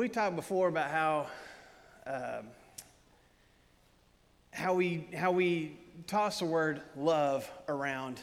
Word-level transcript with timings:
We 0.00 0.08
talked 0.08 0.34
before 0.34 0.68
about 0.68 0.90
how 0.90 1.26
um, 2.06 2.46
how 4.50 4.72
we 4.72 5.06
how 5.14 5.30
we 5.30 5.76
toss 6.06 6.38
the 6.38 6.46
word 6.46 6.80
love 6.96 7.46
around 7.68 8.18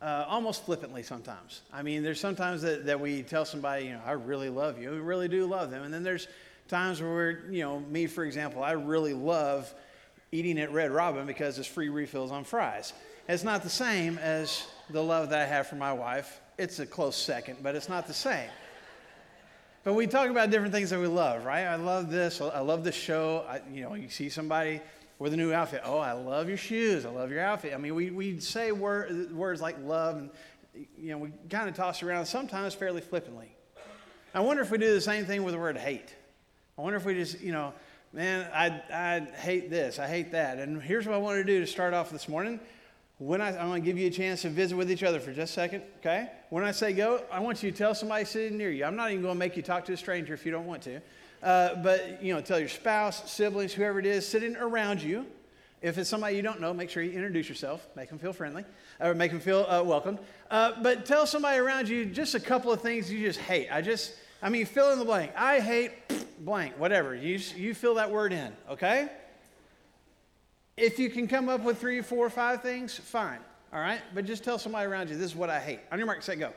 uh, 0.00 0.24
almost 0.28 0.66
flippantly 0.66 1.02
sometimes. 1.02 1.62
I 1.72 1.82
mean, 1.82 2.04
there's 2.04 2.20
sometimes 2.20 2.62
that, 2.62 2.86
that 2.86 3.00
we 3.00 3.24
tell 3.24 3.44
somebody, 3.44 3.86
you 3.86 3.94
know, 3.94 4.02
I 4.06 4.12
really 4.12 4.50
love 4.50 4.80
you. 4.80 4.92
We 4.92 4.98
really 4.98 5.26
do 5.26 5.46
love 5.46 5.72
them. 5.72 5.82
And 5.82 5.92
then 5.92 6.04
there's 6.04 6.28
times 6.68 7.02
where 7.02 7.10
we're, 7.10 7.50
you 7.50 7.62
know, 7.62 7.80
me, 7.80 8.06
for 8.06 8.24
example, 8.24 8.62
I 8.62 8.72
really 8.72 9.12
love 9.12 9.74
eating 10.30 10.60
at 10.60 10.72
Red 10.72 10.92
Robin 10.92 11.26
because 11.26 11.58
it's 11.58 11.66
free 11.66 11.88
refills 11.88 12.30
on 12.30 12.44
fries. 12.44 12.92
It's 13.28 13.42
not 13.42 13.64
the 13.64 13.68
same 13.68 14.16
as 14.18 14.64
the 14.90 15.02
love 15.02 15.30
that 15.30 15.40
I 15.40 15.46
have 15.46 15.66
for 15.66 15.74
my 15.74 15.92
wife. 15.92 16.40
It's 16.56 16.78
a 16.78 16.86
close 16.86 17.16
second, 17.16 17.64
but 17.64 17.74
it's 17.74 17.88
not 17.88 18.06
the 18.06 18.14
same. 18.14 18.48
But 19.86 19.94
we 19.94 20.08
talk 20.08 20.28
about 20.30 20.50
different 20.50 20.74
things 20.74 20.90
that 20.90 20.98
we 20.98 21.06
love, 21.06 21.44
right? 21.44 21.62
I 21.62 21.76
love 21.76 22.10
this. 22.10 22.40
I 22.40 22.58
love 22.58 22.82
this 22.82 22.96
show. 22.96 23.44
I, 23.48 23.60
you 23.72 23.82
know, 23.82 23.94
you 23.94 24.08
see 24.08 24.28
somebody 24.28 24.80
with 25.20 25.32
a 25.32 25.36
new 25.36 25.52
outfit. 25.52 25.82
Oh, 25.84 25.98
I 25.98 26.10
love 26.10 26.48
your 26.48 26.56
shoes. 26.56 27.06
I 27.06 27.10
love 27.10 27.30
your 27.30 27.40
outfit. 27.40 27.72
I 27.72 27.76
mean, 27.76 27.94
we, 27.94 28.10
we 28.10 28.40
say 28.40 28.72
word, 28.72 29.30
words 29.32 29.60
like 29.60 29.76
love, 29.84 30.16
and 30.16 30.30
you 30.98 31.10
know, 31.10 31.18
we 31.18 31.30
kind 31.48 31.68
of 31.68 31.76
toss 31.76 32.02
around 32.02 32.26
sometimes 32.26 32.74
fairly 32.74 33.00
flippantly. 33.00 33.54
I 34.34 34.40
wonder 34.40 34.60
if 34.60 34.72
we 34.72 34.78
do 34.78 34.92
the 34.92 35.00
same 35.00 35.24
thing 35.24 35.44
with 35.44 35.54
the 35.54 35.60
word 35.60 35.76
hate. 35.76 36.12
I 36.76 36.82
wonder 36.82 36.96
if 36.96 37.04
we 37.04 37.14
just, 37.14 37.40
you 37.40 37.52
know, 37.52 37.72
man, 38.12 38.50
I, 38.52 38.82
I 38.92 39.20
hate 39.36 39.70
this, 39.70 40.00
I 40.00 40.08
hate 40.08 40.32
that. 40.32 40.58
And 40.58 40.82
here's 40.82 41.06
what 41.06 41.14
I 41.14 41.18
wanted 41.18 41.46
to 41.46 41.52
do 41.52 41.60
to 41.60 41.66
start 41.68 41.94
off 41.94 42.10
this 42.10 42.28
morning. 42.28 42.58
When 43.18 43.40
I, 43.40 43.48
I'm 43.48 43.68
going 43.68 43.82
to 43.82 43.86
give 43.86 43.96
you 43.96 44.08
a 44.08 44.10
chance 44.10 44.42
to 44.42 44.50
visit 44.50 44.76
with 44.76 44.90
each 44.90 45.02
other 45.02 45.20
for 45.20 45.32
just 45.32 45.52
a 45.52 45.54
second, 45.54 45.82
okay? 46.00 46.30
When 46.50 46.64
I 46.64 46.72
say 46.72 46.92
go, 46.92 47.22
I 47.32 47.40
want 47.40 47.62
you 47.62 47.70
to 47.70 47.76
tell 47.76 47.94
somebody 47.94 48.26
sitting 48.26 48.58
near 48.58 48.70
you. 48.70 48.84
I'm 48.84 48.94
not 48.94 49.10
even 49.10 49.22
going 49.22 49.34
to 49.34 49.38
make 49.38 49.56
you 49.56 49.62
talk 49.62 49.86
to 49.86 49.94
a 49.94 49.96
stranger 49.96 50.34
if 50.34 50.44
you 50.44 50.52
don't 50.52 50.66
want 50.66 50.82
to. 50.82 51.00
Uh, 51.42 51.76
but, 51.76 52.22
you 52.22 52.34
know, 52.34 52.42
tell 52.42 52.58
your 52.58 52.68
spouse, 52.68 53.30
siblings, 53.30 53.72
whoever 53.72 53.98
it 53.98 54.06
is 54.06 54.28
sitting 54.28 54.54
around 54.56 55.02
you. 55.02 55.24
If 55.80 55.96
it's 55.96 56.10
somebody 56.10 56.36
you 56.36 56.42
don't 56.42 56.60
know, 56.60 56.74
make 56.74 56.90
sure 56.90 57.02
you 57.02 57.12
introduce 57.12 57.48
yourself, 57.48 57.86
make 57.96 58.10
them 58.10 58.18
feel 58.18 58.34
friendly, 58.34 58.64
or 59.00 59.14
make 59.14 59.30
them 59.30 59.40
feel 59.40 59.64
uh, 59.66 59.82
welcome. 59.82 60.18
Uh, 60.50 60.72
but 60.82 61.06
tell 61.06 61.26
somebody 61.26 61.58
around 61.58 61.88
you 61.88 62.04
just 62.04 62.34
a 62.34 62.40
couple 62.40 62.70
of 62.70 62.82
things 62.82 63.10
you 63.10 63.20
just 63.20 63.38
hate. 63.38 63.68
I 63.70 63.80
just, 63.80 64.14
I 64.42 64.50
mean, 64.50 64.66
fill 64.66 64.92
in 64.92 64.98
the 64.98 65.04
blank. 65.06 65.32
I 65.36 65.60
hate 65.60 65.92
blank, 66.44 66.78
whatever. 66.78 67.14
You, 67.14 67.38
you 67.56 67.72
fill 67.72 67.94
that 67.94 68.10
word 68.10 68.34
in, 68.34 68.52
okay? 68.70 69.08
If 70.76 70.98
you 70.98 71.08
can 71.08 71.26
come 71.26 71.48
up 71.48 71.62
with 71.62 71.78
three, 71.78 72.02
four, 72.02 72.28
five 72.28 72.60
things, 72.60 72.94
fine, 72.94 73.38
all 73.72 73.80
right? 73.80 74.00
But 74.14 74.26
just 74.26 74.44
tell 74.44 74.58
somebody 74.58 74.86
around 74.86 75.08
you, 75.08 75.16
this 75.16 75.30
is 75.30 75.36
what 75.36 75.48
I 75.48 75.58
hate. 75.58 75.80
On 75.90 75.98
your 75.98 76.06
mark, 76.06 76.22
say 76.22 76.36
go. 76.36 76.52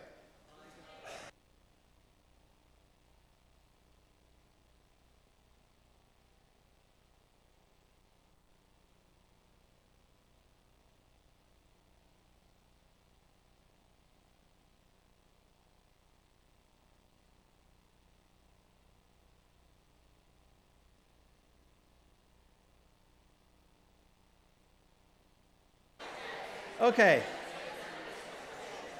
Okay. 26.89 27.21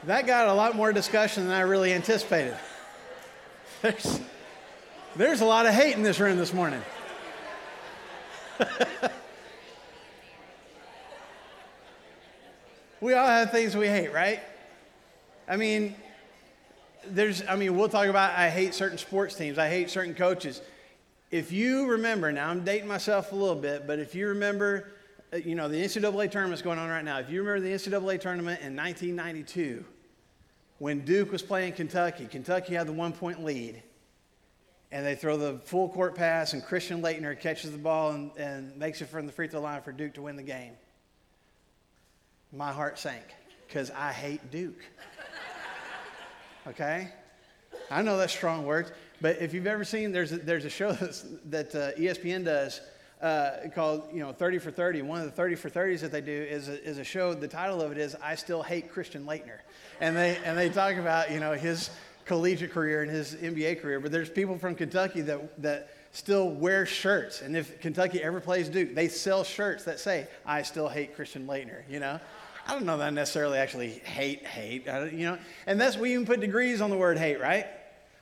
That 0.04 0.28
got 0.28 0.48
a 0.48 0.54
lot 0.54 0.76
more 0.76 0.94
discussion 0.94 1.46
than 1.46 1.54
I 1.54 1.62
really 1.62 1.92
anticipated. 1.92 2.56
There's, 3.82 4.20
there's 5.16 5.42
a 5.42 5.46
lot 5.46 5.66
of 5.66 5.74
hate 5.74 5.96
in 5.96 6.04
this 6.04 6.20
room 6.20 6.38
this 6.38 6.54
morning. 6.54 6.84
we 13.02 13.16
all 13.16 13.26
have 13.26 13.50
things 13.50 13.76
we 13.76 13.88
hate, 13.88 14.14
right? 14.14 14.42
I 15.48 15.56
mean, 15.58 15.96
there's, 17.08 17.42
I 17.48 17.56
mean, 17.56 17.76
we'll 17.76 17.90
talk 17.90 18.06
about 18.06 18.38
I 18.38 18.52
hate 18.52 18.76
certain 18.76 19.00
sports 19.00 19.34
teams, 19.34 19.58
I 19.58 19.68
hate 19.68 19.90
certain 19.90 20.14
coaches. 20.14 20.62
If 21.32 21.52
you 21.52 21.88
remember, 21.88 22.32
now 22.32 22.50
I'm 22.50 22.64
dating 22.64 22.88
myself 22.88 23.32
a 23.32 23.36
little 23.36 23.56
bit, 23.56 23.88
but 23.88 23.98
if 23.98 24.14
you 24.14 24.28
remember 24.28 24.92
you 25.34 25.56
know, 25.56 25.68
the 25.68 25.78
NCAA 25.78 26.32
tournament's 26.32 26.62
going 26.62 26.80
on 26.80 26.90
right 26.90 27.06
now. 27.06 27.20
If 27.20 27.30
you 27.30 27.44
remember 27.44 27.68
the 27.68 27.74
NCAA 27.74 28.20
tournament 28.20 28.62
in 28.62 28.76
1992, 28.76 29.86
when 30.80 31.02
Duke 31.02 31.32
was 31.32 31.42
playing 31.42 31.74
Kentucky, 31.74 32.26
Kentucky 32.26 32.74
had 32.74 32.88
the 32.88 32.94
one 32.94 33.14
point 33.14 33.44
lead. 33.44 33.84
And 34.92 35.06
they 35.06 35.14
throw 35.14 35.38
the 35.38 35.60
full 35.66 35.90
court 35.90 36.16
pass, 36.16 36.54
and 36.54 36.66
Christian 36.66 37.04
Laettner 37.04 37.40
catches 37.40 37.72
the 37.72 37.78
ball 37.78 38.12
and, 38.12 38.32
and 38.38 38.76
makes 38.76 39.02
it 39.02 39.06
from 39.10 39.28
the 39.28 39.32
free 39.32 39.48
throw 39.48 39.62
line 39.62 39.84
for 39.84 39.92
Duke 39.92 40.16
to 40.16 40.24
win 40.24 40.36
the 40.36 40.42
game. 40.42 40.74
My 42.52 42.72
heart 42.72 42.98
sank 42.98 43.24
because 43.68 43.92
I 43.92 44.12
hate 44.12 44.50
Duke. 44.50 44.82
Okay? 46.68 47.10
I 47.92 48.02
know 48.02 48.18
that's 48.18 48.34
strong 48.34 48.66
words, 48.66 48.92
but 49.22 49.38
if 49.40 49.54
you've 49.54 49.68
ever 49.68 49.84
seen, 49.84 50.12
there's 50.12 50.32
a, 50.32 50.38
there's 50.38 50.66
a 50.66 50.70
show 50.70 50.92
that 51.46 51.76
uh, 51.76 51.92
ESPN 51.94 52.46
does 52.46 52.82
uh, 53.22 53.52
called, 53.74 54.10
you 54.14 54.20
know, 54.20 54.32
30 54.32 54.60
for 54.60 54.72
30. 54.72 55.02
One 55.02 55.20
of 55.20 55.26
the 55.26 55.32
30 55.32 55.56
for 55.56 55.70
30s 55.70 56.02
that 56.02 56.12
they 56.12 56.22
do 56.22 56.32
is 56.32 56.70
a, 56.70 56.84
is 56.84 56.98
a 56.98 57.04
show. 57.04 57.34
The 57.34 57.48
title 57.48 57.82
of 57.82 57.92
it 57.92 57.98
is 57.98 58.16
I 58.22 58.36
Still 58.36 58.64
Hate 58.64 58.92
Christian 58.92 59.26
Laettner. 59.26 59.60
And 60.00 60.16
they, 60.16 60.38
and 60.46 60.58
they 60.58 60.70
talk 60.70 60.96
about, 60.96 61.32
you 61.32 61.40
know, 61.40 61.54
his 61.54 61.90
collegiate 62.26 62.72
career 62.72 63.02
and 63.02 63.12
his 63.12 63.36
NBA 63.36 63.82
career. 63.82 64.00
But 64.00 64.12
there's 64.12 64.30
people 64.30 64.58
from 64.58 64.76
Kentucky 64.76 65.22
that, 65.22 65.62
that 65.62 65.90
still 66.12 66.50
wear 66.50 66.86
shirts. 66.86 67.42
And 67.42 67.58
if 67.58 67.82
Kentucky 67.82 68.22
ever 68.22 68.40
plays 68.40 68.70
Duke, 68.70 68.96
they 68.96 69.08
sell 69.08 69.44
shirts 69.44 69.84
that 69.86 70.00
say, 70.00 70.28
I 70.46 70.62
still 70.62 70.88
hate 70.88 71.16
Christian 71.16 71.48
Laettner, 71.48 71.82
you 71.90 72.00
know? 72.00 72.20
I 72.68 72.74
don't 72.74 72.86
know 72.86 72.98
that 73.00 73.08
I 73.08 73.10
necessarily 73.10 73.58
actually 73.58 73.90
hate 73.90 74.46
hate, 74.46 74.86
you 74.86 75.26
know? 75.26 75.40
And 75.66 75.82
that's, 75.82 75.98
we 75.98 76.14
even 76.14 76.26
put 76.26 76.40
degrees 76.40 76.82
on 76.82 76.92
the 76.92 76.98
word 76.98 77.18
hate, 77.18 77.42
right? 77.42 77.66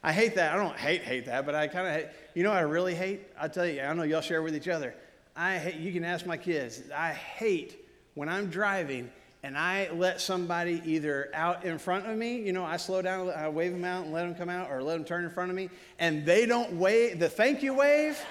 I 0.04 0.14
hate 0.14 0.36
that. 0.36 0.54
I 0.54 0.56
don't 0.56 0.78
hate 0.78 1.02
hate 1.02 1.26
that, 1.26 1.46
but 1.46 1.54
I 1.54 1.68
kind 1.68 1.88
of 1.88 1.94
hate. 1.94 2.06
You 2.38 2.44
know 2.44 2.50
what 2.50 2.60
I 2.60 2.62
really 2.70 2.94
hate? 2.94 3.22
I 3.42 3.48
tell 3.48 3.66
you, 3.66 3.82
I 3.82 3.92
know 3.94 4.04
y'all 4.04 4.22
share 4.22 4.44
with 4.44 4.56
each 4.56 4.68
other. 4.68 4.94
I 5.36 5.58
hate, 5.58 5.78
you 5.78 5.92
can 5.92 6.04
ask 6.04 6.24
my 6.24 6.38
kids. 6.38 6.84
I 6.96 7.10
hate 7.10 7.84
when 8.14 8.30
I'm 8.30 8.52
driving 8.52 9.10
and 9.42 9.58
I 9.58 9.90
let 9.92 10.22
somebody 10.22 10.80
either 10.86 11.32
out 11.34 11.66
in 11.66 11.80
front 11.80 12.06
of 12.06 12.16
me, 12.16 12.40
you 12.40 12.54
know, 12.54 12.64
I 12.64 12.78
slow 12.78 13.02
down, 13.02 13.32
I 13.32 13.50
wave 13.50 13.72
them 13.72 13.84
out 13.84 14.04
and 14.04 14.14
let 14.14 14.28
them 14.28 14.36
come 14.36 14.50
out, 14.50 14.70
or 14.70 14.84
let 14.84 14.94
them 14.94 15.04
turn 15.04 15.24
in 15.24 15.32
front 15.32 15.50
of 15.50 15.56
me, 15.56 15.72
and 15.98 16.28
they 16.28 16.46
don't 16.46 16.74
wave 16.74 17.18
the 17.18 17.28
thank 17.28 17.64
you 17.64 17.74
wave. 17.74 18.24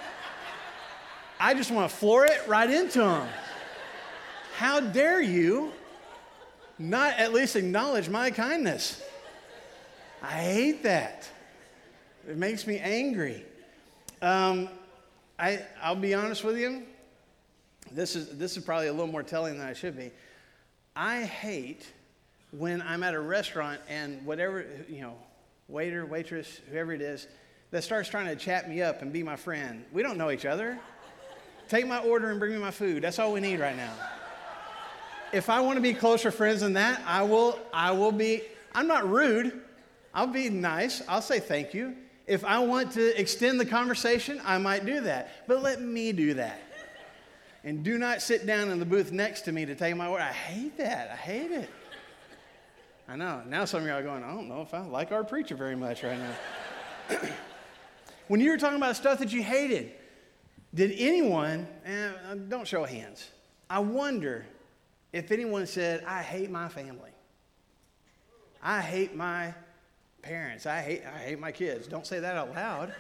I 1.41 1.55
just 1.55 1.73
want 1.73 1.91
to 1.91 1.97
floor 1.97 2.27
it 2.27 2.47
right 2.47 2.71
into 2.71 3.01
them. 3.01 3.27
How 4.55 4.79
dare 4.79 5.21
you 5.21 5.73
not 6.79 7.19
at 7.19 7.33
least 7.33 7.57
acknowledge 7.57 8.09
my 8.09 8.31
kindness? 8.31 9.03
I 10.23 10.31
hate 10.31 10.85
that. 10.85 11.29
It 12.29 12.37
makes 12.37 12.69
me 12.69 12.79
angry. 12.79 13.45
Um, 14.27 14.69
I, 15.39 15.61
I'll 15.81 15.95
be 15.95 16.13
honest 16.13 16.43
with 16.43 16.59
you. 16.59 16.83
This 17.93 18.17
is, 18.17 18.37
this 18.37 18.57
is 18.57 18.65
probably 18.65 18.89
a 18.89 18.93
little 18.93 19.07
more 19.07 19.23
telling 19.23 19.57
than 19.57 19.69
I 19.69 19.73
should 19.73 19.97
be. 19.97 20.11
I 20.97 21.23
hate 21.23 21.87
when 22.51 22.83
I'm 22.83 23.05
at 23.05 23.15
a 23.15 23.21
restaurant 23.21 23.81
and 23.89 24.27
whatever, 24.27 24.67
you 24.89 25.03
know, 25.03 25.15
waiter, 25.69 26.05
waitress, 26.05 26.61
whoever 26.69 26.93
it 26.93 27.03
is, 27.03 27.29
that 27.71 27.85
starts 27.85 28.09
trying 28.09 28.27
to 28.27 28.35
chat 28.35 28.69
me 28.69 28.83
up 28.83 29.01
and 29.01 29.13
be 29.13 29.23
my 29.23 29.37
friend. 29.37 29.85
We 29.93 30.03
don't 30.03 30.19
know 30.19 30.33
each 30.33 30.45
other. 30.45 30.77
Take 31.69 31.87
my 31.87 31.99
order 31.99 32.29
and 32.31 32.41
bring 32.41 32.53
me 32.53 32.59
my 32.59 32.73
food. 32.73 33.05
That's 33.05 33.21
all 33.21 33.33
we 33.33 33.39
need 33.39 33.61
right 33.61 33.77
now. 33.77 33.93
If 35.33 35.49
I 35.49 35.61
want 35.61 35.77
to 35.77 35.83
be 35.83 35.95
closer 35.95 36.33
friends 36.33 36.63
than 36.63 36.73
that, 36.73 37.01
I 37.07 37.23
will, 37.23 37.61
I 37.73 37.93
will 37.93 38.11
be, 38.11 38.43
I'm 38.75 38.89
not 38.89 39.09
rude. 39.09 39.61
I'll 40.13 40.27
be 40.27 40.51
nice. 40.51 41.01
I'll 41.07 41.23
say 41.23 41.39
thank 41.39 41.75
you. 41.75 41.95
If 42.27 42.45
I 42.45 42.59
want 42.59 42.93
to 42.93 43.21
extend 43.21 43.61
the 43.61 43.67
conversation, 43.67 44.41
I 44.45 44.59
might 44.59 44.85
do 44.85 45.01
that. 45.03 45.47
But 45.47 45.63
let 45.63 45.81
me 45.81 46.13
do 46.13 46.35
that. 46.35 46.61
And 47.63 47.85
do 47.85 47.99
not 47.99 48.23
sit 48.23 48.47
down 48.47 48.71
in 48.71 48.79
the 48.79 48.87
booth 48.87 49.13
next 49.13 49.43
to 49.43 49.53
me 49.53 49.65
to 49.67 49.75
take 49.75 49.97
my 49.97 50.11
word. 50.11 50.23
I 50.23 50.33
hate 50.33 50.77
that. 50.79 51.11
I 51.11 51.17
hate 51.17 51.51
it. 51.51 51.71
I 53.09 53.17
know. 53.17 53.43
Now 53.47 53.65
some 53.65 53.83
of 53.83 53.87
you 53.87 53.93
are 53.93 54.03
going, 54.03 54.25
I 54.25 54.33
don't 54.33 54.49
know 54.49 54.63
if 54.63 54.75
I 54.75 54.81
like 54.81 55.13
our 55.13 55.23
preacher 55.23 55.55
very 55.55 55.77
much 55.77 56.03
right 56.03 56.19
now. 56.19 57.19
when 58.29 58.41
you 58.41 58.51
were 58.51 58.57
talking 58.57 58.77
about 58.77 58.97
stuff 58.97 59.21
that 59.21 59.33
you 59.33 59.43
hated, 59.43 59.93
did 60.75 60.93
anyone, 60.99 61.69
eh, 61.85 62.11
don't 62.49 62.67
show 62.67 62.85
hands, 62.85 63.31
I 63.71 63.79
wonder 63.79 64.47
if 65.13 65.31
anyone 65.31 65.67
said, 65.67 66.05
I 66.05 66.23
hate 66.23 66.51
my 66.51 66.69
family. 66.69 67.11
I 68.63 68.81
hate 68.81 69.15
my 69.15 69.55
parents. 70.27 70.67
I 70.67 70.83
hate, 70.83 71.03
I 71.07 71.19
hate 71.19 71.39
my 71.39 71.53
kids. 71.53 71.87
Don't 71.87 72.07
say 72.07 72.19
that 72.21 72.37
out 72.37 72.53
loud. 72.55 72.93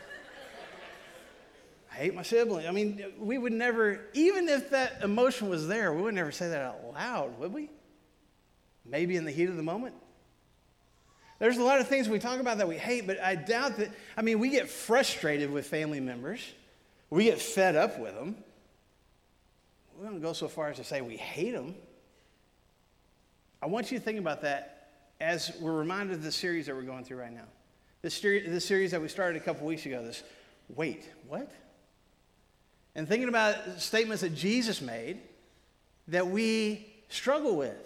I 1.90 1.94
hate 1.94 2.14
my 2.14 2.23
siblings. 2.23 2.67
I 2.67 2.70
mean, 2.70 3.05
we 3.19 3.37
would 3.37 3.52
never, 3.52 4.00
even 4.12 4.49
if 4.49 4.70
that 4.70 5.02
emotion 5.02 5.49
was 5.49 5.67
there, 5.67 5.93
we 5.93 6.02
would 6.02 6.14
never 6.14 6.31
say 6.31 6.49
that 6.49 6.62
out 6.62 6.93
loud, 6.94 7.38
would 7.40 7.52
we? 7.52 7.70
Maybe 8.84 9.17
in 9.17 9.25
the 9.25 9.31
heat 9.32 9.49
of 9.49 9.56
the 9.56 9.62
moment. 9.62 9.94
There's 11.38 11.58
a 11.58 11.62
lot 11.62 11.81
of 11.81 11.88
things 11.88 12.08
we 12.08 12.19
talk 12.19 12.38
about 12.38 12.58
that 12.58 12.69
we 12.69 12.76
hate, 12.76 13.06
but 13.06 13.20
I 13.20 13.34
doubt 13.34 13.79
that, 13.79 13.90
I 14.17 14.22
mean, 14.22 14.38
we 14.38 14.50
get 14.50 14.70
frustrated 14.70 15.50
with 15.50 15.67
family 15.67 16.00
members, 16.00 16.40
we 17.11 17.25
get 17.25 17.40
fed 17.40 17.76
up 17.76 17.99
with 17.99 18.14
them. 18.14 18.37
We 19.99 20.06
don't 20.06 20.20
go 20.20 20.32
so 20.32 20.49
far 20.49 20.69
as 20.69 20.76
to 20.76 20.84
say 20.84 21.00
we 21.00 21.17
hate 21.17 21.52
them. 21.52 21.75
I 23.62 23.67
want 23.67 23.90
you 23.90 23.99
to 23.99 24.05
think 24.05 24.19
about 24.19 24.43
that 24.43 24.75
as 25.21 25.53
we're 25.61 25.73
reminded 25.73 26.17
of 26.17 26.23
the 26.23 26.33
series 26.33 26.67
that 26.67 26.75
we're 26.75 26.83
going 26.83 27.05
through 27.05 27.19
right 27.19 27.33
now. 27.33 27.47
This, 28.03 28.21
this 28.21 28.65
series 28.65 28.91
that 28.91 29.01
we 29.01 29.09
started 29.09 29.41
a 29.41 29.45
couple 29.45 29.67
weeks 29.67 29.87
ago, 29.87 30.03
this 30.03 30.23
wait, 30.69 31.09
what? 31.29 31.51
And 32.95 33.09
thinking 33.09 33.29
about 33.29 33.81
statements 33.81 34.23
that 34.23 34.35
Jesus 34.35 34.81
made 34.81 35.19
that 36.09 36.27
we 36.27 36.87
struggle 37.09 37.57
with 37.57 37.77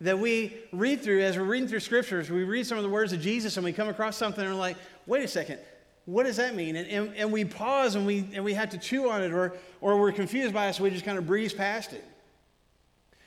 that 0.00 0.18
we 0.18 0.56
read 0.72 1.02
through 1.02 1.22
as 1.22 1.36
we're 1.36 1.44
reading 1.44 1.68
through 1.68 1.80
scriptures, 1.80 2.30
we 2.30 2.44
read 2.44 2.66
some 2.66 2.78
of 2.78 2.84
the 2.84 2.90
words 2.90 3.12
of 3.12 3.20
Jesus 3.20 3.56
and 3.56 3.64
we 3.64 3.72
come 3.72 3.88
across 3.88 4.16
something 4.16 4.42
and 4.42 4.54
we're 4.54 4.58
like, 4.58 4.76
wait 5.06 5.22
a 5.22 5.28
second, 5.28 5.58
what 6.06 6.24
does 6.24 6.36
that 6.36 6.54
mean? 6.54 6.76
And, 6.76 6.88
and, 6.88 7.16
and 7.16 7.32
we 7.32 7.44
pause 7.44 7.96
and 7.96 8.06
we, 8.06 8.26
and 8.32 8.42
we 8.42 8.54
have 8.54 8.70
to 8.70 8.78
chew 8.78 9.10
on 9.10 9.22
it 9.22 9.32
or, 9.32 9.52
or 9.80 10.00
we're 10.00 10.12
confused 10.12 10.54
by 10.54 10.68
it, 10.68 10.74
so 10.74 10.84
we 10.84 10.90
just 10.90 11.04
kind 11.04 11.18
of 11.18 11.26
breeze 11.26 11.52
past 11.52 11.92
it. 11.92 12.04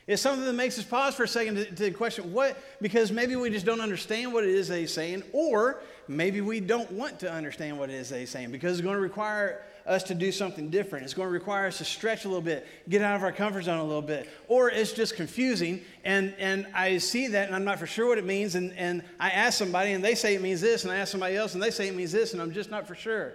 It's 0.06 0.22
something 0.22 0.46
that 0.46 0.54
makes 0.54 0.78
us 0.78 0.84
pause 0.84 1.16
for 1.16 1.24
a 1.24 1.28
second 1.28 1.56
to, 1.56 1.66
to, 1.76 1.92
question 1.92 2.34
what, 2.34 2.58
because 2.82 3.12
maybe 3.12 3.38
we 3.38 3.50
just 3.50 3.66
don't 3.66 3.80
understand 3.80 4.34
what 4.34 4.44
it 4.44 4.50
is 4.50 4.68
he's 4.68 4.94
saying, 4.94 5.24
or 5.32 5.82
maybe 6.10 6.42
we 6.42 6.60
don't 6.60 6.92
want 6.92 7.20
to 7.20 7.32
understand 7.32 7.80
what 7.80 7.90
it 7.90 7.96
is 7.96 8.10
he's 8.10 8.30
saying 8.30 8.52
because 8.52 8.74
it's 8.74 8.84
going 8.84 8.96
to 8.96 9.02
require 9.02 9.64
us 9.86 10.04
to 10.04 10.14
do 10.14 10.32
something 10.32 10.70
different. 10.70 11.06
It's 11.06 11.14
going 11.14 11.28
to 11.28 11.34
require 11.34 11.68
us 11.68 11.78
to 11.78 11.86
stretch 11.86 12.26
a 12.26 12.28
little 12.28 12.42
bit, 12.42 12.68
get 12.90 13.02
out 13.02 13.16
of 13.16 13.24
our 13.24 13.32
comfort 13.32 13.64
zone 13.64 13.80
a 13.80 13.84
little 13.84 14.02
bit, 14.02 14.30
or 14.50 14.70
it's 14.70 14.92
just 14.92 15.16
confusing. 15.16 15.82
And, 16.04 16.34
and 16.38 16.68
I 16.74 16.98
see 16.98 17.28
that 17.28 17.48
and 17.48 17.56
I'm 17.56 17.64
not 17.64 17.80
for 17.80 17.88
sure 17.88 18.08
what 18.08 18.18
it 18.18 18.26
means. 18.26 18.56
And, 18.56 18.74
and 18.74 19.04
I 19.22 19.30
ask 19.30 19.58
somebody 19.58 19.94
and 19.94 20.04
they 20.04 20.16
say 20.16 20.36
it 20.36 20.42
means 20.42 20.60
this, 20.60 20.84
and 20.84 20.92
I 20.92 20.98
ask 20.98 21.12
somebody 21.12 21.38
else 21.38 21.54
and 21.54 21.64
they 21.64 21.72
say 21.72 21.88
it 21.88 21.96
means 21.96 22.12
this, 22.12 22.34
and 22.34 22.42
I'm 22.42 22.52
just 22.52 22.70
not 22.70 22.88
for 22.88 22.96
sure. 22.96 23.34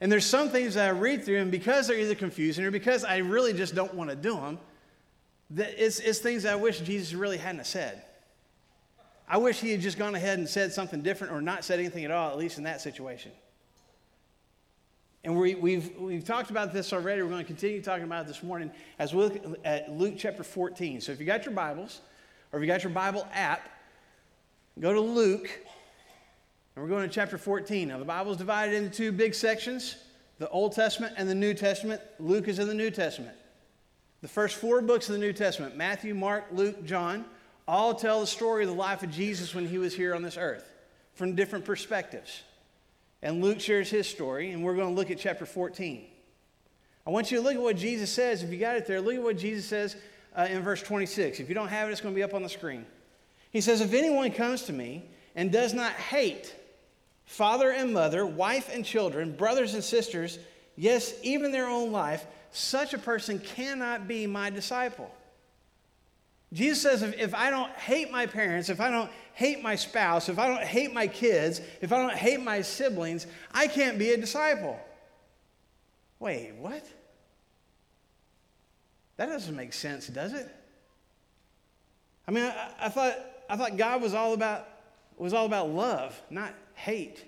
And 0.00 0.10
there's 0.10 0.26
some 0.26 0.48
things 0.48 0.74
that 0.74 0.88
I 0.88 0.90
read 0.90 1.24
through, 1.24 1.38
and 1.38 1.50
because 1.50 1.86
they're 1.86 1.98
either 1.98 2.14
confusing 2.14 2.64
or 2.64 2.70
because 2.70 3.04
I 3.04 3.18
really 3.18 3.52
just 3.52 3.74
don't 3.74 3.94
want 3.94 4.10
to 4.10 4.16
do 4.16 4.34
them, 4.34 4.58
it's, 5.56 5.98
it's 6.00 6.18
things 6.18 6.44
I 6.44 6.54
wish 6.54 6.80
Jesus 6.80 7.12
really 7.12 7.38
hadn't 7.38 7.66
said. 7.66 8.02
I 9.28 9.36
wish 9.36 9.60
he 9.60 9.70
had 9.70 9.80
just 9.80 9.98
gone 9.98 10.14
ahead 10.14 10.38
and 10.38 10.48
said 10.48 10.72
something 10.72 11.02
different 11.02 11.32
or 11.32 11.40
not 11.40 11.64
said 11.64 11.78
anything 11.78 12.04
at 12.04 12.10
all, 12.10 12.30
at 12.30 12.38
least 12.38 12.58
in 12.58 12.64
that 12.64 12.80
situation. 12.80 13.30
And 15.22 15.38
we, 15.38 15.52
have 15.52 15.60
we've, 15.60 15.96
we've 15.98 16.24
talked 16.24 16.50
about 16.50 16.72
this 16.72 16.92
already. 16.92 17.22
We're 17.22 17.28
going 17.28 17.42
to 17.42 17.46
continue 17.46 17.82
talking 17.82 18.04
about 18.04 18.24
it 18.24 18.28
this 18.28 18.42
morning 18.42 18.70
as 18.98 19.14
we 19.14 19.22
look 19.22 19.58
at 19.64 19.92
Luke 19.92 20.14
chapter 20.16 20.42
14. 20.42 21.00
So 21.00 21.12
if 21.12 21.20
you 21.20 21.26
got 21.26 21.44
your 21.44 21.54
Bibles 21.54 22.00
or 22.52 22.58
if 22.58 22.62
you 22.62 22.66
got 22.66 22.82
your 22.82 22.92
Bible 22.92 23.26
app, 23.32 23.68
go 24.80 24.92
to 24.92 25.00
Luke 25.00 25.48
and 26.74 26.84
we're 26.84 26.88
going 26.88 27.06
to 27.06 27.14
chapter 27.14 27.36
14. 27.36 27.88
Now, 27.88 27.98
the 27.98 28.04
Bible 28.04 28.32
is 28.32 28.38
divided 28.38 28.74
into 28.74 28.90
two 28.90 29.12
big 29.12 29.34
sections 29.34 29.96
the 30.38 30.48
Old 30.48 30.72
Testament 30.72 31.12
and 31.18 31.28
the 31.28 31.34
New 31.34 31.52
Testament. 31.52 32.00
Luke 32.18 32.48
is 32.48 32.58
in 32.58 32.66
the 32.66 32.74
New 32.74 32.90
Testament. 32.90 33.36
The 34.22 34.28
first 34.28 34.56
four 34.56 34.82
books 34.82 35.08
of 35.08 35.14
the 35.14 35.20
New 35.20 35.32
Testament 35.32 35.76
Matthew, 35.76 36.14
Mark, 36.14 36.46
Luke, 36.52 36.84
John 36.84 37.24
all 37.66 37.94
tell 37.94 38.20
the 38.20 38.26
story 38.26 38.64
of 38.64 38.68
the 38.68 38.74
life 38.74 39.02
of 39.02 39.10
Jesus 39.10 39.54
when 39.54 39.66
he 39.66 39.78
was 39.78 39.94
here 39.94 40.14
on 40.14 40.22
this 40.22 40.36
earth 40.36 40.70
from 41.14 41.34
different 41.34 41.64
perspectives. 41.64 42.42
And 43.22 43.42
Luke 43.42 43.60
shares 43.60 43.90
his 43.90 44.08
story, 44.08 44.50
and 44.50 44.64
we're 44.64 44.74
going 44.74 44.88
to 44.88 44.94
look 44.94 45.10
at 45.10 45.18
chapter 45.18 45.46
14. 45.46 46.06
I 47.06 47.10
want 47.10 47.30
you 47.30 47.38
to 47.38 47.44
look 47.44 47.54
at 47.54 47.60
what 47.60 47.76
Jesus 47.76 48.10
says. 48.10 48.42
If 48.42 48.50
you 48.50 48.58
got 48.58 48.76
it 48.76 48.86
there, 48.86 49.00
look 49.00 49.14
at 49.14 49.22
what 49.22 49.38
Jesus 49.38 49.66
says 49.66 49.96
uh, 50.36 50.48
in 50.50 50.62
verse 50.62 50.82
26. 50.82 51.40
If 51.40 51.48
you 51.48 51.54
don't 51.54 51.68
have 51.68 51.88
it, 51.88 51.92
it's 51.92 52.00
going 52.00 52.14
to 52.14 52.18
be 52.18 52.22
up 52.22 52.34
on 52.34 52.42
the 52.42 52.48
screen. 52.48 52.86
He 53.50 53.60
says, 53.60 53.80
If 53.80 53.92
anyone 53.92 54.30
comes 54.32 54.62
to 54.64 54.72
me 54.72 55.04
and 55.34 55.52
does 55.52 55.74
not 55.74 55.92
hate 55.92 56.54
father 57.24 57.70
and 57.70 57.92
mother, 57.92 58.24
wife 58.26 58.70
and 58.72 58.84
children, 58.84 59.32
brothers 59.36 59.74
and 59.74 59.84
sisters, 59.84 60.38
yes, 60.80 61.14
even 61.22 61.52
their 61.52 61.68
own 61.68 61.92
life, 61.92 62.26
such 62.52 62.94
a 62.94 62.98
person 62.98 63.38
cannot 63.38 64.08
be 64.08 64.26
my 64.26 64.50
disciple. 64.50 65.14
Jesus 66.52 66.82
says, 66.82 67.02
if, 67.02 67.16
if 67.18 67.34
I 67.34 67.50
don't 67.50 67.70
hate 67.72 68.10
my 68.10 68.26
parents, 68.26 68.70
if 68.70 68.80
I 68.80 68.90
don't 68.90 69.10
hate 69.34 69.62
my 69.62 69.76
spouse, 69.76 70.28
if 70.28 70.38
I 70.38 70.48
don't 70.48 70.62
hate 70.62 70.92
my 70.92 71.06
kids, 71.06 71.60
if 71.80 71.92
I 71.92 71.98
don't 71.98 72.16
hate 72.16 72.42
my 72.42 72.62
siblings, 72.62 73.26
I 73.52 73.68
can't 73.68 73.98
be 73.98 74.10
a 74.10 74.16
disciple. 74.16 74.80
Wait, 76.18 76.54
what? 76.58 76.84
That 79.16 79.26
doesn't 79.26 79.54
make 79.54 79.74
sense, 79.74 80.08
does 80.08 80.32
it? 80.32 80.48
I 82.26 82.30
mean, 82.30 82.44
I, 82.44 82.70
I, 82.80 82.88
thought, 82.88 83.14
I 83.48 83.56
thought 83.56 83.76
God 83.76 84.02
was 84.02 84.14
all 84.14 84.32
about 84.32 84.66
was 85.18 85.34
all 85.34 85.44
about 85.44 85.68
love, 85.68 86.18
not 86.30 86.54
hate. 86.74 87.22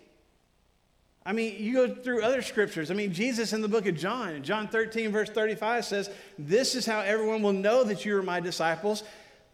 I 1.25 1.33
mean, 1.33 1.63
you 1.63 1.75
go 1.75 1.95
through 1.95 2.23
other 2.23 2.43
scriptures. 2.43 2.91
I 2.91 2.95
mean, 2.95 3.13
Jesus 3.13 3.53
in 3.53 3.61
the 3.61 3.69
book 3.69 3.87
of 3.87 3.97
John, 3.97 4.43
John 4.43 4.67
13, 4.67 5.13
verse 5.13 5.31
35 5.31 5.85
says, 5.85 6.11
This 6.39 6.75
is 6.75 6.85
how 6.85 7.01
everyone 7.01 7.43
will 7.43 7.53
know 7.53 7.85
that 7.85 8.05
you 8.05 8.17
are 8.17 8.23
my 8.23 8.41
disciples 8.41 9.05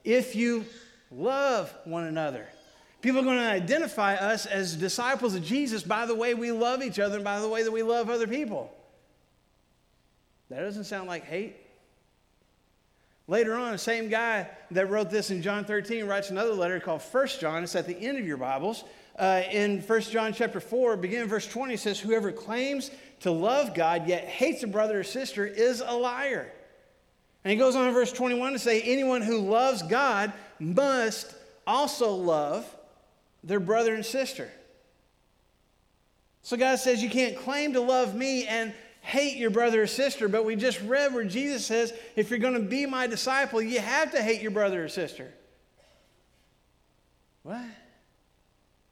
if 0.02 0.34
you 0.34 0.64
love 1.10 1.74
one 1.84 2.04
another. 2.04 2.46
People 3.02 3.20
are 3.20 3.24
going 3.24 3.38
to 3.38 3.50
identify 3.50 4.14
us 4.14 4.46
as 4.46 4.76
disciples 4.76 5.34
of 5.34 5.44
Jesus 5.44 5.82
by 5.82 6.06
the 6.06 6.14
way 6.14 6.34
we 6.34 6.52
love 6.52 6.82
each 6.82 6.98
other 6.98 7.16
and 7.16 7.24
by 7.24 7.38
the 7.40 7.48
way 7.48 7.62
that 7.62 7.70
we 7.70 7.82
love 7.82 8.08
other 8.08 8.26
people. 8.26 8.74
That 10.48 10.60
doesn't 10.60 10.84
sound 10.84 11.06
like 11.06 11.24
hate. 11.24 11.56
Later 13.26 13.54
on, 13.54 13.72
the 13.72 13.78
same 13.78 14.08
guy 14.08 14.48
that 14.70 14.88
wrote 14.88 15.10
this 15.10 15.30
in 15.30 15.42
John 15.42 15.66
13 15.66 16.06
writes 16.06 16.30
another 16.30 16.54
letter 16.54 16.80
called 16.80 17.02
1 17.02 17.26
John. 17.38 17.62
It's 17.62 17.76
at 17.76 17.86
the 17.86 17.96
end 17.96 18.18
of 18.18 18.26
your 18.26 18.38
Bibles 18.38 18.84
uh, 19.18 19.42
in 19.50 19.80
1 19.80 20.00
John 20.02 20.32
chapter 20.32 20.60
4, 20.60 20.96
beginning 20.96 21.28
verse 21.28 21.46
20, 21.46 21.76
says, 21.76 21.98
Whoever 21.98 22.30
claims 22.30 22.90
to 23.20 23.30
love 23.30 23.74
God 23.74 24.06
yet 24.06 24.24
hates 24.24 24.62
a 24.62 24.66
brother 24.66 25.00
or 25.00 25.04
sister 25.04 25.44
is 25.44 25.82
a 25.84 25.92
liar. 25.92 26.52
And 27.44 27.52
he 27.52 27.58
goes 27.58 27.76
on 27.76 27.88
in 27.88 27.94
verse 27.94 28.12
21 28.12 28.52
to 28.52 28.58
say, 28.58 28.80
Anyone 28.82 29.22
who 29.22 29.38
loves 29.38 29.82
God 29.82 30.32
must 30.58 31.34
also 31.66 32.12
love 32.12 32.64
their 33.42 33.60
brother 33.60 33.94
and 33.94 34.04
sister. 34.04 34.50
So 36.42 36.56
God 36.56 36.76
says, 36.76 37.02
You 37.02 37.10
can't 37.10 37.36
claim 37.36 37.72
to 37.72 37.80
love 37.80 38.14
me 38.14 38.46
and 38.46 38.72
hate 39.00 39.36
your 39.36 39.50
brother 39.50 39.82
or 39.82 39.86
sister, 39.86 40.28
but 40.28 40.44
we 40.44 40.54
just 40.54 40.80
read 40.82 41.12
where 41.12 41.24
Jesus 41.24 41.66
says, 41.66 41.92
If 42.14 42.30
you're 42.30 42.38
going 42.38 42.54
to 42.54 42.60
be 42.60 42.86
my 42.86 43.06
disciple, 43.06 43.60
you 43.60 43.80
have 43.80 44.12
to 44.12 44.22
hate 44.22 44.42
your 44.42 44.50
brother 44.50 44.84
or 44.84 44.88
sister. 44.88 45.32
What? 47.42 47.64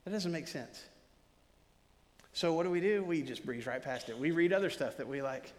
That 0.06 0.12
doesn't 0.12 0.30
make 0.30 0.46
sense. 0.46 0.84
So 2.32 2.52
what 2.52 2.62
do 2.62 2.70
we 2.70 2.80
do? 2.80 3.02
We 3.02 3.22
just 3.22 3.44
breeze 3.44 3.66
right 3.66 3.82
past 3.82 4.08
it. 4.08 4.16
We 4.16 4.30
read 4.30 4.52
other 4.52 4.70
stuff 4.70 4.96
that 4.98 5.08
we 5.08 5.20
like, 5.20 5.52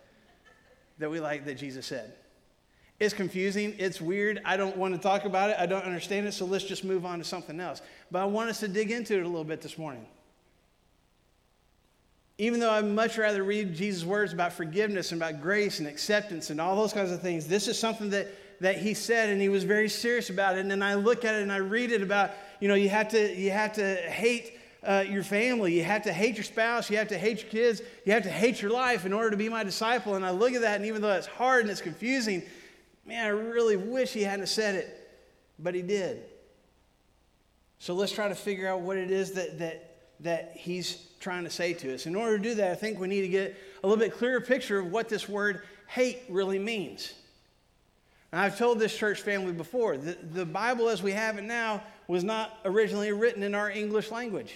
that 0.99 1.11
we 1.11 1.19
like 1.19 1.43
that 1.45 1.55
Jesus 1.55 1.85
said. 1.85 2.13
It's 2.97 3.13
confusing. 3.13 3.75
It's 3.77 3.99
weird. 3.99 4.41
I 4.45 4.55
don't 4.55 4.77
want 4.77 4.95
to 4.95 5.01
talk 5.01 5.25
about 5.25 5.49
it. 5.49 5.57
I 5.59 5.65
don't 5.65 5.83
understand 5.83 6.27
it. 6.27 6.33
So 6.33 6.45
let's 6.45 6.63
just 6.63 6.85
move 6.85 7.05
on 7.05 7.19
to 7.19 7.25
something 7.25 7.59
else. 7.59 7.81
But 8.09 8.19
I 8.21 8.25
want 8.25 8.49
us 8.49 8.61
to 8.61 8.69
dig 8.69 8.89
into 8.89 9.17
it 9.17 9.23
a 9.23 9.27
little 9.27 9.43
bit 9.43 9.59
this 9.59 9.77
morning. 9.77 10.05
Even 12.37 12.61
though 12.61 12.71
I'd 12.71 12.85
much 12.85 13.17
rather 13.17 13.43
read 13.43 13.75
Jesus' 13.75 14.05
words 14.05 14.31
about 14.31 14.53
forgiveness 14.53 15.11
and 15.11 15.21
about 15.21 15.41
grace 15.41 15.79
and 15.79 15.89
acceptance 15.89 16.51
and 16.51 16.61
all 16.61 16.77
those 16.77 16.93
kinds 16.93 17.11
of 17.11 17.21
things, 17.21 17.47
this 17.47 17.67
is 17.67 17.77
something 17.77 18.11
that, 18.11 18.27
that 18.61 18.77
he 18.77 18.93
said 18.93 19.27
and 19.27 19.41
he 19.41 19.49
was 19.49 19.65
very 19.65 19.89
serious 19.89 20.29
about 20.29 20.55
it. 20.55 20.61
And 20.61 20.71
then 20.71 20.81
I 20.81 20.93
look 20.93 21.25
at 21.25 21.35
it 21.35 21.41
and 21.41 21.51
I 21.51 21.57
read 21.57 21.91
it 21.91 22.01
about 22.01 22.31
you 22.59 22.67
know, 22.67 22.75
you 22.75 22.89
have 22.89 23.09
to, 23.09 23.35
you 23.35 23.51
have 23.51 23.73
to 23.73 23.95
hate 23.95 24.57
uh, 24.83 25.03
your 25.07 25.23
family. 25.23 25.73
You 25.73 25.83
have 25.83 26.03
to 26.03 26.13
hate 26.13 26.35
your 26.35 26.43
spouse. 26.43 26.89
You 26.89 26.97
have 26.97 27.09
to 27.09 27.17
hate 27.17 27.41
your 27.41 27.51
kids. 27.51 27.81
You 28.05 28.13
have 28.13 28.23
to 28.23 28.29
hate 28.29 28.61
your 28.61 28.71
life 28.71 29.05
in 29.05 29.13
order 29.13 29.31
to 29.31 29.37
be 29.37 29.49
my 29.49 29.63
disciple. 29.63 30.15
And 30.15 30.25
I 30.25 30.31
look 30.31 30.53
at 30.53 30.61
that, 30.61 30.77
and 30.77 30.85
even 30.85 31.01
though 31.01 31.11
it's 31.11 31.27
hard 31.27 31.61
and 31.61 31.69
it's 31.69 31.81
confusing, 31.81 32.41
man, 33.05 33.25
I 33.25 33.29
really 33.29 33.77
wish 33.77 34.13
he 34.13 34.23
hadn't 34.23 34.47
said 34.47 34.75
it, 34.75 35.09
but 35.59 35.75
he 35.75 35.81
did. 35.81 36.23
So 37.79 37.93
let's 37.93 38.11
try 38.11 38.27
to 38.27 38.35
figure 38.35 38.67
out 38.67 38.81
what 38.81 38.97
it 38.97 39.11
is 39.11 39.33
that, 39.33 39.59
that, 39.59 39.95
that 40.21 40.53
he's 40.55 41.07
trying 41.19 41.43
to 41.43 41.49
say 41.49 41.73
to 41.73 41.93
us. 41.93 42.05
In 42.05 42.15
order 42.15 42.37
to 42.37 42.43
do 42.43 42.55
that, 42.55 42.71
I 42.71 42.75
think 42.75 42.99
we 42.99 43.07
need 43.07 43.21
to 43.21 43.27
get 43.27 43.55
a 43.83 43.87
little 43.87 44.01
bit 44.01 44.13
clearer 44.13 44.41
picture 44.41 44.79
of 44.79 44.91
what 44.91 45.09
this 45.09 45.27
word 45.27 45.63
hate 45.87 46.23
really 46.29 46.59
means. 46.59 47.13
And 48.31 48.41
I've 48.41 48.57
told 48.57 48.79
this 48.79 48.97
church 48.97 49.21
family 49.21 49.53
before 49.53 49.97
the, 49.97 50.17
the 50.33 50.45
Bible 50.45 50.89
as 50.89 51.01
we 51.01 51.11
have 51.11 51.37
it 51.37 51.43
now 51.43 51.83
was 52.07 52.23
not 52.23 52.57
originally 52.65 53.11
written 53.11 53.43
in 53.43 53.53
our 53.53 53.69
English 53.69 54.11
language. 54.11 54.55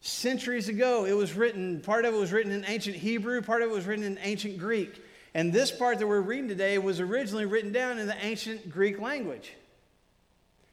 Centuries 0.00 0.68
ago, 0.68 1.04
it 1.04 1.12
was 1.12 1.34
written, 1.34 1.80
part 1.80 2.04
of 2.04 2.14
it 2.14 2.16
was 2.16 2.32
written 2.32 2.50
in 2.50 2.64
ancient 2.66 2.96
Hebrew, 2.96 3.40
part 3.42 3.62
of 3.62 3.70
it 3.70 3.72
was 3.72 3.86
written 3.86 4.04
in 4.04 4.18
ancient 4.22 4.58
Greek. 4.58 5.00
And 5.34 5.52
this 5.52 5.70
part 5.70 5.98
that 5.98 6.06
we're 6.06 6.20
reading 6.20 6.48
today 6.48 6.78
was 6.78 6.98
originally 7.00 7.46
written 7.46 7.72
down 7.72 7.98
in 7.98 8.06
the 8.06 8.24
ancient 8.24 8.68
Greek 8.70 9.00
language. 9.00 9.52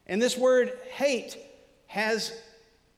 And 0.06 0.20
this 0.20 0.36
word 0.36 0.72
hate 0.90 1.36
has 1.86 2.32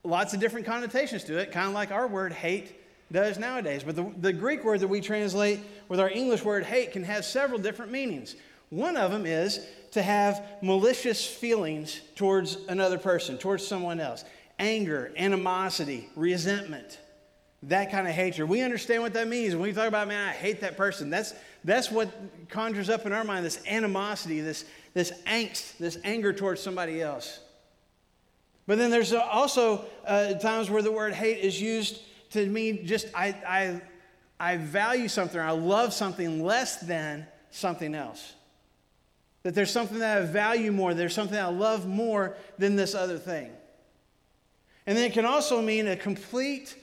lots 0.03 0.33
of 0.33 0.39
different 0.39 0.65
connotations 0.65 1.23
to 1.25 1.37
it, 1.37 1.51
kind 1.51 1.67
of 1.67 1.73
like 1.73 1.91
our 1.91 2.07
word 2.07 2.33
hate 2.33 2.75
does 3.11 3.37
nowadays. 3.37 3.83
But 3.83 3.95
the, 3.95 4.11
the 4.19 4.33
Greek 4.33 4.63
word 4.63 4.79
that 4.79 4.87
we 4.87 4.99
translate 4.99 5.59
with 5.87 5.99
our 5.99 6.09
English 6.09 6.43
word 6.43 6.63
hate 6.63 6.91
can 6.91 7.03
have 7.03 7.23
several 7.23 7.59
different 7.59 7.91
meanings. 7.91 8.35
One 8.73 8.97
of 8.97 9.11
them 9.11 9.27
is 9.27 9.63
to 9.91 10.01
have 10.01 10.43
malicious 10.63 11.23
feelings 11.23 12.01
towards 12.15 12.57
another 12.67 12.97
person, 12.97 13.37
towards 13.37 13.65
someone 13.65 13.99
else 13.99 14.25
anger, 14.57 15.11
animosity, 15.15 16.09
resentment, 16.15 16.99
that 17.63 17.91
kind 17.91 18.07
of 18.07 18.13
hatred. 18.13 18.49
We 18.49 18.61
understand 18.61 19.03
what 19.03 19.13
that 19.13 19.27
means. 19.27 19.53
When 19.53 19.63
we 19.63 19.73
talk 19.73 19.87
about, 19.87 20.07
man, 20.07 20.27
I 20.27 20.31
hate 20.31 20.61
that 20.61 20.75
person, 20.75 21.11
that's, 21.11 21.35
that's 21.63 21.91
what 21.91 22.09
conjures 22.49 22.89
up 22.89 23.05
in 23.05 23.13
our 23.13 23.23
mind 23.23 23.45
this 23.45 23.61
animosity, 23.67 24.41
this, 24.41 24.65
this 24.95 25.11
angst, 25.27 25.77
this 25.77 25.99
anger 26.03 26.33
towards 26.33 26.59
somebody 26.59 27.01
else. 27.01 27.39
But 28.65 28.79
then 28.79 28.89
there's 28.89 29.13
also 29.13 29.85
uh, 30.05 30.33
times 30.35 30.71
where 30.71 30.81
the 30.81 30.91
word 30.91 31.13
hate 31.13 31.39
is 31.39 31.61
used 31.61 32.01
to 32.31 32.47
mean 32.47 32.87
just 32.87 33.07
I, 33.13 33.35
I, 33.47 33.81
I 34.39 34.57
value 34.57 35.07
something, 35.07 35.39
I 35.39 35.51
love 35.51 35.93
something 35.93 36.43
less 36.43 36.77
than 36.77 37.27
something 37.51 37.93
else. 37.93 38.33
That 39.43 39.55
there's 39.55 39.71
something 39.71 39.99
that 39.99 40.17
I 40.17 40.25
value 40.25 40.71
more, 40.71 40.93
there's 40.93 41.13
something 41.13 41.37
I 41.37 41.47
love 41.47 41.85
more 41.85 42.35
than 42.57 42.75
this 42.75 42.95
other 42.95 43.17
thing. 43.17 43.51
And 44.85 44.97
then 44.97 45.05
it 45.05 45.13
can 45.13 45.25
also 45.25 45.61
mean 45.61 45.87
a 45.87 45.95
complete 45.95 46.75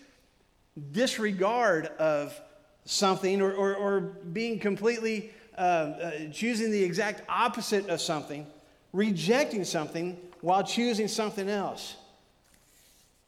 disregard 0.92 1.86
of 1.98 2.38
something 2.84 3.42
or, 3.42 3.52
or, 3.52 3.74
or 3.74 4.00
being 4.00 4.58
completely 4.58 5.32
uh, 5.56 5.60
uh, 5.60 6.12
choosing 6.32 6.70
the 6.70 6.82
exact 6.82 7.22
opposite 7.28 7.88
of 7.88 8.00
something, 8.00 8.46
rejecting 8.92 9.64
something 9.64 10.18
while 10.40 10.62
choosing 10.62 11.08
something 11.08 11.48
else. 11.48 11.96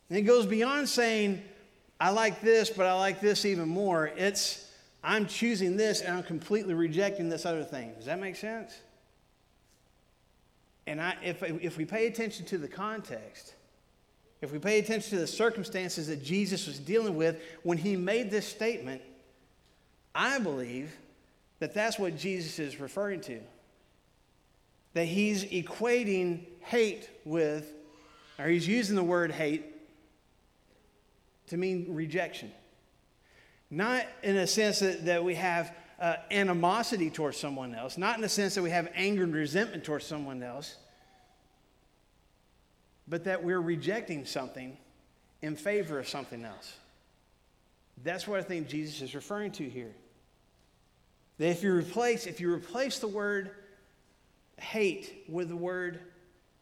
And 0.09 0.19
it 0.19 0.23
goes 0.23 0.47
beyond 0.47 0.89
saying, 0.89 1.43
I 2.01 2.11
like 2.11 2.41
this, 2.41 2.71
but 2.71 2.87
I 2.87 2.95
like 2.95 3.21
this 3.21 3.45
even 3.45 3.69
more. 3.69 4.11
It's, 4.17 4.71
I'm 5.05 5.27
choosing 5.27 5.77
this 5.77 6.01
and 6.01 6.17
I'm 6.17 6.23
completely 6.23 6.75
rejecting 6.75 7.29
this 7.29 7.47
other 7.47 7.65
thing. 7.65 7.93
Does 7.97 8.07
that 8.07 8.19
make 8.19 8.37
sense? 8.37 8.79
And 10.87 11.01
I, 11.01 11.17
if, 11.23 11.43
if 11.43 11.77
we 11.77 11.85
pay 11.85 12.07
attention 12.07 12.45
to 12.47 12.59
the 12.59 12.69
context, 12.69 13.55
if 14.41 14.53
we 14.53 14.59
pay 14.59 14.81
attention 14.81 15.11
to 15.11 15.19
the 15.19 15.27
circumstances 15.27 16.09
that 16.09 16.23
Jesus 16.23 16.67
was 16.67 16.79
dealing 16.79 17.15
with 17.15 17.41
when 17.63 17.79
he 17.79 17.97
made 17.97 18.31
this 18.31 18.47
statement, 18.47 19.01
I 20.15 20.39
believe 20.41 20.93
that 21.61 21.75
that's 21.75 21.99
what 21.99 22.17
Jesus 22.19 22.59
is 22.59 22.81
referring 22.81 23.21
to. 23.23 23.41
That 24.95 25.05
he's 25.05 25.45
equating 25.45 26.45
hate 26.61 27.09
with, 27.25 27.73
or 28.39 28.49
he's 28.49 28.67
using 28.67 28.97
the 28.97 29.05
word 29.05 29.31
hate 29.31 29.65
to 31.47 31.57
mean 31.57 31.87
rejection. 31.91 32.51
Not 33.71 34.05
in 34.23 34.37
a 34.37 34.47
sense 34.47 34.81
that, 34.81 35.05
that 35.07 35.25
we 35.25 35.37
have 35.37 35.75
uh, 36.01 36.17
animosity 36.31 37.11
towards 37.11 37.37
someone 37.37 37.75
else, 37.75 37.97
not 37.97 38.17
in 38.17 38.23
the 38.23 38.29
sense 38.29 38.55
that 38.55 38.63
we 38.63 38.71
have 38.71 38.91
anger 38.95 39.25
and 39.25 39.35
resentment 39.35 39.85
towards 39.85 40.05
someone 40.05 40.43
else, 40.43 40.77
but 43.09 43.25
that 43.25 43.43
we're 43.43 43.61
rejecting 43.61 44.25
something 44.25 44.77
in 45.43 45.57
favor 45.57 45.99
of 45.99 46.09
something 46.09 46.45
else. 46.45 46.77
That's 48.03 48.27
what 48.27 48.41
I 48.41 48.43
think 48.43 48.69
Jesus 48.69 49.03
is 49.03 49.15
referring 49.15 49.53
to 49.53 49.69
here. 49.69 49.95
That 51.39 51.49
if 51.49 51.63
you 51.63 51.73
replace, 51.75 52.27
if 52.27 52.41
you 52.41 52.53
replace 52.53 52.99
the 52.99 53.09
word 53.09 53.51
hate 54.59 55.25
with 55.29 55.49
the 55.49 55.57
word 55.57 56.01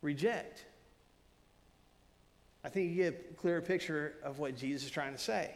reject, 0.02 0.64
I 2.64 2.68
think 2.68 2.90
you 2.90 2.96
get 3.04 3.30
a 3.30 3.34
clearer 3.34 3.60
picture 3.60 4.14
of 4.22 4.38
what 4.38 4.56
Jesus 4.56 4.84
is 4.84 4.90
trying 4.90 5.12
to 5.12 5.18
say. 5.18 5.50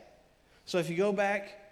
So 0.65 0.79
if 0.79 0.89
you 0.89 0.97
go 0.97 1.13
back, 1.13 1.64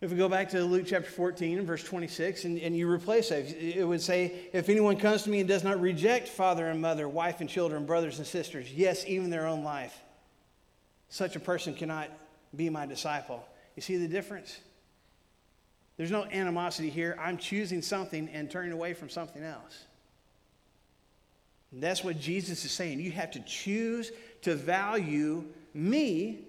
if 0.00 0.10
we 0.10 0.16
go 0.16 0.30
back 0.30 0.48
to 0.50 0.64
Luke 0.64 0.86
chapter 0.86 1.10
14 1.10 1.58
and 1.58 1.66
verse 1.66 1.84
26, 1.84 2.44
and, 2.44 2.58
and 2.58 2.74
you 2.74 2.90
replace 2.90 3.30
it, 3.30 3.54
it 3.60 3.86
would 3.86 4.00
say, 4.00 4.48
If 4.52 4.70
anyone 4.70 4.96
comes 4.96 5.24
to 5.24 5.30
me 5.30 5.40
and 5.40 5.48
does 5.48 5.62
not 5.62 5.78
reject 5.78 6.28
father 6.28 6.68
and 6.68 6.80
mother, 6.80 7.06
wife 7.06 7.40
and 7.40 7.50
children, 7.50 7.84
brothers 7.84 8.16
and 8.18 8.26
sisters, 8.26 8.72
yes, 8.72 9.04
even 9.06 9.28
their 9.28 9.46
own 9.46 9.62
life, 9.62 9.98
such 11.10 11.36
a 11.36 11.40
person 11.40 11.74
cannot 11.74 12.08
be 12.56 12.70
my 12.70 12.86
disciple. 12.86 13.46
You 13.76 13.82
see 13.82 13.98
the 13.98 14.08
difference? 14.08 14.58
There's 15.98 16.10
no 16.10 16.24
animosity 16.24 16.88
here. 16.88 17.14
I'm 17.20 17.36
choosing 17.36 17.82
something 17.82 18.30
and 18.30 18.50
turning 18.50 18.72
away 18.72 18.94
from 18.94 19.10
something 19.10 19.42
else. 19.42 19.84
And 21.72 21.82
that's 21.82 22.02
what 22.02 22.18
Jesus 22.18 22.64
is 22.64 22.70
saying. 22.70 23.00
You 23.00 23.12
have 23.12 23.32
to 23.32 23.40
choose 23.40 24.10
to 24.42 24.54
value 24.54 25.44
me 25.74 26.46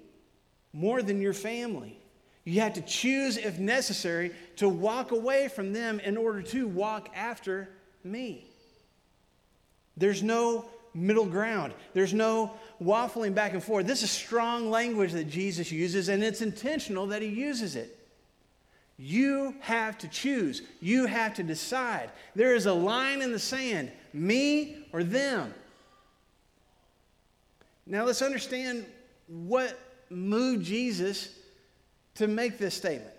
more 0.71 1.01
than 1.01 1.19
your 1.19 1.33
family. 1.33 2.00
You 2.51 2.59
have 2.59 2.73
to 2.73 2.81
choose, 2.81 3.37
if 3.37 3.59
necessary, 3.59 4.33
to 4.57 4.67
walk 4.67 5.11
away 5.11 5.47
from 5.47 5.71
them 5.71 6.01
in 6.01 6.17
order 6.17 6.41
to 6.41 6.67
walk 6.67 7.07
after 7.15 7.69
me. 8.03 8.45
There's 9.95 10.21
no 10.21 10.65
middle 10.93 11.25
ground, 11.25 11.73
there's 11.93 12.13
no 12.13 12.51
waffling 12.83 13.33
back 13.33 13.53
and 13.53 13.63
forth. 13.63 13.87
This 13.87 14.03
is 14.03 14.11
strong 14.11 14.69
language 14.69 15.13
that 15.13 15.29
Jesus 15.29 15.71
uses, 15.71 16.09
and 16.09 16.21
it's 16.21 16.41
intentional 16.41 17.07
that 17.07 17.21
he 17.21 17.29
uses 17.29 17.77
it. 17.77 17.97
You 18.97 19.55
have 19.61 19.97
to 19.99 20.09
choose. 20.09 20.61
You 20.81 21.05
have 21.05 21.33
to 21.35 21.43
decide. 21.43 22.09
There 22.35 22.53
is 22.53 22.65
a 22.65 22.73
line 22.73 23.21
in 23.21 23.31
the 23.31 23.39
sand 23.39 23.93
me 24.11 24.87
or 24.91 25.05
them. 25.05 25.53
Now 27.87 28.03
let's 28.03 28.21
understand 28.21 28.85
what 29.29 29.79
moved 30.09 30.65
Jesus 30.65 31.37
to 32.15 32.27
make 32.27 32.57
this 32.57 32.75
statement. 32.75 33.13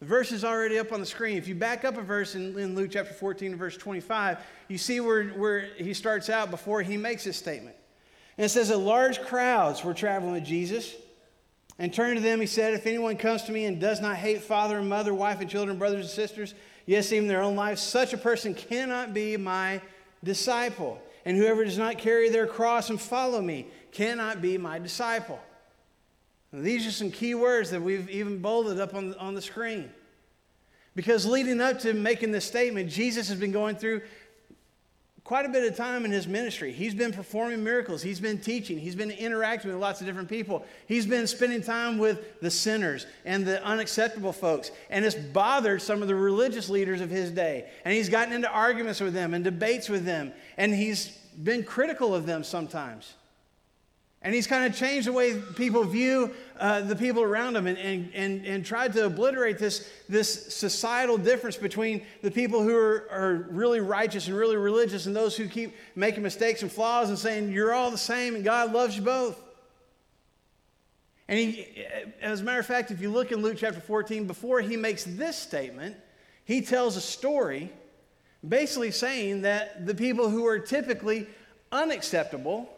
The 0.00 0.06
verse 0.06 0.30
is 0.30 0.44
already 0.44 0.78
up 0.78 0.92
on 0.92 1.00
the 1.00 1.06
screen. 1.06 1.38
If 1.38 1.48
you 1.48 1.54
back 1.54 1.84
up 1.84 1.96
a 1.96 2.02
verse 2.02 2.34
in, 2.34 2.58
in 2.58 2.74
Luke 2.74 2.90
chapter 2.92 3.14
14, 3.14 3.56
verse 3.56 3.76
25, 3.76 4.38
you 4.68 4.76
see 4.76 5.00
where, 5.00 5.28
where 5.28 5.60
he 5.76 5.94
starts 5.94 6.28
out 6.28 6.50
before 6.50 6.82
he 6.82 6.96
makes 6.96 7.24
his 7.24 7.36
statement. 7.36 7.76
And 8.36 8.44
it 8.44 8.50
says 8.50 8.68
that 8.68 8.76
large 8.76 9.22
crowds 9.22 9.82
were 9.82 9.94
traveling 9.94 10.34
with 10.34 10.44
Jesus. 10.44 10.94
And 11.78 11.92
turning 11.92 12.16
to 12.16 12.20
them, 12.20 12.40
he 12.40 12.46
said, 12.46 12.74
If 12.74 12.86
anyone 12.86 13.16
comes 13.16 13.44
to 13.44 13.52
me 13.52 13.64
and 13.64 13.80
does 13.80 14.00
not 14.00 14.16
hate 14.16 14.42
father 14.42 14.78
and 14.78 14.88
mother, 14.88 15.14
wife 15.14 15.40
and 15.40 15.48
children, 15.48 15.78
brothers 15.78 16.00
and 16.00 16.10
sisters, 16.10 16.54
yes, 16.84 17.12
even 17.12 17.28
their 17.28 17.42
own 17.42 17.56
life, 17.56 17.78
such 17.78 18.12
a 18.12 18.18
person 18.18 18.54
cannot 18.54 19.14
be 19.14 19.36
my 19.38 19.80
disciple. 20.22 21.00
And 21.24 21.36
whoever 21.36 21.64
does 21.64 21.78
not 21.78 21.98
carry 21.98 22.28
their 22.28 22.46
cross 22.46 22.90
and 22.90 23.00
follow 23.00 23.40
me 23.40 23.66
cannot 23.92 24.42
be 24.42 24.58
my 24.58 24.78
disciple. 24.78 25.40
Now, 26.52 26.62
these 26.62 26.86
are 26.86 26.90
some 26.90 27.10
key 27.10 27.34
words 27.34 27.70
that 27.70 27.82
we've 27.82 28.08
even 28.10 28.38
bolded 28.38 28.80
up 28.80 28.94
on, 28.94 29.14
on 29.14 29.34
the 29.34 29.42
screen. 29.42 29.90
Because 30.94 31.26
leading 31.26 31.60
up 31.60 31.80
to 31.80 31.92
making 31.92 32.32
this 32.32 32.46
statement, 32.46 32.90
Jesus 32.90 33.28
has 33.28 33.38
been 33.38 33.52
going 33.52 33.76
through 33.76 34.00
quite 35.26 35.44
a 35.44 35.48
bit 35.48 35.68
of 35.68 35.76
time 35.76 36.04
in 36.04 36.12
his 36.12 36.28
ministry. 36.28 36.72
He's 36.72 36.94
been 36.94 37.12
performing 37.12 37.64
miracles, 37.64 38.00
he's 38.00 38.20
been 38.20 38.38
teaching, 38.38 38.78
he's 38.78 38.94
been 38.94 39.10
interacting 39.10 39.72
with 39.72 39.80
lots 39.80 40.00
of 40.00 40.06
different 40.06 40.28
people. 40.28 40.64
He's 40.86 41.04
been 41.04 41.26
spending 41.26 41.62
time 41.62 41.98
with 41.98 42.40
the 42.40 42.50
sinners 42.50 43.06
and 43.24 43.44
the 43.44 43.62
unacceptable 43.64 44.32
folks. 44.32 44.70
And 44.88 45.04
it's 45.04 45.16
bothered 45.16 45.82
some 45.82 46.00
of 46.00 46.06
the 46.06 46.14
religious 46.14 46.70
leaders 46.70 47.00
of 47.00 47.10
his 47.10 47.32
day. 47.32 47.68
And 47.84 47.92
he's 47.92 48.08
gotten 48.08 48.32
into 48.32 48.48
arguments 48.48 49.00
with 49.00 49.14
them 49.14 49.34
and 49.34 49.42
debates 49.42 49.88
with 49.88 50.04
them. 50.04 50.32
And 50.56 50.72
he's 50.72 51.08
been 51.42 51.64
critical 51.64 52.14
of 52.14 52.24
them 52.24 52.44
sometimes. 52.44 53.14
And 54.26 54.34
he's 54.34 54.48
kind 54.48 54.66
of 54.66 54.76
changed 54.76 55.06
the 55.06 55.12
way 55.12 55.40
people 55.54 55.84
view 55.84 56.34
uh, 56.58 56.80
the 56.80 56.96
people 56.96 57.22
around 57.22 57.54
him 57.54 57.68
and, 57.68 57.78
and, 57.78 58.10
and, 58.12 58.44
and 58.44 58.66
tried 58.66 58.92
to 58.94 59.06
obliterate 59.06 59.56
this, 59.56 59.88
this 60.08 60.52
societal 60.52 61.16
difference 61.16 61.56
between 61.56 62.04
the 62.22 62.30
people 62.32 62.60
who 62.60 62.76
are, 62.76 63.06
are 63.08 63.46
really 63.50 63.78
righteous 63.78 64.26
and 64.26 64.36
really 64.36 64.56
religious 64.56 65.06
and 65.06 65.14
those 65.14 65.36
who 65.36 65.46
keep 65.46 65.76
making 65.94 66.24
mistakes 66.24 66.62
and 66.62 66.72
flaws 66.72 67.08
and 67.08 67.16
saying, 67.16 67.52
You're 67.52 67.72
all 67.72 67.92
the 67.92 67.96
same 67.96 68.34
and 68.34 68.42
God 68.42 68.72
loves 68.72 68.96
you 68.96 69.02
both. 69.02 69.40
And 71.28 71.38
he, 71.38 71.86
as 72.20 72.40
a 72.40 72.42
matter 72.42 72.58
of 72.58 72.66
fact, 72.66 72.90
if 72.90 73.00
you 73.00 73.12
look 73.12 73.30
in 73.30 73.42
Luke 73.42 73.58
chapter 73.58 73.78
14, 73.78 74.26
before 74.26 74.60
he 74.60 74.76
makes 74.76 75.04
this 75.04 75.36
statement, 75.36 75.94
he 76.44 76.62
tells 76.62 76.96
a 76.96 77.00
story 77.00 77.70
basically 78.46 78.90
saying 78.90 79.42
that 79.42 79.86
the 79.86 79.94
people 79.94 80.28
who 80.28 80.44
are 80.48 80.58
typically 80.58 81.28
unacceptable 81.70 82.72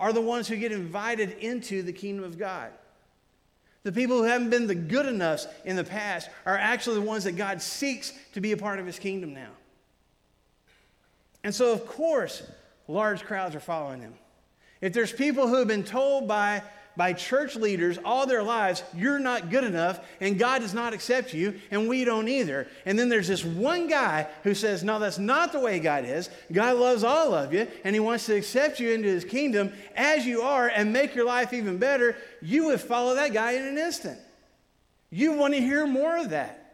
are 0.00 0.12
the 0.12 0.20
ones 0.20 0.48
who 0.48 0.56
get 0.56 0.72
invited 0.72 1.38
into 1.38 1.82
the 1.82 1.92
kingdom 1.92 2.24
of 2.24 2.38
God. 2.38 2.70
The 3.82 3.92
people 3.92 4.18
who 4.18 4.24
haven't 4.24 4.50
been 4.50 4.66
the 4.66 4.74
good 4.74 5.06
enough 5.06 5.46
in 5.64 5.76
the 5.76 5.84
past 5.84 6.28
are 6.44 6.56
actually 6.56 6.96
the 6.96 7.06
ones 7.06 7.24
that 7.24 7.32
God 7.32 7.62
seeks 7.62 8.12
to 8.34 8.40
be 8.40 8.52
a 8.52 8.56
part 8.56 8.78
of 8.78 8.86
his 8.86 8.98
kingdom 8.98 9.34
now. 9.34 9.50
And 11.44 11.54
so, 11.54 11.72
of 11.72 11.86
course, 11.86 12.42
large 12.86 13.22
crowds 13.24 13.54
are 13.54 13.60
following 13.60 14.00
him. 14.00 14.14
If 14.80 14.92
there's 14.92 15.12
people 15.12 15.48
who 15.48 15.56
have 15.56 15.68
been 15.68 15.84
told 15.84 16.28
by 16.28 16.62
by 16.98 17.12
church 17.12 17.54
leaders 17.54 17.96
all 18.04 18.26
their 18.26 18.42
lives, 18.42 18.82
you're 18.92 19.20
not 19.20 19.50
good 19.50 19.62
enough 19.62 20.00
and 20.20 20.36
God 20.36 20.58
does 20.58 20.74
not 20.74 20.92
accept 20.92 21.32
you 21.32 21.60
and 21.70 21.88
we 21.88 22.04
don't 22.04 22.26
either. 22.26 22.66
And 22.84 22.98
then 22.98 23.08
there's 23.08 23.28
this 23.28 23.44
one 23.44 23.86
guy 23.86 24.26
who 24.42 24.52
says, 24.52 24.82
No, 24.82 24.98
that's 24.98 25.16
not 25.16 25.52
the 25.52 25.60
way 25.60 25.78
God 25.78 26.04
is. 26.04 26.28
God 26.50 26.76
loves 26.76 27.04
all 27.04 27.32
of 27.32 27.54
you 27.54 27.68
and 27.84 27.94
he 27.94 28.00
wants 28.00 28.26
to 28.26 28.34
accept 28.34 28.80
you 28.80 28.90
into 28.90 29.06
his 29.06 29.24
kingdom 29.24 29.72
as 29.94 30.26
you 30.26 30.42
are 30.42 30.66
and 30.66 30.92
make 30.92 31.14
your 31.14 31.24
life 31.24 31.52
even 31.52 31.78
better. 31.78 32.16
You 32.42 32.66
would 32.66 32.80
follow 32.80 33.14
that 33.14 33.32
guy 33.32 33.52
in 33.52 33.64
an 33.64 33.78
instant. 33.78 34.18
You 35.08 35.34
want 35.34 35.54
to 35.54 35.60
hear 35.60 35.86
more 35.86 36.18
of 36.18 36.30
that. 36.30 36.68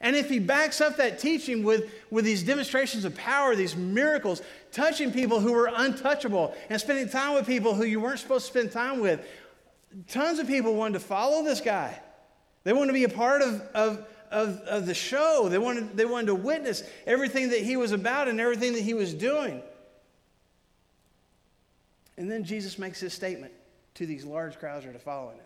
And 0.00 0.14
if 0.14 0.28
he 0.28 0.40
backs 0.40 0.80
up 0.80 0.96
that 0.96 1.20
teaching 1.20 1.62
with, 1.62 1.90
with 2.10 2.24
these 2.24 2.42
demonstrations 2.42 3.04
of 3.04 3.16
power, 3.16 3.54
these 3.54 3.76
miracles, 3.76 4.42
touching 4.70 5.12
people 5.12 5.40
who 5.40 5.52
were 5.52 5.70
untouchable, 5.74 6.54
and 6.68 6.80
spending 6.80 7.08
time 7.08 7.34
with 7.34 7.46
people 7.46 7.74
who 7.74 7.84
you 7.84 8.00
weren't 8.00 8.20
supposed 8.20 8.46
to 8.46 8.52
spend 8.52 8.70
time 8.70 9.00
with, 9.00 9.24
tons 10.08 10.38
of 10.38 10.46
people 10.46 10.74
wanted 10.74 10.94
to 10.94 11.00
follow 11.00 11.42
this 11.42 11.60
guy. 11.60 11.98
They 12.64 12.72
wanted 12.72 12.88
to 12.88 12.92
be 12.92 13.04
a 13.04 13.08
part 13.08 13.42
of, 13.42 13.62
of, 13.74 14.06
of, 14.30 14.60
of 14.60 14.86
the 14.86 14.94
show. 14.94 15.48
They 15.48 15.58
wanted, 15.58 15.96
they 15.96 16.04
wanted 16.04 16.26
to 16.26 16.34
witness 16.34 16.82
everything 17.06 17.50
that 17.50 17.60
he 17.60 17.76
was 17.76 17.92
about 17.92 18.28
and 18.28 18.40
everything 18.40 18.74
that 18.74 18.82
he 18.82 18.94
was 18.94 19.14
doing. 19.14 19.62
And 22.16 22.30
then 22.30 22.44
Jesus 22.44 22.78
makes 22.78 23.00
this 23.00 23.14
statement 23.14 23.52
to 23.94 24.06
these 24.06 24.24
large 24.24 24.58
crowds 24.58 24.84
that 24.84 24.94
are 24.94 24.98
following 24.98 25.36
him. 25.36 25.44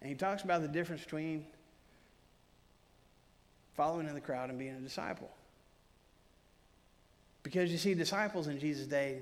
And 0.00 0.08
he 0.08 0.16
talks 0.16 0.44
about 0.44 0.62
the 0.62 0.68
difference 0.68 1.02
between 1.02 1.44
following 3.76 4.08
in 4.08 4.14
the 4.14 4.20
crowd 4.20 4.50
and 4.50 4.58
being 4.58 4.74
a 4.74 4.80
disciple. 4.80 5.30
Because 7.42 7.70
you 7.72 7.78
see, 7.78 7.94
disciples 7.94 8.46
in 8.46 8.58
Jesus' 8.60 8.86
day, 8.86 9.20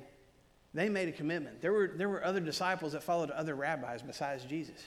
they 0.76 0.88
made 0.88 1.08
a 1.08 1.12
commitment. 1.12 1.60
There 1.62 1.72
were, 1.72 1.92
there 1.94 2.08
were 2.08 2.24
other 2.24 2.40
disciples 2.40 2.92
that 2.92 3.02
followed 3.02 3.30
other 3.30 3.54
rabbis 3.54 4.02
besides 4.02 4.44
Jesus. 4.44 4.82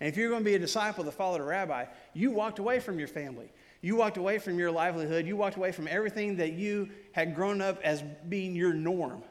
And 0.00 0.08
if 0.08 0.16
you're 0.16 0.28
going 0.28 0.42
to 0.42 0.44
be 0.44 0.54
a 0.54 0.60
disciple 0.60 1.02
that 1.04 1.12
followed 1.12 1.40
a 1.40 1.44
rabbi, 1.44 1.86
you 2.14 2.30
walked 2.30 2.58
away 2.58 2.78
from 2.78 2.98
your 2.98 3.08
family. 3.08 3.50
You 3.80 3.96
walked 3.96 4.16
away 4.16 4.38
from 4.38 4.58
your 4.58 4.70
livelihood. 4.70 5.26
You 5.26 5.36
walked 5.36 5.56
away 5.56 5.72
from 5.72 5.88
everything 5.88 6.36
that 6.36 6.52
you 6.52 6.90
had 7.12 7.34
grown 7.34 7.60
up 7.60 7.80
as 7.82 8.02
being 8.28 8.54
your 8.54 8.72
norm. 8.72 9.22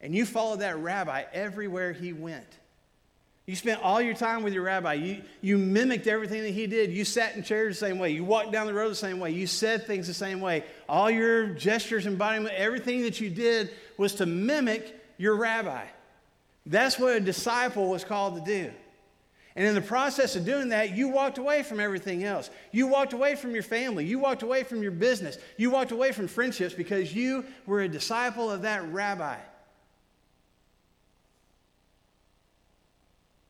And 0.00 0.14
you 0.14 0.26
followed 0.26 0.60
that 0.60 0.76
rabbi 0.78 1.24
everywhere 1.32 1.92
he 1.92 2.12
went. 2.12 2.58
You 3.46 3.56
spent 3.56 3.82
all 3.82 4.00
your 4.00 4.14
time 4.14 4.42
with 4.42 4.54
your 4.54 4.62
rabbi. 4.62 4.94
You, 4.94 5.22
you 5.42 5.58
mimicked 5.58 6.06
everything 6.06 6.42
that 6.42 6.50
he 6.50 6.66
did. 6.66 6.90
You 6.90 7.04
sat 7.04 7.36
in 7.36 7.42
chairs 7.42 7.78
the 7.78 7.86
same 7.86 7.98
way. 7.98 8.10
You 8.10 8.24
walked 8.24 8.52
down 8.52 8.66
the 8.66 8.72
road 8.72 8.88
the 8.88 8.94
same 8.94 9.20
way. 9.20 9.32
You 9.32 9.46
said 9.46 9.86
things 9.86 10.06
the 10.06 10.14
same 10.14 10.40
way. 10.40 10.64
All 10.88 11.10
your 11.10 11.48
gestures, 11.48 12.06
embodiment, 12.06 12.54
everything 12.54 13.02
that 13.02 13.20
you 13.20 13.28
did 13.28 13.70
was 13.96 14.14
to 14.16 14.26
mimic 14.26 15.00
your 15.18 15.36
rabbi. 15.36 15.84
That's 16.66 16.98
what 16.98 17.16
a 17.16 17.20
disciple 17.20 17.88
was 17.88 18.04
called 18.04 18.36
to 18.36 18.40
do. 18.44 18.72
And 19.56 19.66
in 19.66 19.74
the 19.74 19.80
process 19.80 20.34
of 20.34 20.44
doing 20.44 20.70
that, 20.70 20.96
you 20.96 21.08
walked 21.08 21.38
away 21.38 21.62
from 21.62 21.78
everything 21.78 22.24
else. 22.24 22.50
You 22.72 22.88
walked 22.88 23.12
away 23.12 23.36
from 23.36 23.52
your 23.54 23.62
family. 23.62 24.04
You 24.04 24.18
walked 24.18 24.42
away 24.42 24.64
from 24.64 24.82
your 24.82 24.90
business. 24.90 25.38
You 25.56 25.70
walked 25.70 25.92
away 25.92 26.10
from 26.10 26.26
friendships 26.26 26.74
because 26.74 27.14
you 27.14 27.44
were 27.64 27.82
a 27.82 27.88
disciple 27.88 28.50
of 28.50 28.62
that 28.62 28.82
rabbi. 28.92 29.36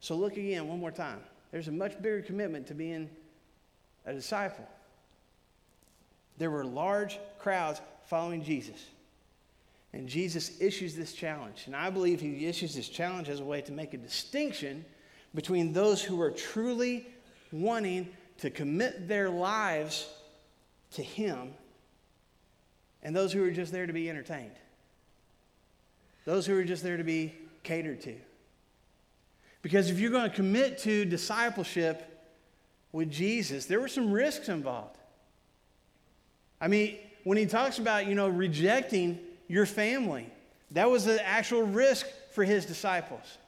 So 0.00 0.14
look 0.14 0.36
again 0.36 0.68
one 0.68 0.78
more 0.78 0.90
time. 0.90 1.20
There's 1.50 1.68
a 1.68 1.72
much 1.72 1.96
bigger 2.02 2.20
commitment 2.20 2.66
to 2.66 2.74
being 2.74 3.08
a 4.04 4.12
disciple. 4.12 4.68
There 6.36 6.50
were 6.50 6.66
large 6.66 7.18
crowds 7.38 7.80
following 8.06 8.44
Jesus. 8.44 8.84
And 9.94 10.08
Jesus 10.08 10.60
issues 10.60 10.96
this 10.96 11.12
challenge. 11.12 11.62
And 11.66 11.76
I 11.76 11.88
believe 11.88 12.20
he 12.20 12.46
issues 12.46 12.74
this 12.74 12.88
challenge 12.88 13.28
as 13.28 13.38
a 13.38 13.44
way 13.44 13.60
to 13.62 13.70
make 13.70 13.94
a 13.94 13.96
distinction 13.96 14.84
between 15.36 15.72
those 15.72 16.02
who 16.02 16.20
are 16.20 16.32
truly 16.32 17.06
wanting 17.52 18.08
to 18.38 18.50
commit 18.50 19.06
their 19.06 19.30
lives 19.30 20.08
to 20.94 21.02
Him 21.02 21.54
and 23.04 23.14
those 23.14 23.32
who 23.32 23.44
are 23.44 23.52
just 23.52 23.70
there 23.70 23.86
to 23.86 23.92
be 23.92 24.10
entertained. 24.10 24.56
Those 26.24 26.44
who 26.44 26.58
are 26.58 26.64
just 26.64 26.82
there 26.82 26.96
to 26.96 27.04
be 27.04 27.32
catered 27.62 28.00
to. 28.00 28.16
Because 29.62 29.90
if 29.90 30.00
you're 30.00 30.10
going 30.10 30.28
to 30.28 30.34
commit 30.34 30.78
to 30.78 31.04
discipleship 31.04 32.34
with 32.90 33.12
Jesus, 33.12 33.66
there 33.66 33.80
were 33.80 33.88
some 33.88 34.10
risks 34.10 34.48
involved. 34.48 34.98
I 36.60 36.66
mean, 36.66 36.98
when 37.22 37.38
he 37.38 37.46
talks 37.46 37.78
about, 37.78 38.06
you 38.06 38.16
know, 38.16 38.28
rejecting 38.28 39.20
your 39.48 39.66
family, 39.66 40.26
that 40.72 40.90
was 40.90 41.06
an 41.06 41.18
actual 41.22 41.62
risk 41.62 42.06
for 42.32 42.44
his 42.44 42.66
disciples 42.66 43.38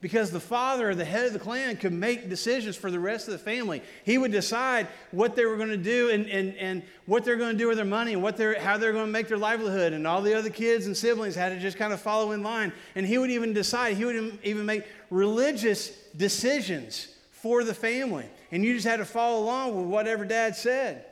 because 0.00 0.30
the 0.30 0.40
father 0.40 0.94
the 0.94 1.04
head 1.04 1.26
of 1.26 1.32
the 1.32 1.38
clan 1.38 1.76
could 1.76 1.92
make 1.92 2.28
decisions 2.28 2.74
for 2.74 2.90
the 2.90 2.98
rest 2.98 3.28
of 3.28 3.32
the 3.32 3.38
family. 3.38 3.82
He 4.04 4.16
would 4.16 4.32
decide 4.32 4.88
what 5.10 5.36
they 5.36 5.44
were 5.44 5.56
going 5.56 5.68
to 5.68 5.76
do 5.76 6.10
and, 6.10 6.26
and, 6.26 6.54
and 6.56 6.82
what 7.06 7.24
they're 7.24 7.36
going 7.36 7.52
to 7.52 7.58
do 7.58 7.68
with 7.68 7.76
their 7.76 7.84
money 7.84 8.14
and 8.14 8.22
what 8.22 8.36
they're, 8.36 8.58
how 8.58 8.78
they're 8.78 8.92
going 8.92 9.06
to 9.06 9.12
make 9.12 9.28
their 9.28 9.38
livelihood. 9.38 9.92
And 9.92 10.06
all 10.06 10.22
the 10.22 10.34
other 10.34 10.50
kids 10.50 10.86
and 10.86 10.96
siblings 10.96 11.34
had 11.34 11.50
to 11.50 11.60
just 11.60 11.76
kind 11.76 11.92
of 11.92 12.00
follow 12.00 12.32
in 12.32 12.42
line. 12.42 12.72
And 12.94 13.06
he 13.06 13.18
would 13.18 13.30
even 13.30 13.52
decide, 13.52 13.96
he 13.96 14.04
would 14.04 14.38
even 14.42 14.64
make 14.64 14.84
religious 15.10 15.90
decisions 16.16 17.08
for 17.30 17.62
the 17.62 17.74
family. 17.74 18.26
And 18.52 18.64
you 18.64 18.74
just 18.74 18.86
had 18.86 18.98
to 18.98 19.04
follow 19.04 19.44
along 19.44 19.76
with 19.76 19.86
whatever 19.86 20.24
dad 20.24 20.56
said. 20.56 21.04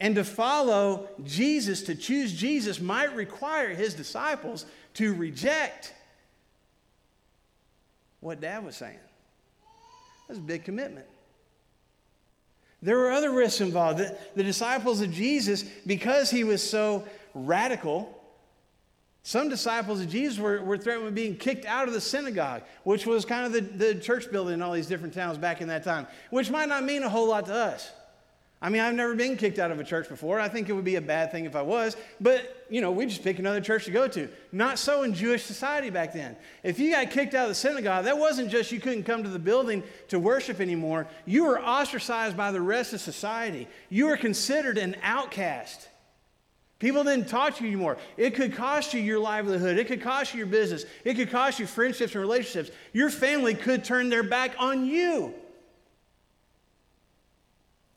And 0.00 0.14
to 0.14 0.24
follow 0.24 1.08
Jesus, 1.24 1.82
to 1.84 1.94
choose 1.94 2.32
Jesus, 2.32 2.80
might 2.80 3.14
require 3.14 3.70
his 3.70 3.94
disciples 3.94 4.64
to 4.94 5.14
reject 5.14 5.92
what 8.20 8.40
dad 8.40 8.64
was 8.64 8.76
saying. 8.76 8.98
That's 10.28 10.38
a 10.38 10.42
big 10.42 10.64
commitment. 10.64 11.06
There 12.80 12.96
were 12.96 13.10
other 13.10 13.32
risks 13.32 13.60
involved. 13.60 13.98
The, 13.98 14.16
the, 14.36 14.44
disciples 14.44 15.00
of 15.00 15.10
Jesus, 15.10 15.64
because 15.86 16.30
he 16.30 16.44
was 16.44 16.62
so 16.62 17.04
radical, 17.34 18.14
some 19.24 19.48
disciples 19.48 20.00
of 20.00 20.08
Jesus 20.08 20.38
were, 20.38 20.62
were 20.62 20.78
threatened 20.78 21.06
with 21.06 21.14
being 21.14 21.36
kicked 21.36 21.66
out 21.66 21.88
of 21.88 21.94
the 21.94 22.00
synagogue, 22.00 22.62
which 22.84 23.04
was 23.04 23.24
kind 23.24 23.46
of 23.46 23.52
the, 23.52 23.60
the 23.60 24.00
church 24.00 24.30
building 24.30 24.54
in 24.54 24.62
all 24.62 24.72
these 24.72 24.86
different 24.86 25.12
towns 25.12 25.38
back 25.38 25.60
in 25.60 25.68
that 25.68 25.82
time, 25.82 26.06
which 26.30 26.50
might 26.50 26.68
not 26.68 26.84
mean 26.84 27.02
a 27.02 27.08
whole 27.08 27.28
lot 27.28 27.46
to 27.46 27.54
us. 27.54 27.90
I 28.60 28.70
mean, 28.70 28.82
I've 28.82 28.94
never 28.94 29.14
been 29.14 29.36
kicked 29.36 29.60
out 29.60 29.70
of 29.70 29.78
a 29.78 29.84
church 29.84 30.08
before. 30.08 30.40
I 30.40 30.48
think 30.48 30.68
it 30.68 30.72
would 30.72 30.84
be 30.84 30.96
a 30.96 31.00
bad 31.00 31.30
thing 31.30 31.44
if 31.44 31.54
I 31.54 31.62
was, 31.62 31.96
but 32.20 32.66
you 32.68 32.80
know, 32.80 32.90
we 32.90 33.06
just 33.06 33.22
pick 33.22 33.38
another 33.38 33.60
church 33.60 33.84
to 33.84 33.92
go 33.92 34.08
to. 34.08 34.28
Not 34.50 34.80
so 34.80 35.04
in 35.04 35.14
Jewish 35.14 35.44
society 35.44 35.90
back 35.90 36.12
then. 36.12 36.36
If 36.64 36.80
you 36.80 36.90
got 36.90 37.10
kicked 37.12 37.34
out 37.34 37.44
of 37.44 37.50
the 37.50 37.54
synagogue, 37.54 38.04
that 38.06 38.18
wasn't 38.18 38.50
just 38.50 38.72
you 38.72 38.80
couldn't 38.80 39.04
come 39.04 39.22
to 39.22 39.28
the 39.28 39.38
building 39.38 39.84
to 40.08 40.18
worship 40.18 40.60
anymore. 40.60 41.06
You 41.24 41.44
were 41.44 41.60
ostracized 41.60 42.36
by 42.36 42.50
the 42.50 42.60
rest 42.60 42.92
of 42.92 43.00
society. 43.00 43.68
You 43.90 44.06
were 44.06 44.16
considered 44.16 44.76
an 44.76 44.96
outcast. 45.04 45.88
People 46.80 47.04
didn't 47.04 47.28
talk 47.28 47.56
to 47.56 47.62
you 47.62 47.70
anymore. 47.70 47.96
It 48.16 48.34
could 48.34 48.54
cost 48.56 48.92
you 48.92 49.00
your 49.00 49.20
livelihood. 49.20 49.78
It 49.78 49.86
could 49.86 50.02
cost 50.02 50.34
you 50.34 50.38
your 50.38 50.46
business. 50.48 50.84
It 51.04 51.14
could 51.14 51.30
cost 51.30 51.60
you 51.60 51.66
friendships 51.66 52.14
and 52.14 52.20
relationships. 52.20 52.70
Your 52.92 53.10
family 53.10 53.54
could 53.54 53.84
turn 53.84 54.08
their 54.08 54.24
back 54.24 54.56
on 54.58 54.84
you 54.84 55.34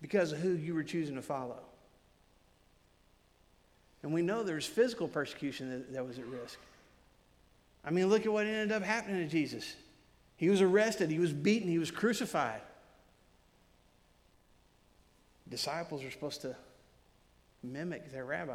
because 0.02 0.32
of 0.32 0.40
who 0.40 0.54
you 0.54 0.74
were 0.74 0.84
choosing 0.84 1.16
to 1.16 1.22
follow. 1.22 1.60
And 4.04 4.14
we 4.14 4.22
know 4.22 4.44
there's 4.44 4.66
physical 4.66 5.08
persecution 5.08 5.70
that, 5.70 5.94
that 5.94 6.06
was 6.06 6.18
at 6.18 6.26
risk. 6.26 6.58
I 7.86 7.92
mean, 7.92 8.08
look 8.08 8.26
at 8.26 8.34
what 8.34 8.46
ended 8.46 8.72
up 8.72 8.84
happening 8.84 9.18
to 9.18 9.28
Jesus. 9.28 9.76
He 10.38 10.50
was 10.50 10.62
arrested, 10.62 11.12
he 11.12 11.20
was 11.20 11.32
beaten, 11.32 11.70
he 11.70 11.78
was 11.78 11.92
crucified. 11.92 12.62
Disciples 15.48 16.04
are 16.04 16.10
supposed 16.10 16.42
to 16.42 16.56
mimic 17.62 18.12
their 18.12 18.26
rabbi. 18.26 18.54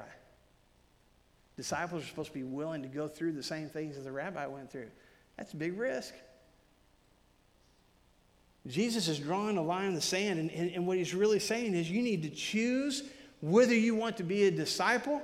Disciples 1.56 2.02
are 2.02 2.06
supposed 2.06 2.28
to 2.28 2.34
be 2.34 2.42
willing 2.42 2.82
to 2.82 2.88
go 2.88 3.06
through 3.06 3.32
the 3.32 3.42
same 3.42 3.68
things 3.68 3.96
that 3.96 4.02
the 4.02 4.12
rabbi 4.12 4.46
went 4.46 4.70
through. 4.70 4.90
That's 5.36 5.52
a 5.52 5.56
big 5.56 5.78
risk. 5.78 6.14
Jesus 8.68 9.08
is 9.08 9.18
drawing 9.18 9.56
a 9.58 9.62
line 9.62 9.86
in 9.86 9.94
the 9.94 10.00
sand, 10.00 10.38
and, 10.38 10.50
and, 10.50 10.70
and 10.72 10.86
what 10.86 10.98
he's 10.98 11.14
really 11.14 11.38
saying 11.38 11.74
is 11.74 11.90
you 11.90 12.02
need 12.02 12.22
to 12.22 12.30
choose 12.30 13.04
whether 13.40 13.74
you 13.74 13.94
want 13.94 14.16
to 14.16 14.22
be 14.22 14.44
a 14.44 14.50
disciple 14.50 15.22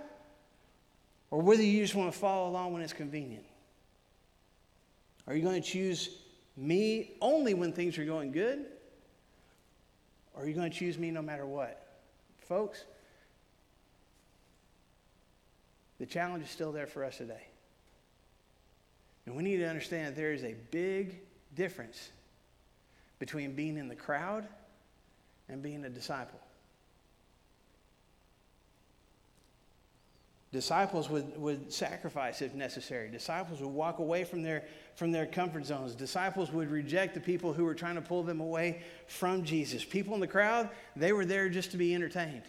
or 1.31 1.41
whether 1.41 1.63
you 1.63 1.83
just 1.83 1.95
want 1.95 2.13
to 2.13 2.19
follow 2.19 2.49
along 2.49 2.73
when 2.73 2.83
it's 2.83 2.93
convenient. 2.93 3.45
Are 5.27 5.35
you 5.35 5.43
going 5.43 5.61
to 5.61 5.69
choose 5.69 6.19
me 6.57 7.13
only 7.21 7.55
when 7.55 7.73
things 7.73 7.99
are 7.99 8.05
going 8.05 8.33
good? 8.33 8.67
Or 10.35 10.43
are 10.43 10.47
you 10.47 10.55
going 10.55 10.71
to 10.71 10.77
choose 10.77 10.99
me 10.99 11.11
no 11.11 11.23
matter 11.23 11.47
what? 11.47 11.87
Folks, 12.39 12.85
the 15.99 16.07
challenge 16.07 16.45
is 16.45 16.51
still 16.51 16.73
there 16.73 16.87
for 16.87 17.05
us 17.05 17.17
today. 17.17 17.47
And 19.27 19.37
we 19.37 19.43
need 19.43 19.59
to 19.59 19.69
understand 19.69 20.09
that 20.09 20.17
there 20.17 20.33
is 20.33 20.45
a 20.45 20.55
big 20.71 21.21
difference 21.55 22.11
between 23.23 23.53
being 23.53 23.77
in 23.77 23.87
the 23.87 23.95
crowd 23.95 24.45
and 25.49 25.63
being 25.63 25.85
a 25.85 25.89
disciple. 25.89 26.41
Disciples 30.51 31.09
would, 31.09 31.41
would 31.41 31.73
sacrifice 31.73 32.43
if 32.43 32.53
necessary. 32.53 33.09
Disciples 33.13 33.61
would 33.61 33.71
walk 33.71 34.01
away 34.01 34.25
from 34.25 34.43
their, 34.43 34.65
from 34.97 35.13
their 35.13 35.25
comfort 35.25 35.67
zones. 35.67 35.95
Disciples 35.95 36.51
would 36.51 36.69
reject 36.69 37.15
the 37.15 37.21
people 37.21 37.53
who 37.53 37.65
were 37.65 37.77
trying 37.77 37.95
to 37.95 38.01
pull 38.01 38.25
them 38.25 38.41
away 38.41 38.83
from 39.07 39.45
Jesus. 39.45 39.85
People 39.85 40.15
in 40.15 40.21
the 40.21 40.27
crowd, 40.27 40.69
they 40.97 41.13
were 41.13 41.25
there 41.25 41.49
just 41.49 41.71
to 41.71 41.77
be 41.77 41.95
entertained. 41.95 42.43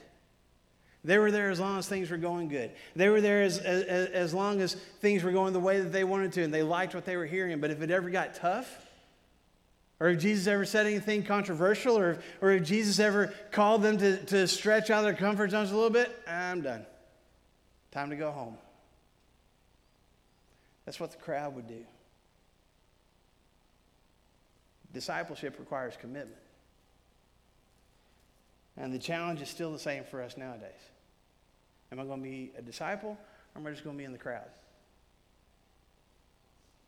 They 1.04 1.20
were 1.20 1.30
there 1.30 1.52
as 1.52 1.60
long 1.60 1.78
as 1.78 1.88
things 1.88 2.10
were 2.10 2.18
going 2.18 2.48
good. 2.48 2.72
They 2.96 3.10
were 3.10 3.22
there 3.22 3.44
as, 3.44 3.60
as, 3.60 3.84
as 3.84 4.34
long 4.34 4.60
as 4.60 4.74
things 4.74 5.24
were 5.24 5.34
going 5.34 5.54
the 5.54 5.60
way 5.60 5.82
that 5.82 5.92
they 5.92 6.04
wanted 6.04 6.32
to 6.32 6.42
and 6.42 6.52
they 6.52 6.64
liked 6.64 6.96
what 6.96 7.06
they 7.06 7.16
were 7.16 7.28
hearing. 7.28 7.62
But 7.62 7.70
if 7.70 7.80
it 7.84 7.92
ever 7.92 8.10
got 8.10 8.34
tough, 8.34 8.83
or 10.04 10.10
if 10.10 10.20
Jesus 10.20 10.48
ever 10.48 10.66
said 10.66 10.86
anything 10.86 11.24
controversial, 11.24 11.98
or, 11.98 12.20
or 12.42 12.52
if 12.52 12.66
Jesus 12.66 13.00
ever 13.00 13.34
called 13.52 13.82
them 13.82 13.98
to, 14.00 14.18
to 14.26 14.50
stretch 14.50 14.90
out 14.90 15.04
their 15.04 15.14
comfort 15.14 15.52
zones 15.52 15.72
a 15.72 15.76
little 15.76 15.90
bit, 15.90 16.14
I'm 16.28 16.62
done. 16.62 16.86
Time 17.90 18.10
to 18.10 18.18
go 18.18 18.30
home. 18.30 18.58
That's 20.84 21.00
what 21.00 21.12
the 21.12 21.18
crowd 21.20 21.56
would 21.56 21.70
do. 21.70 21.86
Discipleship 24.92 25.56
requires 25.58 25.94
commitment. 25.96 26.42
And 28.76 28.94
the 28.94 29.00
challenge 29.00 29.42
is 29.42 29.48
still 29.48 29.72
the 29.72 29.80
same 29.80 30.04
for 30.04 30.22
us 30.22 30.36
nowadays. 30.36 30.82
Am 31.94 32.00
I 32.02 32.04
going 32.04 32.22
to 32.22 32.30
be 32.30 32.52
a 32.58 32.62
disciple 32.62 33.18
or 33.56 33.62
am 33.62 33.66
I 33.66 33.72
just 33.72 33.86
going 33.86 33.96
to 33.96 33.98
be 33.98 34.04
in 34.04 34.12
the 34.12 34.18
crowd? 34.18 34.52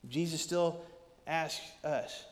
Jesus 0.10 0.42
still 0.42 0.82
asks 1.26 1.64
us, 1.86 2.26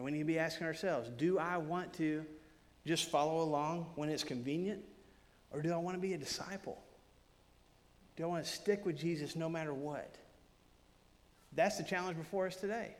and 0.00 0.04
we 0.06 0.12
need 0.12 0.20
to 0.20 0.24
be 0.24 0.38
asking 0.38 0.66
ourselves 0.66 1.10
do 1.18 1.38
I 1.38 1.58
want 1.58 1.92
to 1.94 2.24
just 2.86 3.10
follow 3.10 3.42
along 3.42 3.84
when 3.96 4.08
it's 4.08 4.24
convenient, 4.24 4.82
or 5.50 5.60
do 5.60 5.70
I 5.74 5.76
want 5.76 5.94
to 5.94 6.00
be 6.00 6.14
a 6.14 6.16
disciple? 6.16 6.82
Do 8.16 8.24
I 8.24 8.26
want 8.26 8.42
to 8.42 8.50
stick 8.50 8.86
with 8.86 8.96
Jesus 8.96 9.36
no 9.36 9.50
matter 9.50 9.74
what? 9.74 10.14
That's 11.52 11.76
the 11.76 11.82
challenge 11.82 12.16
before 12.16 12.46
us 12.46 12.56
today. 12.56 12.94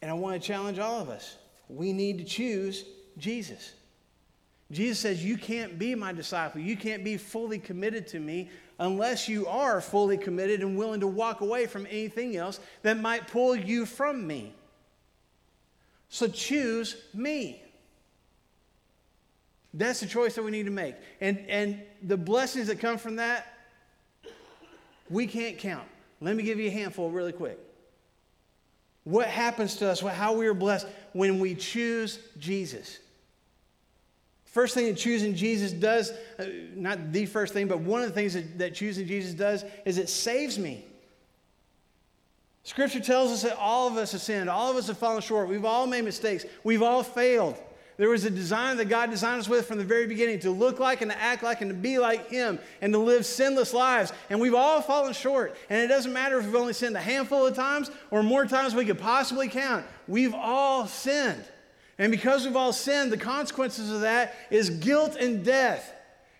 And 0.00 0.08
I 0.08 0.14
want 0.14 0.40
to 0.40 0.46
challenge 0.46 0.78
all 0.78 1.00
of 1.00 1.08
us. 1.08 1.36
We 1.68 1.92
need 1.92 2.18
to 2.18 2.24
choose 2.24 2.84
Jesus. 3.18 3.72
Jesus 4.70 5.00
says, 5.00 5.24
You 5.24 5.36
can't 5.36 5.80
be 5.80 5.96
my 5.96 6.12
disciple. 6.12 6.60
You 6.60 6.76
can't 6.76 7.02
be 7.02 7.16
fully 7.16 7.58
committed 7.58 8.06
to 8.08 8.20
me 8.20 8.50
unless 8.78 9.28
you 9.28 9.46
are 9.46 9.80
fully 9.80 10.16
committed 10.16 10.60
and 10.60 10.76
willing 10.76 11.00
to 11.00 11.06
walk 11.06 11.40
away 11.40 11.66
from 11.66 11.86
anything 11.86 12.36
else 12.36 12.60
that 12.82 12.98
might 12.98 13.28
pull 13.28 13.54
you 13.54 13.86
from 13.86 14.26
me. 14.26 14.54
So 16.08 16.28
choose 16.28 16.96
me. 17.12 17.60
That's 19.72 20.00
the 20.00 20.06
choice 20.06 20.36
that 20.36 20.42
we 20.42 20.52
need 20.52 20.66
to 20.66 20.70
make. 20.70 20.94
And, 21.20 21.44
and 21.48 21.82
the 22.02 22.16
blessings 22.16 22.68
that 22.68 22.78
come 22.78 22.96
from 22.96 23.16
that, 23.16 23.46
we 25.10 25.26
can't 25.26 25.58
count. 25.58 25.86
Let 26.20 26.36
me 26.36 26.44
give 26.44 26.58
you 26.58 26.68
a 26.68 26.72
handful 26.72 27.10
really 27.10 27.32
quick. 27.32 27.58
What 29.02 29.26
happens 29.26 29.76
to 29.76 29.90
us, 29.90 30.00
how 30.00 30.34
we 30.34 30.46
are 30.46 30.54
blessed 30.54 30.86
when 31.12 31.38
we 31.38 31.54
choose 31.54 32.18
Jesus. 32.38 32.98
First 34.54 34.74
thing 34.74 34.86
that 34.86 34.96
choosing 34.96 35.34
Jesus 35.34 35.72
does, 35.72 36.12
uh, 36.38 36.44
not 36.76 37.10
the 37.10 37.26
first 37.26 37.52
thing, 37.52 37.66
but 37.66 37.80
one 37.80 38.02
of 38.02 38.08
the 38.08 38.14
things 38.14 38.34
that, 38.34 38.56
that 38.56 38.72
choosing 38.72 39.04
Jesus 39.04 39.34
does 39.34 39.64
is 39.84 39.98
it 39.98 40.08
saves 40.08 40.60
me. 40.60 40.84
Scripture 42.62 43.00
tells 43.00 43.32
us 43.32 43.42
that 43.42 43.58
all 43.58 43.88
of 43.88 43.96
us 43.96 44.12
have 44.12 44.20
sinned, 44.20 44.48
all 44.48 44.70
of 44.70 44.76
us 44.76 44.86
have 44.86 44.96
fallen 44.96 45.22
short, 45.22 45.48
we've 45.48 45.64
all 45.64 45.88
made 45.88 46.04
mistakes, 46.04 46.44
we've 46.62 46.84
all 46.84 47.02
failed. 47.02 47.58
There 47.96 48.08
was 48.08 48.24
a 48.24 48.30
design 48.30 48.76
that 48.76 48.88
God 48.88 49.10
designed 49.10 49.40
us 49.40 49.48
with 49.48 49.66
from 49.66 49.78
the 49.78 49.84
very 49.84 50.06
beginning 50.06 50.38
to 50.40 50.52
look 50.52 50.78
like 50.78 51.02
and 51.02 51.10
to 51.10 51.20
act 51.20 51.42
like 51.42 51.60
and 51.60 51.70
to 51.70 51.76
be 51.76 51.98
like 51.98 52.30
Him 52.30 52.60
and 52.80 52.92
to 52.92 52.98
live 53.00 53.26
sinless 53.26 53.74
lives. 53.74 54.12
And 54.30 54.40
we've 54.40 54.54
all 54.54 54.80
fallen 54.82 55.14
short. 55.14 55.56
And 55.68 55.82
it 55.82 55.88
doesn't 55.88 56.12
matter 56.12 56.38
if 56.38 56.46
we've 56.46 56.54
only 56.54 56.74
sinned 56.74 56.96
a 56.96 57.00
handful 57.00 57.44
of 57.44 57.56
times 57.56 57.90
or 58.12 58.22
more 58.22 58.46
times 58.46 58.72
we 58.72 58.84
could 58.84 59.00
possibly 59.00 59.48
count. 59.48 59.84
We've 60.06 60.34
all 60.34 60.86
sinned. 60.86 61.44
And 61.98 62.10
because 62.10 62.44
we've 62.44 62.56
all 62.56 62.72
sinned, 62.72 63.12
the 63.12 63.16
consequences 63.16 63.90
of 63.90 64.00
that 64.00 64.34
is 64.50 64.70
guilt 64.70 65.16
and 65.16 65.44
death. 65.44 65.92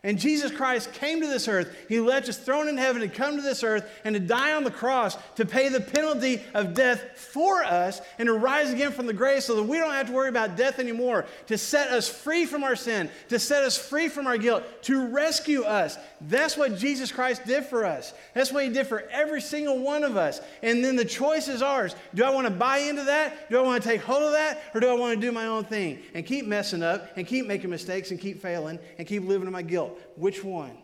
And 0.05 0.19
Jesus 0.19 0.53
Christ 0.53 0.93
came 0.93 1.23
to 1.23 1.27
this 1.27 1.49
earth. 1.49 1.75
He 1.89 1.99
left 1.99 2.27
his 2.27 2.37
throne 2.37 2.69
in 2.69 2.77
heaven 2.77 3.01
to 3.01 3.09
come 3.09 3.37
to 3.37 3.43
this 3.43 3.65
earth 3.65 3.91
and 4.05 4.15
to 4.15 4.21
die 4.21 4.53
on 4.53 4.63
the 4.63 4.71
cross 4.71 5.17
to 5.37 5.47
pay 5.47 5.71
the 5.71 5.81
penalty 5.81 6.43
of 6.53 6.75
death 6.75 7.03
for 7.17 7.65
us 7.65 8.03
and 8.19 8.27
to 8.27 8.35
rise 8.35 8.71
again 8.71 8.93
from 8.93 9.07
the 9.07 9.15
grave 9.15 9.43
so 9.43 9.57
that 9.57 9.63
we 9.63 9.79
don't 9.79 9.93
have 9.93 10.09
to 10.09 10.13
worry 10.13 10.29
about 10.29 10.59
death 10.59 10.79
anymore, 10.79 11.25
to 11.47 11.57
set 11.57 11.89
us 11.89 12.07
free 12.07 12.45
from 12.45 12.63
our 12.63 12.77
sin, 12.77 13.09
to 13.31 13.39
set 13.39 13.65
us 13.65 13.79
free 13.79 14.09
from 14.09 14.27
our 14.27 14.37
guilt, 14.37 14.63
to 14.83 15.07
rescue 15.07 15.63
us. 15.63 15.97
That's 16.21 16.55
what 16.57 16.77
Jesus 16.77 17.11
Christ 17.11 17.47
did 17.47 17.65
for 17.65 17.87
us. 17.87 18.13
That's 18.35 18.53
what 18.53 18.65
he 18.65 18.71
did 18.71 18.87
for 18.87 19.09
every 19.11 19.41
single 19.41 19.79
one 19.79 20.05
of 20.05 20.19
us. 20.19 20.43
And 20.63 20.85
then 20.85 20.97
the 20.97 21.05
choice 21.07 21.49
is 21.49 21.63
ours. 21.63 21.97
Do 22.15 22.25
I 22.25 22.31
want 22.31 22.47
to 22.47 22.53
buy 22.53 22.79
into 22.79 23.05
that? 23.05 23.49
Do 23.49 23.59
I 23.59 23.63
want 23.63 23.83
to 23.83 23.89
take 23.89 24.03
hold 24.03 24.23
of 24.23 24.33
that? 24.33 24.63
Or 24.75 24.81
do 24.81 24.89
I 24.89 24.95
want 24.95 25.19
to 25.19 25.27
do 25.27 25.33
my 25.33 25.47
own 25.47 25.65
thing 25.65 26.01
and 26.13 26.27
keep 26.27 26.45
messing 26.45 26.83
up 26.83 27.17
and 27.17 27.27
keep 27.27 27.47
making 27.47 27.71
mistakes 27.71 28.11
and 28.11 28.21
keep 28.21 28.43
failing 28.43 28.79
and 28.99 29.09
keep 29.09 29.27
living 29.27 29.47
in 29.47 29.53
my 29.53 29.63
guilt? 29.63 29.94
Which 30.17 30.43
one? 30.45 30.77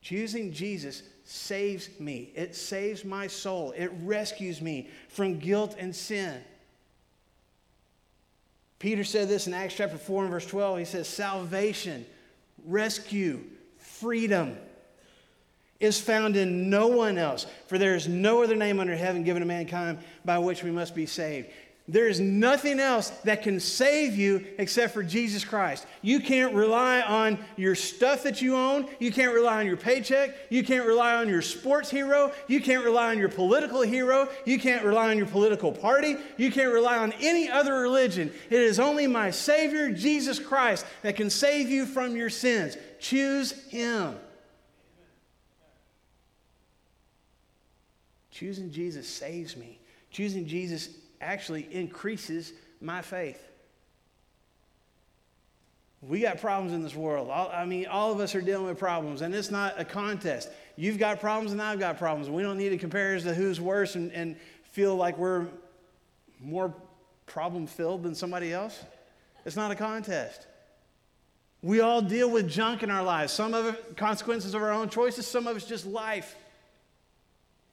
Choosing 0.00 0.52
Jesus 0.52 1.02
saves 1.24 1.88
me. 1.98 2.30
It 2.34 2.54
saves 2.54 3.04
my 3.04 3.26
soul. 3.26 3.72
It 3.76 3.90
rescues 4.02 4.60
me 4.60 4.88
from 5.08 5.38
guilt 5.38 5.74
and 5.78 5.94
sin. 5.94 6.40
Peter 8.78 9.04
said 9.04 9.28
this 9.28 9.46
in 9.46 9.54
Acts 9.54 9.74
chapter 9.74 9.98
4 9.98 10.22
and 10.24 10.30
verse 10.30 10.46
12. 10.46 10.78
He 10.78 10.84
says, 10.84 11.08
Salvation, 11.08 12.06
rescue, 12.64 13.42
freedom 13.78 14.56
is 15.80 16.00
found 16.00 16.36
in 16.36 16.70
no 16.70 16.86
one 16.86 17.18
else, 17.18 17.46
for 17.66 17.78
there 17.78 17.94
is 17.94 18.08
no 18.08 18.42
other 18.42 18.56
name 18.56 18.80
under 18.80 18.96
heaven 18.96 19.24
given 19.24 19.40
to 19.40 19.46
mankind 19.46 19.98
by 20.24 20.38
which 20.38 20.62
we 20.62 20.70
must 20.70 20.94
be 20.94 21.06
saved. 21.06 21.48
There 21.88 22.08
is 22.08 22.18
nothing 22.18 22.80
else 22.80 23.10
that 23.22 23.42
can 23.42 23.60
save 23.60 24.16
you 24.16 24.44
except 24.58 24.92
for 24.92 25.04
Jesus 25.04 25.44
Christ. 25.44 25.86
You 26.02 26.18
can't 26.18 26.52
rely 26.52 27.00
on 27.00 27.38
your 27.56 27.76
stuff 27.76 28.24
that 28.24 28.42
you 28.42 28.56
own. 28.56 28.88
You 28.98 29.12
can't 29.12 29.32
rely 29.32 29.60
on 29.60 29.66
your 29.66 29.76
paycheck. 29.76 30.34
You 30.50 30.64
can't 30.64 30.84
rely 30.84 31.14
on 31.14 31.28
your 31.28 31.42
sports 31.42 31.88
hero. 31.88 32.32
You 32.48 32.60
can't 32.60 32.84
rely 32.84 33.12
on 33.12 33.18
your 33.18 33.28
political 33.28 33.82
hero. 33.82 34.28
You 34.44 34.58
can't 34.58 34.84
rely 34.84 35.10
on 35.10 35.16
your 35.16 35.28
political 35.28 35.70
party. 35.70 36.16
You 36.36 36.50
can't 36.50 36.72
rely 36.72 36.98
on 36.98 37.12
any 37.20 37.48
other 37.48 37.74
religion. 37.74 38.32
It 38.50 38.60
is 38.60 38.80
only 38.80 39.06
my 39.06 39.30
Savior, 39.30 39.92
Jesus 39.92 40.40
Christ, 40.40 40.84
that 41.02 41.14
can 41.14 41.30
save 41.30 41.70
you 41.70 41.86
from 41.86 42.16
your 42.16 42.30
sins. 42.30 42.76
Choose 42.98 43.52
Him. 43.68 44.16
Choosing 48.32 48.72
Jesus 48.72 49.06
saves 49.06 49.56
me. 49.56 49.78
Choosing 50.10 50.46
Jesus 50.46 50.88
actually 51.20 51.68
increases 51.72 52.52
my 52.80 53.02
faith. 53.02 53.42
We 56.02 56.20
got 56.20 56.40
problems 56.40 56.72
in 56.72 56.82
this 56.82 56.94
world. 56.94 57.30
All, 57.30 57.50
I 57.50 57.64
mean, 57.64 57.86
all 57.86 58.12
of 58.12 58.20
us 58.20 58.34
are 58.34 58.40
dealing 58.40 58.66
with 58.66 58.78
problems, 58.78 59.22
and 59.22 59.34
it's 59.34 59.50
not 59.50 59.80
a 59.80 59.84
contest. 59.84 60.50
You've 60.76 60.98
got 60.98 61.20
problems, 61.20 61.52
and 61.52 61.60
I've 61.60 61.80
got 61.80 61.98
problems. 61.98 62.28
We 62.30 62.42
don't 62.42 62.58
need 62.58 62.68
to 62.68 62.78
compare 62.78 63.14
as 63.14 63.24
to 63.24 63.34
who's 63.34 63.60
worse 63.60 63.94
and, 63.94 64.12
and 64.12 64.36
feel 64.72 64.94
like 64.94 65.18
we're 65.18 65.46
more 66.38 66.72
problem 67.24 67.66
filled 67.66 68.02
than 68.02 68.14
somebody 68.14 68.52
else. 68.52 68.84
It's 69.44 69.56
not 69.56 69.70
a 69.70 69.74
contest. 69.74 70.46
We 71.62 71.80
all 71.80 72.02
deal 72.02 72.30
with 72.30 72.48
junk 72.48 72.82
in 72.82 72.90
our 72.90 73.02
lives. 73.02 73.32
Some 73.32 73.54
of 73.54 73.66
it 73.66 73.96
consequences 73.96 74.54
of 74.54 74.62
our 74.62 74.72
own 74.72 74.88
choices, 74.88 75.26
some 75.26 75.46
of 75.46 75.56
it's 75.56 75.66
just 75.66 75.86
life 75.86 76.36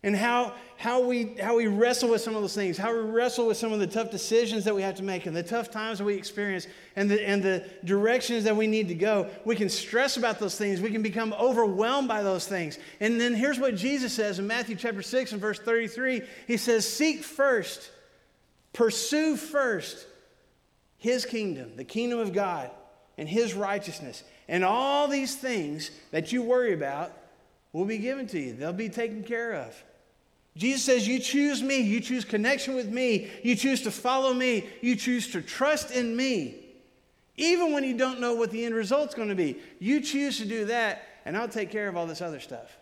and 0.03 0.17
how, 0.17 0.53
how, 0.75 0.99
we, 0.99 1.35
how 1.41 1.55
we 1.55 1.67
wrestle 1.67 2.09
with 2.09 2.21
some 2.21 2.35
of 2.35 2.41
those 2.41 2.53
things, 2.53 2.77
how 2.77 2.93
we 2.93 2.99
wrestle 2.99 3.47
with 3.47 3.55
some 3.55 3.71
of 3.71 3.79
the 3.79 3.87
tough 3.87 4.11
decisions 4.11 4.65
that 4.65 4.75
we 4.75 4.81
have 4.81 4.95
to 4.95 5.03
make 5.03 5.25
and 5.25 5.35
the 5.35 5.41
tough 5.41 5.71
times 5.71 5.99
that 5.99 6.03
we 6.03 6.13
experience 6.15 6.67
and 6.97 7.09
the, 7.09 7.25
and 7.25 7.41
the 7.41 7.65
directions 7.85 8.43
that 8.43 8.55
we 8.55 8.67
need 8.67 8.89
to 8.89 8.95
go. 8.95 9.29
We 9.45 9.55
can 9.55 9.69
stress 9.69 10.17
about 10.17 10.39
those 10.39 10.57
things. 10.57 10.81
We 10.81 10.91
can 10.91 11.01
become 11.01 11.31
overwhelmed 11.33 12.09
by 12.09 12.21
those 12.21 12.45
things. 12.45 12.77
And 12.99 13.19
then 13.19 13.33
here's 13.33 13.57
what 13.57 13.77
Jesus 13.77 14.11
says 14.11 14.39
in 14.39 14.47
Matthew 14.47 14.75
chapter 14.75 15.01
6 15.01 15.31
and 15.31 15.39
verse 15.39 15.59
33 15.59 16.23
He 16.47 16.57
says, 16.57 16.85
Seek 16.85 17.23
first, 17.23 17.89
pursue 18.73 19.37
first 19.37 20.05
His 20.97 21.25
kingdom, 21.25 21.77
the 21.77 21.85
kingdom 21.85 22.19
of 22.19 22.33
God, 22.33 22.69
and 23.17 23.29
His 23.29 23.53
righteousness. 23.53 24.21
And 24.49 24.65
all 24.65 25.07
these 25.07 25.37
things 25.37 25.91
that 26.11 26.33
you 26.33 26.43
worry 26.43 26.73
about 26.73 27.13
will 27.71 27.85
be 27.85 27.99
given 27.99 28.27
to 28.27 28.39
you, 28.39 28.51
they'll 28.51 28.73
be 28.73 28.89
taken 28.89 29.23
care 29.23 29.53
of. 29.53 29.81
Jesus 30.55 30.83
says, 30.83 31.07
You 31.07 31.19
choose 31.19 31.63
me. 31.63 31.81
You 31.81 31.99
choose 31.99 32.25
connection 32.25 32.75
with 32.75 32.89
me. 32.89 33.29
You 33.43 33.55
choose 33.55 33.81
to 33.83 33.91
follow 33.91 34.33
me. 34.33 34.67
You 34.81 34.95
choose 34.95 35.31
to 35.31 35.41
trust 35.41 35.91
in 35.91 36.15
me. 36.15 36.59
Even 37.35 37.73
when 37.73 37.83
you 37.83 37.97
don't 37.97 38.19
know 38.19 38.35
what 38.35 38.51
the 38.51 38.63
end 38.63 38.75
result's 38.75 39.15
going 39.15 39.29
to 39.29 39.35
be, 39.35 39.57
you 39.79 40.01
choose 40.01 40.37
to 40.37 40.45
do 40.45 40.65
that, 40.65 41.07
and 41.25 41.35
I'll 41.35 41.47
take 41.47 41.71
care 41.71 41.87
of 41.87 41.97
all 41.97 42.05
this 42.05 42.21
other 42.21 42.39
stuff. 42.39 42.77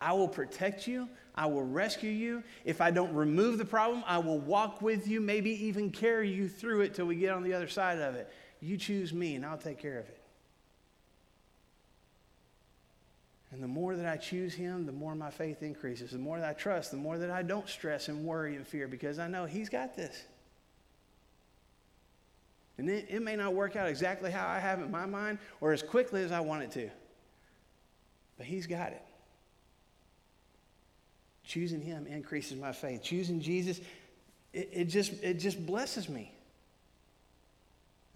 I 0.00 0.12
will 0.12 0.28
protect 0.28 0.86
you. 0.86 1.08
I 1.34 1.46
will 1.46 1.62
rescue 1.62 2.10
you. 2.10 2.42
If 2.64 2.80
I 2.80 2.90
don't 2.90 3.14
remove 3.14 3.58
the 3.58 3.64
problem, 3.64 4.04
I 4.06 4.18
will 4.18 4.38
walk 4.38 4.82
with 4.82 5.08
you, 5.08 5.20
maybe 5.20 5.50
even 5.66 5.90
carry 5.90 6.30
you 6.30 6.48
through 6.48 6.82
it 6.82 6.94
till 6.94 7.06
we 7.06 7.16
get 7.16 7.32
on 7.32 7.42
the 7.42 7.54
other 7.54 7.68
side 7.68 7.98
of 7.98 8.14
it. 8.14 8.30
You 8.60 8.76
choose 8.76 9.12
me, 9.12 9.36
and 9.36 9.46
I'll 9.46 9.56
take 9.56 9.78
care 9.78 9.98
of 9.98 10.08
it. 10.08 10.17
And 13.50 13.62
the 13.62 13.68
more 13.68 13.96
that 13.96 14.06
I 14.06 14.16
choose 14.16 14.54
Him, 14.54 14.84
the 14.84 14.92
more 14.92 15.14
my 15.14 15.30
faith 15.30 15.62
increases. 15.62 16.10
The 16.10 16.18
more 16.18 16.38
that 16.38 16.48
I 16.48 16.52
trust, 16.52 16.90
the 16.90 16.98
more 16.98 17.16
that 17.18 17.30
I 17.30 17.42
don't 17.42 17.68
stress 17.68 18.08
and 18.08 18.24
worry 18.24 18.56
and 18.56 18.66
fear 18.66 18.86
because 18.88 19.18
I 19.18 19.26
know 19.28 19.46
He's 19.46 19.68
got 19.68 19.96
this. 19.96 20.24
And 22.76 22.88
it, 22.88 23.06
it 23.08 23.22
may 23.22 23.36
not 23.36 23.54
work 23.54 23.74
out 23.74 23.88
exactly 23.88 24.30
how 24.30 24.46
I 24.46 24.58
have 24.58 24.80
in 24.80 24.90
my 24.90 25.06
mind 25.06 25.38
or 25.60 25.72
as 25.72 25.82
quickly 25.82 26.22
as 26.22 26.30
I 26.30 26.40
want 26.40 26.62
it 26.62 26.70
to, 26.72 26.90
but 28.36 28.46
He's 28.46 28.66
got 28.66 28.92
it. 28.92 29.02
Choosing 31.42 31.80
Him 31.80 32.06
increases 32.06 32.58
my 32.58 32.72
faith. 32.72 33.02
Choosing 33.02 33.40
Jesus, 33.40 33.80
it, 34.52 34.68
it 34.72 34.84
just, 34.84 35.12
it 35.22 35.38
just 35.38 35.64
blesses 35.64 36.08
me. 36.08 36.32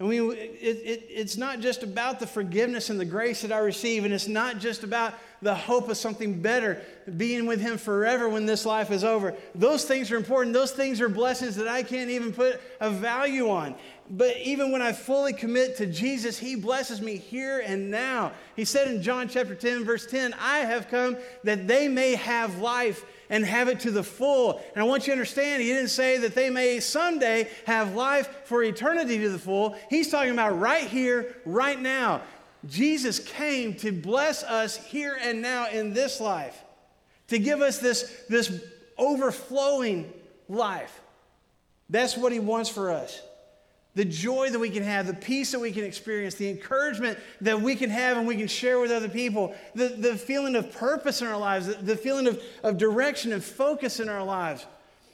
I 0.03 0.05
mean, 0.05 0.33
it, 0.33 0.35
it, 0.59 1.05
it's 1.07 1.37
not 1.37 1.61
just 1.61 1.81
about 1.81 2.19
the 2.19 2.27
forgiveness 2.27 2.89
and 2.89 2.99
the 2.99 3.05
grace 3.05 3.41
that 3.41 3.53
I 3.53 3.59
receive, 3.59 4.03
and 4.03 4.13
it's 4.13 4.27
not 4.27 4.59
just 4.59 4.83
about 4.83 5.13
the 5.41 5.55
hope 5.55 5.87
of 5.87 5.95
something 5.95 6.41
better, 6.41 6.81
being 7.15 7.45
with 7.45 7.61
Him 7.61 7.77
forever 7.77 8.27
when 8.27 8.45
this 8.45 8.65
life 8.65 8.91
is 8.91 9.05
over. 9.05 9.33
Those 9.55 9.85
things 9.85 10.11
are 10.11 10.17
important. 10.17 10.53
Those 10.53 10.73
things 10.73 10.99
are 10.99 11.07
blessings 11.07 11.55
that 11.55 11.69
I 11.69 11.83
can't 11.83 12.09
even 12.09 12.33
put 12.33 12.59
a 12.81 12.89
value 12.89 13.49
on. 13.49 13.75
But 14.09 14.35
even 14.39 14.73
when 14.73 14.81
I 14.81 14.91
fully 14.91 15.31
commit 15.31 15.77
to 15.77 15.85
Jesus, 15.85 16.37
He 16.37 16.55
blesses 16.55 17.01
me 17.01 17.15
here 17.15 17.63
and 17.65 17.89
now. 17.89 18.33
He 18.57 18.65
said 18.65 18.89
in 18.89 19.01
John 19.01 19.29
chapter 19.29 19.55
10, 19.55 19.85
verse 19.85 20.05
10, 20.05 20.35
I 20.37 20.59
have 20.59 20.89
come 20.89 21.15
that 21.45 21.65
they 21.65 21.87
may 21.87 22.15
have 22.15 22.59
life 22.59 23.05
and 23.33 23.43
have 23.43 23.67
it 23.67 23.79
to 23.79 23.89
the 23.89 24.03
full. 24.03 24.61
And 24.75 24.83
I 24.83 24.83
want 24.83 25.03
you 25.03 25.05
to 25.07 25.13
understand, 25.13 25.63
he 25.63 25.69
didn't 25.69 25.89
say 25.89 26.19
that 26.19 26.35
they 26.35 26.51
may 26.51 26.79
someday 26.79 27.49
have 27.65 27.95
life 27.95 28.29
for 28.45 28.61
eternity 28.61 29.17
to 29.17 29.29
the 29.29 29.39
full. 29.39 29.75
He's 29.89 30.11
talking 30.11 30.31
about 30.31 30.59
right 30.59 30.85
here, 30.85 31.35
right 31.43 31.81
now. 31.81 32.21
Jesus 32.67 33.17
came 33.17 33.73
to 33.77 33.91
bless 33.91 34.43
us 34.43 34.77
here 34.77 35.17
and 35.19 35.41
now 35.41 35.67
in 35.67 35.95
this 35.95 36.21
life, 36.21 36.61
to 37.29 37.39
give 37.39 37.59
us 37.59 37.79
this, 37.79 38.23
this 38.29 38.61
overflowing 38.99 40.13
life. 40.47 41.01
That's 41.89 42.15
what 42.15 42.33
he 42.33 42.39
wants 42.39 42.69
for 42.69 42.91
us 42.91 43.19
the 43.95 44.05
joy 44.05 44.49
that 44.49 44.59
we 44.59 44.69
can 44.69 44.83
have, 44.83 45.05
the 45.05 45.13
peace 45.13 45.51
that 45.51 45.59
we 45.59 45.71
can 45.71 45.83
experience, 45.83 46.35
the 46.35 46.49
encouragement 46.49 47.19
that 47.41 47.59
we 47.61 47.75
can 47.75 47.89
have 47.89 48.17
and 48.17 48.25
we 48.25 48.35
can 48.35 48.47
share 48.47 48.79
with 48.79 48.91
other 48.91 49.09
people, 49.09 49.53
the, 49.75 49.89
the 49.89 50.15
feeling 50.15 50.55
of 50.55 50.71
purpose 50.73 51.21
in 51.21 51.27
our 51.27 51.37
lives, 51.37 51.67
the, 51.67 51.73
the 51.75 51.95
feeling 51.95 52.27
of, 52.27 52.41
of 52.63 52.77
direction 52.77 53.33
and 53.33 53.43
focus 53.43 53.99
in 53.99 54.09
our 54.09 54.23
lives, 54.23 54.65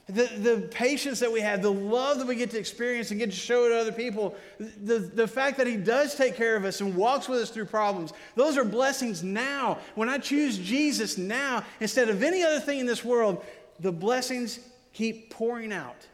the, 0.07 0.29
the 0.39 0.67
patience 0.71 1.19
that 1.19 1.31
we 1.31 1.41
have, 1.41 1.61
the 1.61 1.71
love 1.71 2.19
that 2.19 2.27
we 2.27 2.35
get 2.35 2.49
to 2.51 2.57
experience 2.57 3.11
and 3.11 3.19
get 3.19 3.29
to 3.29 3.35
show 3.35 3.67
to 3.67 3.77
other 3.77 3.91
people, 3.91 4.33
the, 4.57 4.97
the 4.97 5.27
fact 5.27 5.57
that 5.57 5.67
He 5.67 5.75
does 5.75 6.15
take 6.15 6.35
care 6.35 6.55
of 6.55 6.63
us 6.63 6.79
and 6.79 6.95
walks 6.95 7.27
with 7.27 7.39
us 7.39 7.49
through 7.49 7.65
problems. 7.65 8.13
Those 8.35 8.57
are 8.57 8.63
blessings 8.65 9.23
now. 9.23 9.77
When 9.95 10.07
I 10.07 10.17
choose 10.17 10.57
Jesus 10.57 11.17
now 11.17 11.63
instead 11.81 12.09
of 12.09 12.23
any 12.23 12.43
other 12.43 12.61
thing 12.61 12.79
in 12.79 12.85
this 12.85 13.03
world, 13.03 13.43
the 13.81 13.91
blessings 13.91 14.59
keep 14.93 15.29
pouring 15.31 15.73
out. 15.73 16.07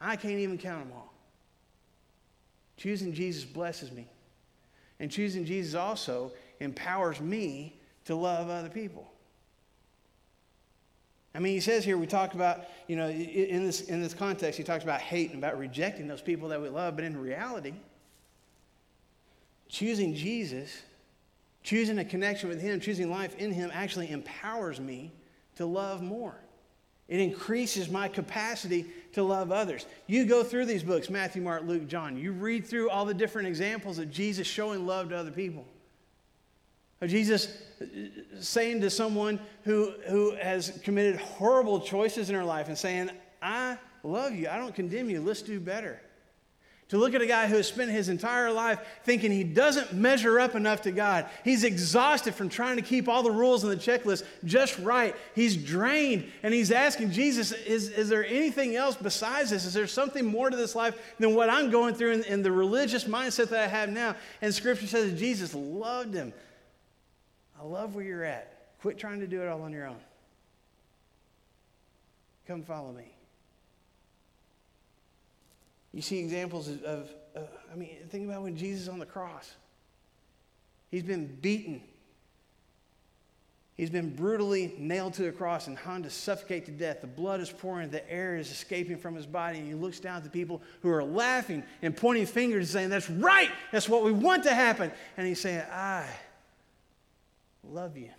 I 0.00 0.16
can't 0.16 0.38
even 0.38 0.58
count 0.58 0.84
them 0.84 0.92
all. 0.96 1.07
Choosing 2.78 3.12
Jesus 3.12 3.44
blesses 3.44 3.92
me. 3.92 4.08
And 5.00 5.10
choosing 5.10 5.44
Jesus 5.44 5.74
also 5.74 6.32
empowers 6.60 7.20
me 7.20 7.78
to 8.06 8.14
love 8.14 8.48
other 8.48 8.70
people. 8.70 9.06
I 11.34 11.40
mean, 11.40 11.52
he 11.52 11.60
says 11.60 11.84
here, 11.84 11.98
we 11.98 12.06
talk 12.06 12.34
about, 12.34 12.64
you 12.86 12.96
know, 12.96 13.08
in 13.08 13.64
this, 13.64 13.82
in 13.82 14.02
this 14.02 14.14
context, 14.14 14.56
he 14.56 14.64
talks 14.64 14.82
about 14.82 15.00
hate 15.00 15.30
and 15.30 15.38
about 15.38 15.58
rejecting 15.58 16.08
those 16.08 16.22
people 16.22 16.48
that 16.48 16.60
we 16.60 16.68
love. 16.68 16.96
But 16.96 17.04
in 17.04 17.20
reality, 17.20 17.74
choosing 19.68 20.14
Jesus, 20.14 20.82
choosing 21.62 21.98
a 21.98 22.04
connection 22.04 22.48
with 22.48 22.60
him, 22.60 22.80
choosing 22.80 23.10
life 23.10 23.36
in 23.36 23.52
him 23.52 23.70
actually 23.74 24.10
empowers 24.10 24.80
me 24.80 25.12
to 25.56 25.66
love 25.66 26.00
more. 26.00 26.36
It 27.08 27.20
increases 27.20 27.88
my 27.88 28.06
capacity 28.08 28.86
to 29.12 29.22
love 29.22 29.50
others. 29.50 29.86
You 30.06 30.26
go 30.26 30.44
through 30.44 30.66
these 30.66 30.82
books 30.82 31.08
Matthew, 31.08 31.42
Mark, 31.42 31.62
Luke, 31.64 31.88
John. 31.88 32.18
You 32.18 32.32
read 32.32 32.66
through 32.66 32.90
all 32.90 33.06
the 33.06 33.14
different 33.14 33.48
examples 33.48 33.98
of 33.98 34.10
Jesus 34.10 34.46
showing 34.46 34.86
love 34.86 35.08
to 35.08 35.16
other 35.16 35.30
people. 35.30 35.66
Of 37.00 37.10
Jesus 37.10 37.62
uh, 37.80 37.84
saying 38.40 38.80
to 38.82 38.90
someone 38.90 39.40
who, 39.64 39.92
who 40.08 40.34
has 40.36 40.80
committed 40.82 41.16
horrible 41.16 41.80
choices 41.80 42.28
in 42.28 42.36
her 42.36 42.44
life 42.44 42.68
and 42.68 42.76
saying, 42.76 43.10
I 43.40 43.78
love 44.02 44.34
you. 44.34 44.48
I 44.48 44.58
don't 44.58 44.74
condemn 44.74 45.08
you. 45.08 45.20
Let's 45.20 45.42
do 45.42 45.60
better. 45.60 46.00
To 46.88 46.96
look 46.96 47.12
at 47.14 47.20
a 47.20 47.26
guy 47.26 47.48
who 47.48 47.56
has 47.56 47.68
spent 47.68 47.90
his 47.90 48.08
entire 48.08 48.50
life 48.50 48.80
thinking 49.04 49.30
he 49.30 49.44
doesn't 49.44 49.92
measure 49.92 50.40
up 50.40 50.54
enough 50.54 50.82
to 50.82 50.90
God. 50.90 51.26
He's 51.44 51.62
exhausted 51.62 52.34
from 52.34 52.48
trying 52.48 52.76
to 52.76 52.82
keep 52.82 53.08
all 53.08 53.22
the 53.22 53.30
rules 53.30 53.62
on 53.62 53.68
the 53.68 53.76
checklist 53.76 54.24
just 54.44 54.78
right. 54.78 55.14
He's 55.34 55.54
drained 55.54 56.30
and 56.42 56.54
he's 56.54 56.72
asking 56.72 57.10
Jesus, 57.10 57.52
is, 57.52 57.90
is 57.90 58.08
there 58.08 58.24
anything 58.24 58.74
else 58.74 58.96
besides 58.96 59.50
this? 59.50 59.66
Is 59.66 59.74
there 59.74 59.86
something 59.86 60.24
more 60.24 60.48
to 60.48 60.56
this 60.56 60.74
life 60.74 60.96
than 61.18 61.34
what 61.34 61.50
I'm 61.50 61.70
going 61.70 61.94
through 61.94 62.12
in, 62.12 62.24
in 62.24 62.42
the 62.42 62.52
religious 62.52 63.04
mindset 63.04 63.50
that 63.50 63.60
I 63.60 63.66
have 63.66 63.90
now? 63.90 64.16
And 64.40 64.54
scripture 64.54 64.86
says 64.86 65.18
Jesus 65.18 65.54
loved 65.54 66.14
him. 66.14 66.32
I 67.60 67.64
love 67.64 67.96
where 67.96 68.04
you're 68.04 68.24
at. 68.24 68.78
Quit 68.80 68.96
trying 68.96 69.20
to 69.20 69.26
do 69.26 69.42
it 69.42 69.48
all 69.48 69.60
on 69.60 69.72
your 69.72 69.86
own. 69.86 69.98
Come 72.46 72.62
follow 72.62 72.92
me. 72.92 73.17
You 75.98 76.02
see 76.02 76.20
examples 76.20 76.68
of, 76.68 76.84
of 76.84 77.10
uh, 77.34 77.40
I 77.72 77.74
mean, 77.74 77.96
think 78.08 78.28
about 78.28 78.44
when 78.44 78.56
Jesus 78.56 78.86
on 78.86 79.00
the 79.00 79.04
cross. 79.04 79.50
He's 80.92 81.02
been 81.02 81.26
beaten. 81.26 81.82
He's 83.76 83.90
been 83.90 84.14
brutally 84.14 84.76
nailed 84.78 85.14
to 85.14 85.26
a 85.26 85.32
cross 85.32 85.66
and 85.66 85.76
hung 85.76 86.04
to 86.04 86.10
suffocate 86.10 86.66
to 86.66 86.70
death. 86.70 87.00
The 87.00 87.08
blood 87.08 87.40
is 87.40 87.50
pouring, 87.50 87.90
the 87.90 88.08
air 88.08 88.36
is 88.36 88.48
escaping 88.52 88.96
from 88.96 89.16
his 89.16 89.26
body, 89.26 89.58
and 89.58 89.66
he 89.66 89.74
looks 89.74 89.98
down 89.98 90.18
at 90.18 90.22
the 90.22 90.30
people 90.30 90.62
who 90.82 90.88
are 90.88 91.02
laughing 91.02 91.64
and 91.82 91.96
pointing 91.96 92.26
fingers 92.26 92.66
and 92.66 92.68
saying, 92.68 92.90
That's 92.90 93.10
right, 93.10 93.50
that's 93.72 93.88
what 93.88 94.04
we 94.04 94.12
want 94.12 94.44
to 94.44 94.54
happen. 94.54 94.92
And 95.16 95.26
he's 95.26 95.40
saying, 95.40 95.64
I 95.68 96.06
love 97.64 97.96
you. 97.96 98.10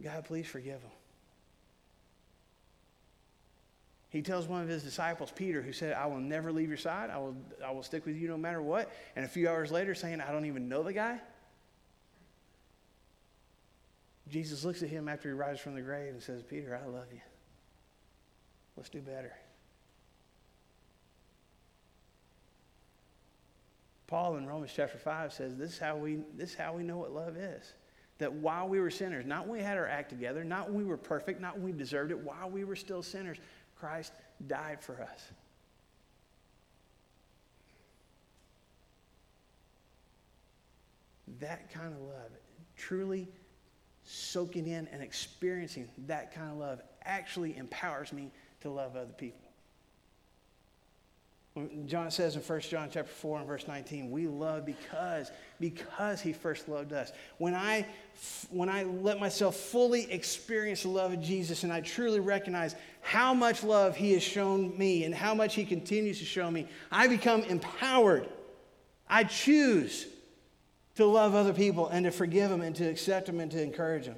God, 0.00 0.24
please 0.26 0.46
forgive 0.46 0.80
them. 0.80 0.92
He 4.14 4.22
tells 4.22 4.46
one 4.46 4.62
of 4.62 4.68
his 4.68 4.84
disciples, 4.84 5.32
Peter, 5.34 5.60
who 5.60 5.72
said, 5.72 5.92
I 5.92 6.06
will 6.06 6.20
never 6.20 6.52
leave 6.52 6.68
your 6.68 6.78
side. 6.78 7.10
I 7.10 7.18
will, 7.18 7.36
I 7.66 7.72
will 7.72 7.82
stick 7.82 8.06
with 8.06 8.14
you 8.14 8.28
no 8.28 8.36
matter 8.36 8.62
what. 8.62 8.88
And 9.16 9.24
a 9.24 9.28
few 9.28 9.48
hours 9.48 9.72
later, 9.72 9.92
saying, 9.92 10.20
I 10.20 10.30
don't 10.30 10.46
even 10.46 10.68
know 10.68 10.84
the 10.84 10.92
guy. 10.92 11.20
Jesus 14.28 14.64
looks 14.64 14.84
at 14.84 14.88
him 14.88 15.08
after 15.08 15.28
he 15.28 15.34
rises 15.34 15.60
from 15.60 15.74
the 15.74 15.80
grave 15.80 16.12
and 16.12 16.22
says, 16.22 16.44
Peter, 16.44 16.80
I 16.80 16.86
love 16.86 17.06
you. 17.12 17.22
Let's 18.76 18.88
do 18.88 19.00
better. 19.00 19.32
Paul 24.06 24.36
in 24.36 24.46
Romans 24.46 24.70
chapter 24.72 24.96
5 24.96 25.32
says 25.32 25.56
this 25.56 25.72
is 25.72 25.78
how 25.80 25.96
we, 25.96 26.20
this 26.36 26.50
is 26.50 26.54
how 26.54 26.72
we 26.72 26.84
know 26.84 26.98
what 26.98 27.10
love 27.10 27.36
is. 27.36 27.72
That 28.18 28.32
while 28.32 28.68
we 28.68 28.78
were 28.78 28.90
sinners, 28.90 29.26
not 29.26 29.48
when 29.48 29.58
we 29.58 29.64
had 29.64 29.76
our 29.76 29.88
act 29.88 30.08
together, 30.08 30.44
not 30.44 30.68
when 30.68 30.78
we 30.78 30.84
were 30.84 30.96
perfect, 30.96 31.40
not 31.40 31.56
when 31.56 31.64
we 31.64 31.72
deserved 31.72 32.12
it, 32.12 32.18
while 32.20 32.48
we 32.48 32.62
were 32.62 32.76
still 32.76 33.02
sinners, 33.02 33.38
Christ 33.78 34.12
died 34.46 34.82
for 34.82 35.00
us. 35.02 35.28
That 41.40 41.72
kind 41.72 41.92
of 41.92 42.00
love, 42.00 42.30
truly 42.76 43.28
soaking 44.04 44.66
in 44.66 44.86
and 44.88 45.02
experiencing 45.02 45.88
that 46.06 46.34
kind 46.34 46.50
of 46.50 46.58
love, 46.58 46.80
actually 47.04 47.56
empowers 47.56 48.12
me 48.12 48.30
to 48.60 48.70
love 48.70 48.96
other 48.96 49.12
people. 49.12 49.43
John 51.86 52.10
says 52.10 52.34
in 52.34 52.42
1 52.42 52.60
John 52.62 52.88
chapter 52.90 53.04
4 53.04 53.38
and 53.38 53.46
verse 53.46 53.68
19, 53.68 54.10
we 54.10 54.26
love 54.26 54.66
because, 54.66 55.30
because 55.60 56.20
he 56.20 56.32
first 56.32 56.68
loved 56.68 56.92
us. 56.92 57.12
When 57.38 57.54
I, 57.54 57.86
when 58.50 58.68
I 58.68 58.82
let 58.82 59.20
myself 59.20 59.54
fully 59.54 60.10
experience 60.10 60.82
the 60.82 60.88
love 60.88 61.12
of 61.12 61.20
Jesus 61.20 61.62
and 61.62 61.72
I 61.72 61.80
truly 61.80 62.18
recognize 62.18 62.74
how 63.02 63.34
much 63.34 63.62
love 63.62 63.94
he 63.94 64.14
has 64.14 64.22
shown 64.24 64.76
me 64.76 65.04
and 65.04 65.14
how 65.14 65.32
much 65.32 65.54
he 65.54 65.64
continues 65.64 66.18
to 66.18 66.24
show 66.24 66.50
me, 66.50 66.66
I 66.90 67.06
become 67.06 67.42
empowered. 67.42 68.28
I 69.08 69.22
choose 69.22 70.08
to 70.96 71.06
love 71.06 71.36
other 71.36 71.52
people 71.52 71.86
and 71.86 72.04
to 72.04 72.10
forgive 72.10 72.50
them 72.50 72.62
and 72.62 72.74
to 72.74 72.84
accept 72.84 73.26
them 73.26 73.38
and 73.38 73.50
to 73.52 73.62
encourage 73.62 74.06
them. 74.06 74.16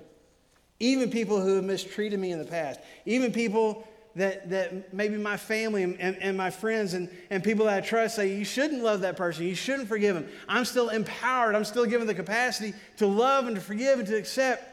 Even 0.80 1.10
people 1.10 1.42
who 1.42 1.56
have 1.56 1.64
mistreated 1.64 2.18
me 2.18 2.32
in 2.32 2.38
the 2.38 2.46
past, 2.46 2.80
even 3.04 3.30
people 3.30 3.86
that, 4.16 4.48
that 4.48 4.94
maybe 4.94 5.18
my 5.18 5.36
family 5.36 5.82
and, 5.82 6.00
and, 6.00 6.36
my 6.36 6.48
friends 6.48 6.94
and, 6.94 7.10
and 7.28 7.44
people 7.44 7.66
that 7.66 7.84
I 7.84 7.86
trust 7.86 8.16
say, 8.16 8.34
you 8.34 8.46
shouldn't 8.46 8.82
love 8.82 9.02
that 9.02 9.16
person. 9.16 9.44
You 9.46 9.54
shouldn't 9.54 9.88
forgive 9.88 10.14
them. 10.14 10.26
I'm 10.48 10.64
still 10.64 10.88
empowered. 10.88 11.54
I'm 11.54 11.64
still 11.64 11.84
given 11.84 12.06
the 12.06 12.14
capacity 12.14 12.72
to 12.96 13.06
love 13.06 13.46
and 13.46 13.54
to 13.56 13.62
forgive 13.62 13.98
and 13.98 14.08
to 14.08 14.16
accept 14.16 14.64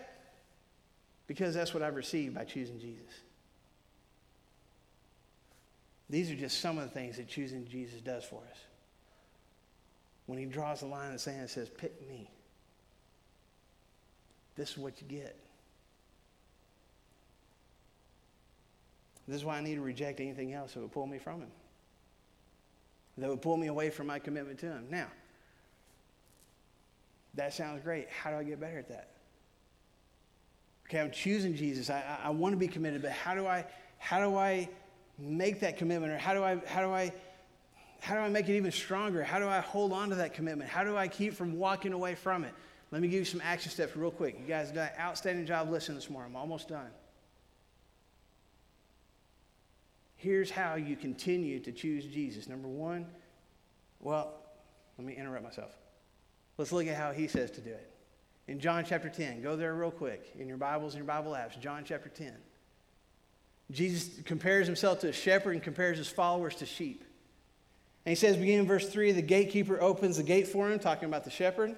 because 1.28 1.54
that's 1.54 1.74
what 1.74 1.84
I've 1.84 1.96
received 1.96 2.36
by 2.36 2.46
choosing 2.46 2.80
Jesus. 2.80 3.14
These 6.10 6.32
are 6.32 6.36
just 6.36 6.62
some 6.62 6.78
of 6.78 6.86
the 6.86 6.90
things 6.90 7.18
that 7.18 7.28
choosing 7.28 7.68
Jesus 7.68 8.00
does 8.00 8.24
for 8.24 8.42
us. 8.50 8.58
When 10.26 10.40
he 10.40 10.46
draws 10.46 10.80
the 10.80 10.86
line 10.86 11.08
in 11.08 11.14
the 11.14 11.20
sand 11.20 11.42
and 11.42 11.50
says, 11.50 11.70
pick 11.70 12.08
me, 12.08 12.30
this 14.56 14.72
is 14.72 14.78
what 14.78 15.02
you 15.02 15.08
get. 15.08 15.38
This 19.34 19.42
is 19.42 19.46
why 19.46 19.58
I 19.58 19.62
need 19.62 19.76
to 19.76 19.82
reject 19.82 20.20
anything 20.20 20.54
else 20.54 20.74
that 20.74 20.82
would 20.82 20.92
pull 20.92 21.08
me 21.08 21.18
from 21.18 21.42
Him, 21.42 21.52
that 23.18 23.30
would 23.30 23.42
pull 23.42 23.58
me 23.58 23.66
away 23.68 23.90
from 23.90 24.08
my 24.08 24.20
commitment 24.20 24.60
to 24.60 24.68
Him. 24.68 24.86
Now, 24.92 25.08
that 27.34 27.52
sounds 27.54 27.82
great. 27.82 28.10
How 28.10 28.30
do 28.30 28.38
I 28.38 28.44
get 28.44 28.60
better 28.60 28.78
at 28.78 28.90
that? 28.90 29.14
okay, 30.94 31.02
I'm 31.02 31.10
choosing 31.10 31.56
Jesus. 31.56 31.90
I, 31.90 32.04
I, 32.24 32.28
I 32.28 32.30
want 32.30 32.54
to 32.54 32.58
be 32.58 32.68
committed, 32.68 33.02
but 33.02 33.12
how 33.12 33.34
do 33.34 33.48
I, 33.48 33.66
how 33.98 34.20
do 34.20 34.38
I 34.38 34.70
make 35.18 35.62
that 35.62 35.78
commitment? 35.78 36.14
Or 36.14 36.20
how 36.20 36.36
do 36.36 36.44
I, 36.44 36.58
how 36.68 36.82
do 36.82 36.92
I, 36.92 37.12
how 38.00 38.14
do 38.14 38.22
I 38.22 38.30
make 38.30 38.48
it 38.50 38.56
even 38.56 38.72
stronger? 38.72 39.24
How 39.24 39.40
do 39.40 39.48
I 39.48 39.60
hold 39.60 39.94
on 39.94 40.10
to 40.10 40.16
that 40.16 40.36
commitment? 40.36 40.70
How 40.70 40.84
do 40.84 40.96
I 40.96 41.08
keep 41.08 41.34
from 41.34 41.58
walking 41.58 41.94
away 41.94 42.14
from 42.14 42.44
it? 42.44 42.54
Let 42.92 43.02
me 43.02 43.08
give 43.08 43.18
you 43.18 43.26
some 43.26 43.42
action 43.44 43.72
steps 43.72 43.96
real 43.96 44.12
quick. 44.12 44.38
You 44.40 44.46
guys 44.46 44.70
done 44.70 44.90
an 44.94 45.00
outstanding 45.00 45.48
job 45.48 45.72
listening 45.72 45.98
this 45.98 46.12
morning. 46.12 46.32
I'm 46.32 46.38
almost 46.40 46.68
done. 46.68 46.90
Here's 50.24 50.50
how 50.50 50.76
you 50.76 50.96
continue 50.96 51.60
to 51.60 51.74
choose 51.74 52.06
Jesus. 52.06 52.48
Number 52.48 52.70
one, 52.70 53.08
well, 54.00 54.36
let 54.98 55.06
me 55.06 55.18
interrupt 55.18 55.44
myself. 55.44 55.72
Let's 56.58 56.72
look 56.72 56.88
at 56.88 56.96
how 56.96 57.12
he 57.12 57.28
says 57.28 57.52
to 57.52 57.60
do 57.60 57.72
it. 57.72 57.92
In 58.48 58.62
John 58.62 58.86
chapter 58.88 59.10
10, 59.10 59.42
go 59.42 59.58
there 59.58 59.74
real 59.74 59.92
quick 59.92 60.32
in 60.40 60.48
your 60.48 60.56
Bibles 60.56 60.94
and 60.94 61.00
your 61.04 61.14
Bible 61.14 61.34
apps. 61.34 61.60
John 61.60 61.84
chapter 61.86 62.08
10. 62.08 62.32
Jesus 63.70 64.24
compares 64.24 64.66
himself 64.66 65.02
to 65.02 65.10
a 65.10 65.12
shepherd 65.12 65.56
and 65.56 65.62
compares 65.62 65.98
his 65.98 66.08
followers 66.08 66.56
to 66.56 66.66
sheep. 66.66 67.04
And 68.06 68.12
he 68.12 68.16
says, 68.16 68.38
beginning 68.38 68.62
in 68.62 68.68
verse 68.68 68.88
3, 68.88 69.12
the 69.12 69.22
gatekeeper 69.22 69.82
opens 69.82 70.16
the 70.16 70.24
gate 70.24 70.48
for 70.48 70.72
him, 70.72 70.80
talking 70.80 71.10
about 71.10 71.26
the 71.26 71.32
shepherd. 71.32 71.76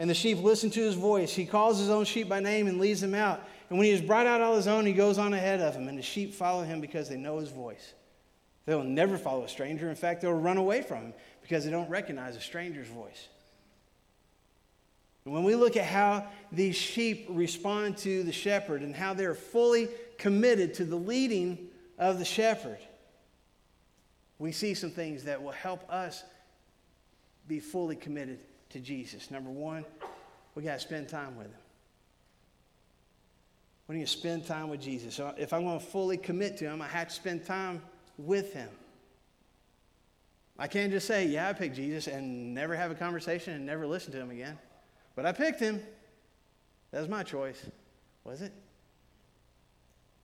And 0.00 0.10
the 0.10 0.14
sheep 0.14 0.42
listen 0.42 0.70
to 0.70 0.80
his 0.80 0.96
voice. 0.96 1.32
He 1.32 1.46
calls 1.46 1.78
his 1.78 1.90
own 1.90 2.06
sheep 2.06 2.28
by 2.28 2.40
name 2.40 2.66
and 2.66 2.80
leads 2.80 3.00
them 3.00 3.14
out. 3.14 3.46
And 3.72 3.78
when 3.78 3.86
he 3.86 3.92
has 3.92 4.02
brought 4.02 4.26
out 4.26 4.42
all 4.42 4.54
his 4.54 4.66
own, 4.68 4.84
he 4.84 4.92
goes 4.92 5.16
on 5.16 5.32
ahead 5.32 5.62
of 5.62 5.74
him, 5.74 5.88
And 5.88 5.96
the 5.96 6.02
sheep 6.02 6.34
follow 6.34 6.62
him 6.62 6.82
because 6.82 7.08
they 7.08 7.16
know 7.16 7.38
his 7.38 7.48
voice. 7.48 7.94
They'll 8.66 8.84
never 8.84 9.16
follow 9.16 9.44
a 9.44 9.48
stranger. 9.48 9.88
In 9.88 9.96
fact, 9.96 10.20
they'll 10.20 10.34
run 10.34 10.58
away 10.58 10.82
from 10.82 10.98
him 10.98 11.14
because 11.40 11.64
they 11.64 11.70
don't 11.70 11.88
recognize 11.88 12.36
a 12.36 12.40
stranger's 12.42 12.88
voice. 12.88 13.28
And 15.24 15.32
when 15.32 15.42
we 15.42 15.54
look 15.54 15.78
at 15.78 15.86
how 15.86 16.26
these 16.52 16.76
sheep 16.76 17.24
respond 17.30 17.96
to 17.98 18.22
the 18.24 18.30
shepherd 18.30 18.82
and 18.82 18.94
how 18.94 19.14
they're 19.14 19.34
fully 19.34 19.88
committed 20.18 20.74
to 20.74 20.84
the 20.84 20.96
leading 20.96 21.68
of 21.96 22.18
the 22.18 22.26
shepherd, 22.26 22.78
we 24.38 24.52
see 24.52 24.74
some 24.74 24.90
things 24.90 25.24
that 25.24 25.42
will 25.42 25.50
help 25.52 25.90
us 25.90 26.24
be 27.48 27.58
fully 27.58 27.96
committed 27.96 28.38
to 28.68 28.80
Jesus. 28.80 29.30
Number 29.30 29.48
one, 29.48 29.86
we 30.54 30.62
got 30.62 30.74
to 30.74 30.80
spend 30.80 31.08
time 31.08 31.38
with 31.38 31.46
him. 31.46 31.61
We 33.92 33.98
need 33.98 34.06
to 34.06 34.10
spend 34.10 34.46
time 34.46 34.70
with 34.70 34.80
Jesus. 34.80 35.14
So 35.14 35.34
if 35.36 35.52
I'm 35.52 35.64
going 35.64 35.78
to 35.78 35.84
fully 35.84 36.16
commit 36.16 36.56
to 36.56 36.64
him, 36.64 36.80
I 36.80 36.88
have 36.88 37.08
to 37.08 37.14
spend 37.14 37.44
time 37.44 37.82
with 38.16 38.54
him. 38.54 38.70
I 40.58 40.66
can't 40.66 40.90
just 40.90 41.06
say, 41.06 41.26
yeah, 41.26 41.50
I 41.50 41.52
picked 41.52 41.76
Jesus 41.76 42.06
and 42.06 42.54
never 42.54 42.74
have 42.74 42.90
a 42.90 42.94
conversation 42.94 43.52
and 43.52 43.66
never 43.66 43.86
listen 43.86 44.10
to 44.12 44.18
him 44.18 44.30
again. 44.30 44.58
But 45.14 45.26
I 45.26 45.32
picked 45.32 45.60
him. 45.60 45.82
That 46.90 47.00
was 47.00 47.10
my 47.10 47.22
choice. 47.22 47.66
Was 48.24 48.40
it? 48.40 48.54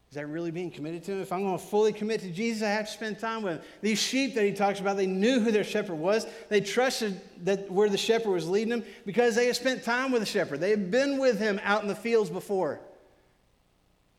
Is 0.09 0.15
that 0.15 0.27
really 0.29 0.51
being 0.51 0.71
committed 0.71 1.05
to 1.05 1.13
him? 1.13 1.21
If 1.21 1.31
I'm 1.31 1.43
going 1.43 1.59
to 1.59 1.63
fully 1.63 1.93
commit 1.93 2.23
to 2.23 2.31
Jesus, 2.31 2.63
I 2.63 2.71
have 2.71 2.87
to 2.87 2.93
spend 2.93 3.19
time 3.19 3.43
with 3.43 3.59
him. 3.59 3.63
These 3.83 4.01
sheep 4.01 4.35
that 4.37 4.47
he 4.47 4.53
talks 4.53 4.81
about, 4.81 4.97
they 4.97 5.07
knew 5.07 5.41
who 5.41 5.53
their 5.53 5.63
shepherd 5.63 5.97
was. 5.97 6.27
They 6.49 6.63
trusted 6.63 7.21
that 7.45 7.71
where 7.71 7.91
the 7.91 7.99
shepherd 7.99 8.31
was 8.31 8.49
leading 8.49 8.71
them 8.71 8.85
because 9.05 9.35
they 9.35 9.45
had 9.45 9.57
spent 9.57 9.85
time 9.85 10.11
with 10.11 10.23
the 10.23 10.27
shepherd. 10.27 10.61
They 10.61 10.71
had 10.71 10.91
been 10.91 11.19
with 11.19 11.39
him 11.39 11.61
out 11.63 11.83
in 11.83 11.89
the 11.89 11.95
fields 11.95 12.31
before. 12.31 12.81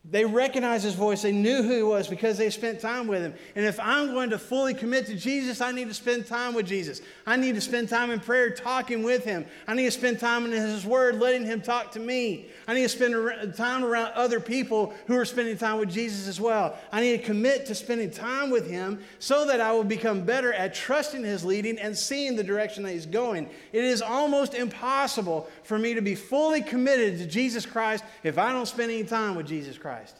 They 0.02 0.24
recognized 0.24 0.84
his 0.84 0.94
voice. 0.94 1.20
They 1.20 1.30
knew 1.30 1.62
who 1.62 1.76
he 1.76 1.82
was 1.82 2.08
because 2.08 2.38
they 2.38 2.48
spent 2.48 2.80
time 2.80 3.06
with 3.06 3.20
him. 3.20 3.34
And 3.54 3.66
if 3.66 3.78
I'm 3.78 4.12
going 4.12 4.30
to 4.30 4.38
fully 4.38 4.72
commit 4.72 5.04
to 5.06 5.14
Jesus, 5.14 5.60
I 5.60 5.72
need 5.72 5.88
to 5.88 5.94
spend 5.94 6.26
time 6.26 6.54
with 6.54 6.66
Jesus. 6.66 7.02
I 7.26 7.36
need 7.36 7.54
to 7.54 7.60
spend 7.60 7.90
time 7.90 8.10
in 8.10 8.18
prayer 8.18 8.48
talking 8.50 9.02
with 9.02 9.24
him. 9.24 9.44
I 9.68 9.74
need 9.74 9.84
to 9.84 9.90
spend 9.90 10.18
time 10.18 10.46
in 10.46 10.52
his 10.52 10.86
word 10.86 11.20
letting 11.20 11.44
him 11.44 11.60
talk 11.60 11.92
to 11.92 12.00
me. 12.00 12.46
I 12.66 12.72
need 12.72 12.84
to 12.84 12.88
spend 12.88 13.54
time 13.54 13.84
around 13.84 14.12
other 14.14 14.40
people 14.40 14.94
who 15.06 15.16
are 15.16 15.26
spending 15.26 15.58
time 15.58 15.78
with 15.78 15.90
Jesus 15.90 16.26
as 16.26 16.40
well. 16.40 16.78
I 16.90 17.02
need 17.02 17.18
to 17.18 17.22
commit 17.22 17.66
to 17.66 17.74
spending 17.74 18.10
time 18.10 18.48
with 18.48 18.70
him 18.70 19.00
so 19.18 19.44
that 19.46 19.60
I 19.60 19.70
will 19.72 19.84
become 19.84 20.22
better 20.22 20.50
at 20.54 20.74
trusting 20.74 21.24
his 21.24 21.44
leading 21.44 21.78
and 21.78 21.96
seeing 21.96 22.36
the 22.36 22.44
direction 22.44 22.84
that 22.84 22.92
he's 22.92 23.04
going. 23.04 23.50
It 23.72 23.84
is 23.84 24.00
almost 24.00 24.54
impossible 24.54 25.46
for 25.62 25.78
me 25.78 25.92
to 25.92 26.00
be 26.00 26.14
fully 26.14 26.62
committed 26.62 27.18
to 27.18 27.26
Jesus 27.26 27.66
Christ 27.66 28.02
if 28.24 28.38
I 28.38 28.50
don't 28.50 28.66
spend 28.66 28.90
any 28.90 29.04
time 29.04 29.34
with 29.34 29.46
Jesus 29.46 29.76
Christ. 29.76 29.89
Christ. 29.90 30.18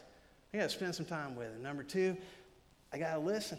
I 0.53 0.57
got 0.57 0.63
to 0.63 0.69
spend 0.69 0.93
some 0.95 1.05
time 1.05 1.33
with 1.37 1.47
him. 1.47 1.63
Number 1.63 1.81
two, 1.81 2.17
I 2.91 2.97
got 2.97 3.13
to 3.13 3.19
listen. 3.19 3.57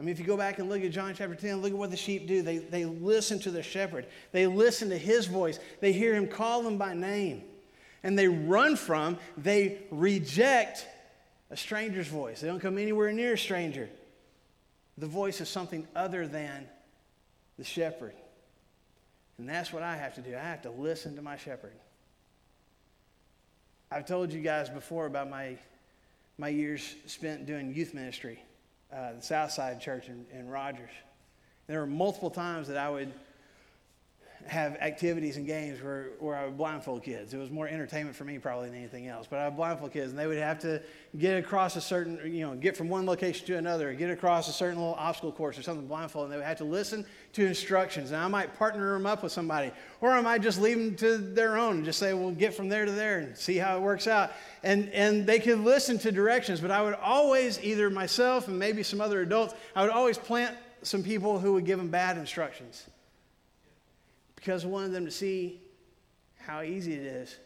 I 0.00 0.02
mean, 0.02 0.12
if 0.12 0.18
you 0.18 0.24
go 0.24 0.36
back 0.36 0.58
and 0.58 0.70
look 0.70 0.82
at 0.82 0.90
John 0.92 1.12
chapter 1.14 1.34
10, 1.34 1.60
look 1.60 1.72
at 1.72 1.76
what 1.76 1.90
the 1.90 1.96
sheep 1.96 2.26
do. 2.26 2.40
They, 2.40 2.56
they 2.56 2.86
listen 2.86 3.38
to 3.40 3.50
the 3.50 3.62
shepherd, 3.62 4.06
they 4.32 4.46
listen 4.46 4.88
to 4.90 4.96
his 4.96 5.26
voice, 5.26 5.58
they 5.80 5.92
hear 5.92 6.14
him 6.14 6.26
call 6.26 6.62
them 6.62 6.78
by 6.78 6.94
name, 6.94 7.42
and 8.02 8.18
they 8.18 8.28
run 8.28 8.76
from, 8.76 9.18
they 9.36 9.82
reject 9.90 10.86
a 11.50 11.56
stranger's 11.56 12.08
voice. 12.08 12.40
They 12.40 12.48
don't 12.48 12.60
come 12.60 12.78
anywhere 12.78 13.12
near 13.12 13.34
a 13.34 13.38
stranger. 13.38 13.90
The 14.96 15.06
voice 15.06 15.42
is 15.42 15.50
something 15.50 15.86
other 15.94 16.26
than 16.26 16.66
the 17.58 17.64
shepherd. 17.64 18.14
And 19.36 19.46
that's 19.46 19.70
what 19.70 19.82
I 19.82 19.96
have 19.96 20.14
to 20.14 20.22
do. 20.22 20.34
I 20.34 20.40
have 20.40 20.62
to 20.62 20.70
listen 20.70 21.16
to 21.16 21.22
my 21.22 21.36
shepherd. 21.36 21.72
I've 23.90 24.04
told 24.04 24.32
you 24.32 24.40
guys 24.40 24.68
before 24.68 25.06
about 25.06 25.30
my, 25.30 25.56
my 26.38 26.48
years 26.48 26.96
spent 27.06 27.46
doing 27.46 27.72
youth 27.72 27.94
ministry, 27.94 28.42
uh, 28.92 29.12
the 29.14 29.22
Southside 29.22 29.80
Church 29.80 30.08
in, 30.08 30.26
in 30.36 30.48
Rogers. 30.48 30.90
There 31.68 31.78
were 31.78 31.86
multiple 31.86 32.30
times 32.30 32.66
that 32.66 32.76
I 32.76 32.90
would 32.90 33.12
have 34.48 34.76
activities 34.76 35.36
and 35.36 35.46
games 35.46 35.82
where, 35.82 36.10
where 36.18 36.36
I 36.36 36.46
would 36.46 36.56
blindfold 36.56 37.02
kids. 37.02 37.34
It 37.34 37.38
was 37.38 37.50
more 37.50 37.68
entertainment 37.68 38.16
for 38.16 38.24
me 38.24 38.38
probably 38.38 38.68
than 38.68 38.78
anything 38.78 39.08
else. 39.08 39.26
But 39.28 39.38
I 39.38 39.48
would 39.48 39.56
blindfold 39.56 39.92
kids, 39.92 40.10
and 40.10 40.18
they 40.18 40.26
would 40.26 40.38
have 40.38 40.58
to 40.60 40.82
get 41.18 41.38
across 41.38 41.76
a 41.76 41.80
certain, 41.80 42.20
you 42.32 42.46
know, 42.46 42.54
get 42.54 42.76
from 42.76 42.88
one 42.88 43.06
location 43.06 43.46
to 43.46 43.56
another, 43.56 43.92
get 43.94 44.10
across 44.10 44.48
a 44.48 44.52
certain 44.52 44.78
little 44.78 44.94
obstacle 44.94 45.32
course 45.32 45.58
or 45.58 45.62
something 45.62 45.86
blindfold, 45.86 46.24
and 46.24 46.32
they 46.32 46.36
would 46.36 46.46
have 46.46 46.58
to 46.58 46.64
listen 46.64 47.04
to 47.34 47.46
instructions. 47.46 48.10
And 48.10 48.20
I 48.20 48.28
might 48.28 48.56
partner 48.56 48.92
them 48.92 49.06
up 49.06 49.22
with 49.22 49.32
somebody, 49.32 49.70
or 50.00 50.10
I 50.10 50.20
might 50.20 50.42
just 50.42 50.60
leave 50.60 50.76
them 50.76 50.96
to 50.96 51.18
their 51.18 51.56
own 51.56 51.76
and 51.76 51.84
just 51.84 51.98
say, 51.98 52.14
well, 52.14 52.30
get 52.30 52.54
from 52.54 52.68
there 52.68 52.84
to 52.84 52.92
there 52.92 53.18
and 53.18 53.36
see 53.36 53.56
how 53.56 53.76
it 53.76 53.80
works 53.80 54.06
out. 54.06 54.32
And, 54.62 54.88
and 54.90 55.26
they 55.26 55.38
could 55.38 55.60
listen 55.60 55.98
to 55.98 56.12
directions, 56.12 56.60
but 56.60 56.70
I 56.70 56.82
would 56.82 56.94
always, 56.94 57.62
either 57.62 57.90
myself 57.90 58.48
and 58.48 58.58
maybe 58.58 58.82
some 58.82 59.00
other 59.00 59.22
adults, 59.22 59.54
I 59.74 59.82
would 59.82 59.90
always 59.90 60.18
plant 60.18 60.56
some 60.82 61.02
people 61.02 61.38
who 61.38 61.52
would 61.54 61.64
give 61.64 61.78
them 61.78 61.88
bad 61.88 62.18
instructions 62.18 62.86
because 64.46 64.64
I 64.64 64.68
wanted 64.68 64.92
them 64.92 65.04
to 65.06 65.10
see 65.10 65.60
how 66.38 66.62
easy 66.62 66.92
it 66.92 67.02
is 67.02 67.36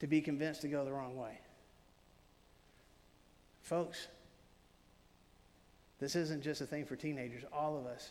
to 0.00 0.08
be 0.08 0.20
convinced 0.20 0.62
to 0.62 0.68
go 0.68 0.84
the 0.84 0.90
wrong 0.90 1.14
way. 1.16 1.38
Folks, 3.62 4.08
this 6.00 6.16
isn't 6.16 6.42
just 6.42 6.60
a 6.60 6.66
thing 6.66 6.86
for 6.86 6.96
teenagers. 6.96 7.44
All 7.52 7.78
of 7.78 7.86
us 7.86 8.10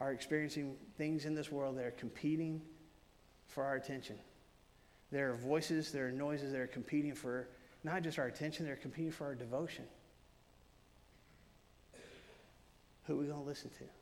are 0.00 0.10
experiencing 0.12 0.74
things 0.98 1.24
in 1.24 1.36
this 1.36 1.52
world 1.52 1.78
that 1.78 1.84
are 1.84 1.92
competing 1.92 2.60
for 3.46 3.62
our 3.62 3.76
attention. 3.76 4.16
There 5.12 5.30
are 5.30 5.36
voices, 5.36 5.92
there 5.92 6.08
are 6.08 6.10
noises 6.10 6.50
that 6.50 6.60
are 6.60 6.66
competing 6.66 7.14
for 7.14 7.46
not 7.84 8.02
just 8.02 8.18
our 8.18 8.26
attention, 8.26 8.66
they're 8.66 8.74
competing 8.74 9.12
for 9.12 9.26
our 9.26 9.36
devotion. 9.36 9.84
Who 13.04 13.14
are 13.14 13.18
we 13.18 13.26
going 13.26 13.40
to 13.40 13.46
listen 13.46 13.70
to? 13.78 14.01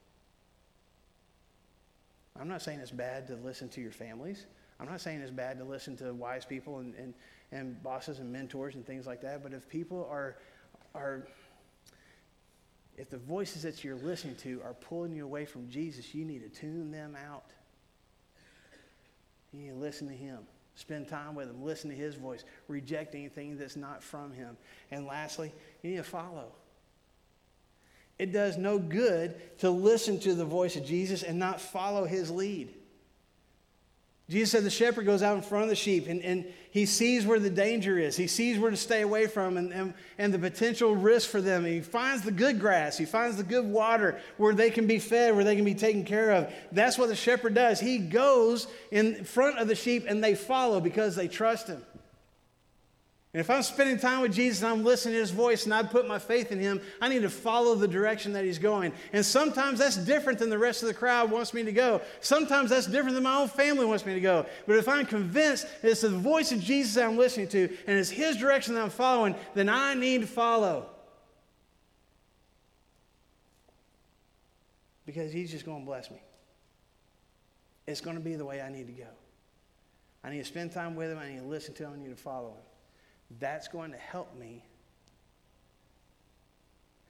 I'm 2.40 2.48
not 2.48 2.62
saying 2.62 2.80
it's 2.80 2.90
bad 2.90 3.26
to 3.26 3.36
listen 3.36 3.68
to 3.70 3.80
your 3.80 3.90
families. 3.90 4.46
I'm 4.80 4.88
not 4.88 5.02
saying 5.02 5.20
it's 5.20 5.30
bad 5.30 5.58
to 5.58 5.64
listen 5.64 5.96
to 5.98 6.14
wise 6.14 6.46
people 6.46 6.78
and, 6.78 6.94
and, 6.94 7.14
and 7.52 7.82
bosses 7.82 8.18
and 8.18 8.32
mentors 8.32 8.76
and 8.76 8.86
things 8.86 9.06
like 9.06 9.20
that. 9.20 9.42
But 9.42 9.52
if 9.52 9.68
people 9.68 10.08
are, 10.10 10.36
are, 10.94 11.26
if 12.96 13.10
the 13.10 13.18
voices 13.18 13.62
that 13.62 13.84
you're 13.84 13.96
listening 13.96 14.36
to 14.36 14.62
are 14.64 14.72
pulling 14.72 15.12
you 15.12 15.24
away 15.24 15.44
from 15.44 15.68
Jesus, 15.68 16.14
you 16.14 16.24
need 16.24 16.42
to 16.42 16.48
tune 16.48 16.90
them 16.90 17.14
out. 17.30 17.44
You 19.52 19.60
need 19.60 19.70
to 19.70 19.76
listen 19.76 20.08
to 20.08 20.14
Him. 20.14 20.38
Spend 20.76 21.08
time 21.08 21.34
with 21.34 21.50
Him. 21.50 21.62
Listen 21.62 21.90
to 21.90 21.96
His 21.96 22.14
voice. 22.14 22.44
Reject 22.68 23.14
anything 23.14 23.58
that's 23.58 23.76
not 23.76 24.02
from 24.02 24.32
Him. 24.32 24.56
And 24.90 25.06
lastly, 25.06 25.52
you 25.82 25.90
need 25.90 25.96
to 25.98 26.02
follow. 26.04 26.52
It 28.20 28.32
does 28.32 28.58
no 28.58 28.78
good 28.78 29.34
to 29.60 29.70
listen 29.70 30.20
to 30.20 30.34
the 30.34 30.44
voice 30.44 30.76
of 30.76 30.84
Jesus 30.84 31.22
and 31.22 31.38
not 31.38 31.58
follow 31.58 32.04
his 32.04 32.30
lead. 32.30 32.68
Jesus 34.28 34.50
said 34.50 34.62
the 34.62 34.68
shepherd 34.68 35.06
goes 35.06 35.22
out 35.22 35.36
in 35.36 35.42
front 35.42 35.62
of 35.62 35.70
the 35.70 35.74
sheep 35.74 36.06
and, 36.06 36.20
and 36.20 36.44
he 36.70 36.84
sees 36.84 37.24
where 37.24 37.40
the 37.40 37.48
danger 37.48 37.98
is. 37.98 38.18
He 38.18 38.26
sees 38.26 38.58
where 38.58 38.70
to 38.70 38.76
stay 38.76 39.00
away 39.00 39.26
from 39.26 39.56
and, 39.56 39.72
and, 39.72 39.94
and 40.18 40.34
the 40.34 40.38
potential 40.38 40.94
risk 40.94 41.30
for 41.30 41.40
them. 41.40 41.64
He 41.64 41.80
finds 41.80 42.22
the 42.22 42.30
good 42.30 42.60
grass. 42.60 42.98
He 42.98 43.06
finds 43.06 43.38
the 43.38 43.42
good 43.42 43.64
water 43.64 44.20
where 44.36 44.52
they 44.52 44.68
can 44.68 44.86
be 44.86 44.98
fed, 44.98 45.34
where 45.34 45.42
they 45.42 45.56
can 45.56 45.64
be 45.64 45.74
taken 45.74 46.04
care 46.04 46.32
of. 46.32 46.52
That's 46.72 46.98
what 46.98 47.08
the 47.08 47.16
shepherd 47.16 47.54
does. 47.54 47.80
He 47.80 47.96
goes 47.96 48.66
in 48.90 49.24
front 49.24 49.58
of 49.58 49.66
the 49.66 49.74
sheep 49.74 50.04
and 50.06 50.22
they 50.22 50.34
follow 50.34 50.78
because 50.78 51.16
they 51.16 51.26
trust 51.26 51.68
him. 51.68 51.82
And 53.32 53.40
if 53.40 53.48
I'm 53.48 53.62
spending 53.62 53.96
time 53.96 54.22
with 54.22 54.34
Jesus 54.34 54.60
and 54.60 54.72
I'm 54.72 54.84
listening 54.84 55.14
to 55.14 55.20
his 55.20 55.30
voice 55.30 55.64
and 55.64 55.72
I 55.72 55.84
put 55.84 56.08
my 56.08 56.18
faith 56.18 56.50
in 56.50 56.58
him, 56.58 56.80
I 57.00 57.08
need 57.08 57.22
to 57.22 57.30
follow 57.30 57.76
the 57.76 57.86
direction 57.86 58.32
that 58.32 58.44
he's 58.44 58.58
going. 58.58 58.92
And 59.12 59.24
sometimes 59.24 59.78
that's 59.78 59.96
different 59.96 60.40
than 60.40 60.50
the 60.50 60.58
rest 60.58 60.82
of 60.82 60.88
the 60.88 60.94
crowd 60.94 61.30
wants 61.30 61.54
me 61.54 61.62
to 61.62 61.70
go. 61.70 62.00
Sometimes 62.20 62.70
that's 62.70 62.88
different 62.88 63.14
than 63.14 63.22
my 63.22 63.36
own 63.36 63.48
family 63.48 63.86
wants 63.86 64.04
me 64.04 64.14
to 64.14 64.20
go. 64.20 64.46
But 64.66 64.78
if 64.78 64.88
I'm 64.88 65.06
convinced 65.06 65.68
it's 65.80 66.00
the 66.00 66.08
voice 66.08 66.50
of 66.50 66.60
Jesus 66.60 66.94
that 66.94 67.04
I'm 67.04 67.16
listening 67.16 67.46
to 67.48 67.68
and 67.86 67.96
it's 67.96 68.10
his 68.10 68.36
direction 68.36 68.74
that 68.74 68.82
I'm 68.82 68.90
following, 68.90 69.36
then 69.54 69.68
I 69.68 69.94
need 69.94 70.22
to 70.22 70.26
follow. 70.26 70.86
Because 75.06 75.32
he's 75.32 75.52
just 75.52 75.64
going 75.64 75.82
to 75.82 75.86
bless 75.86 76.10
me. 76.10 76.20
It's 77.86 78.00
going 78.00 78.16
to 78.16 78.22
be 78.22 78.34
the 78.34 78.44
way 78.44 78.60
I 78.60 78.70
need 78.70 78.88
to 78.88 78.92
go. 78.92 79.08
I 80.24 80.30
need 80.30 80.38
to 80.38 80.44
spend 80.44 80.72
time 80.72 80.96
with 80.96 81.12
him. 81.12 81.18
I 81.18 81.28
need 81.28 81.38
to 81.38 81.44
listen 81.44 81.74
to 81.74 81.84
him. 81.84 81.92
I 81.94 82.02
need 82.02 82.10
to 82.10 82.20
follow 82.20 82.48
him. 82.48 82.69
That's 83.38 83.68
going 83.68 83.92
to 83.92 83.98
help 83.98 84.36
me 84.38 84.64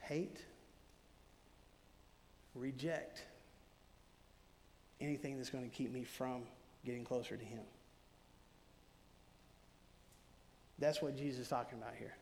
hate, 0.01 0.45
reject 2.55 3.23
anything 5.01 5.37
that's 5.37 5.51
going 5.51 5.65
to 5.65 5.71
keep 5.71 5.93
me 5.93 6.05
from 6.05 6.43
getting 6.85 7.05
closer 7.05 7.37
to 7.37 7.45
Him. 7.45 7.63
That's 10.79 11.01
what 11.01 11.17
Jesus 11.17 11.43
is 11.43 11.49
talking 11.49 11.79
about 11.79 11.95
here. 11.99 12.15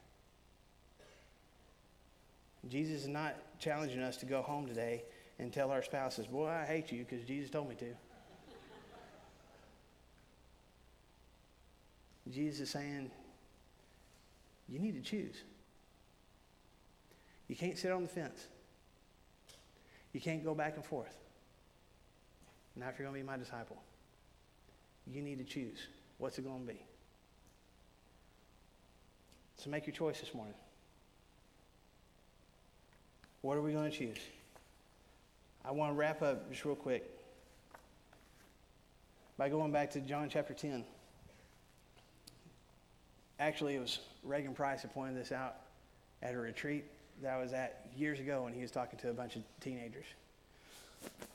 Jesus 2.69 3.03
is 3.03 3.09
not 3.09 3.37
challenging 3.59 4.03
us 4.03 4.17
to 4.19 4.27
go 4.27 4.43
home 4.43 4.67
today 4.67 5.05
and 5.39 5.53
tell 5.53 5.71
our 5.71 5.83
spouses, 5.83 6.27
Boy, 6.27 6.49
I 6.49 6.65
hate 6.65 6.91
you 6.93 7.05
because 7.09 7.25
Jesus 7.25 7.51
told 7.51 7.69
me 7.69 7.77
to. 7.77 7.95
Jesus 12.31 12.61
is 12.61 12.71
saying, 12.71 13.11
you 14.69 14.79
need 14.79 14.95
to 14.95 15.01
choose. 15.01 15.37
You 17.49 17.57
can't 17.57 17.79
sit 17.79 17.91
on 17.91 18.03
the 18.03 18.09
fence. 18.09 18.47
You 20.13 20.21
can't 20.21 20.45
go 20.45 20.55
back 20.55 20.77
and 20.77 20.85
forth. 20.85 21.17
Not 22.77 22.91
if 22.91 22.99
you're 22.99 23.09
going 23.09 23.21
to 23.21 23.25
be 23.25 23.27
my 23.27 23.37
disciple. 23.37 23.77
You 25.07 25.23
need 25.23 25.39
to 25.39 25.45
choose. 25.45 25.79
What's 26.19 26.39
it 26.39 26.45
going 26.45 26.67
to 26.67 26.73
be? 26.73 26.81
So 29.57 29.71
make 29.71 29.87
your 29.87 29.95
choice 29.95 30.21
this 30.21 30.35
morning. 30.35 30.55
What 33.41 33.57
are 33.57 33.63
we 33.63 33.73
going 33.73 33.91
to 33.91 33.97
choose? 33.97 34.19
I 35.65 35.71
want 35.71 35.93
to 35.93 35.95
wrap 35.95 36.23
up 36.23 36.51
just 36.51 36.65
real 36.65 36.75
quick 36.75 37.05
by 39.37 39.49
going 39.49 39.73
back 39.73 39.91
to 39.93 40.01
John 40.01 40.29
chapter 40.29 40.55
10. 40.55 40.85
Actually, 43.41 43.77
it 43.77 43.81
was 43.81 44.01
Reagan 44.25 44.55
Price 44.55 44.83
who 44.83 44.89
pointed 44.89 45.17
this 45.17 45.33
out 45.33 45.57
at 46.23 46.35
a 46.35 46.39
retreat 46.39 46.85
that 47.23 47.33
I 47.33 47.41
was 47.41 47.53
at 47.53 47.87
years 47.97 48.21
ago 48.21 48.43
when 48.43 48.53
he 48.53 48.61
was 48.61 48.71
talking 48.71 48.99
to 49.01 49.11
a 49.11 49.13
bunch 49.13 49.37
of 49.37 49.43
teenagers. 49.61 50.07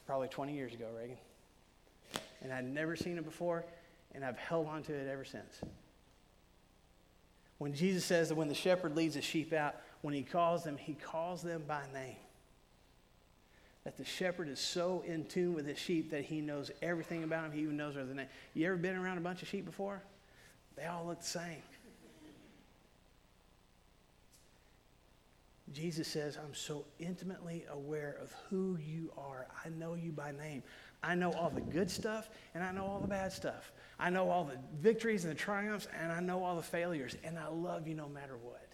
Probably 0.06 0.28
20 0.28 0.54
years 0.54 0.74
ago, 0.74 0.88
Reagan. 0.98 1.18
And 2.42 2.52
I'd 2.52 2.66
never 2.66 2.96
seen 2.96 3.18
it 3.18 3.24
before, 3.24 3.64
and 4.14 4.24
I've 4.24 4.38
held 4.38 4.68
on 4.68 4.84
to 4.84 4.94
it 4.94 5.08
ever 5.08 5.24
since. 5.24 5.62
When 7.58 7.74
Jesus 7.74 8.04
says 8.04 8.30
that 8.30 8.36
when 8.36 8.50
the 8.50 8.54
shepherd 8.54 8.96
leads 8.96 9.16
the 9.16 9.22
sheep 9.22 9.54
out, 9.54 9.76
when 10.02 10.14
he 10.14 10.24
calls 10.24 10.66
them, 10.66 10.76
he 10.76 10.94
calls 10.94 11.42
them 11.42 11.64
by 11.66 11.84
name. 11.94 12.18
That 13.86 13.98
the 13.98 14.04
shepherd 14.04 14.50
is 14.50 14.60
so 14.60 15.04
in 15.06 15.26
tune 15.26 15.54
with 15.54 15.66
his 15.66 15.78
sheep 15.78 16.12
that 16.12 16.26
he 16.26 16.42
knows 16.42 16.72
everything 16.82 17.24
about 17.24 17.44
them. 17.44 17.52
He 17.54 17.62
even 17.62 17.78
knows 17.78 17.96
their 17.96 18.04
name. 18.04 18.28
You 18.54 18.68
ever 18.68 18.76
been 18.76 18.98
around 18.98 19.18
a 19.18 19.22
bunch 19.22 19.42
of 19.42 19.48
sheep 19.48 19.66
before? 19.66 20.02
They 20.76 20.86
all 20.86 21.06
look 21.06 21.20
the 21.20 21.26
same. 21.26 21.62
Jesus 25.72 26.08
says, 26.08 26.38
I'm 26.38 26.54
so 26.54 26.86
intimately 27.00 27.66
aware 27.72 28.18
of 28.22 28.34
who 28.50 28.78
you 28.78 29.12
are. 29.18 29.48
I 29.66 29.70
know 29.70 29.94
you 29.94 30.12
by 30.12 30.32
name. 30.32 30.62
I 31.02 31.16
know 31.16 31.32
all 31.34 31.50
the 31.50 31.62
good 31.62 31.90
stuff 31.90 32.30
and 32.54 32.64
I 32.64 32.72
know 32.72 32.86
all 32.86 33.00
the 33.00 33.08
bad 33.08 33.32
stuff. 33.32 33.72
I 34.00 34.10
know 34.10 34.30
all 34.30 34.44
the 34.44 34.58
victories 34.80 35.24
and 35.24 35.34
the 35.34 35.38
triumphs 35.38 35.88
and 36.00 36.12
I 36.12 36.20
know 36.20 36.44
all 36.44 36.56
the 36.56 36.62
failures. 36.62 37.16
And 37.24 37.40
I 37.40 37.48
love 37.48 37.88
you 37.88 37.96
no 37.96 38.10
matter 38.10 38.38
what. 38.38 38.68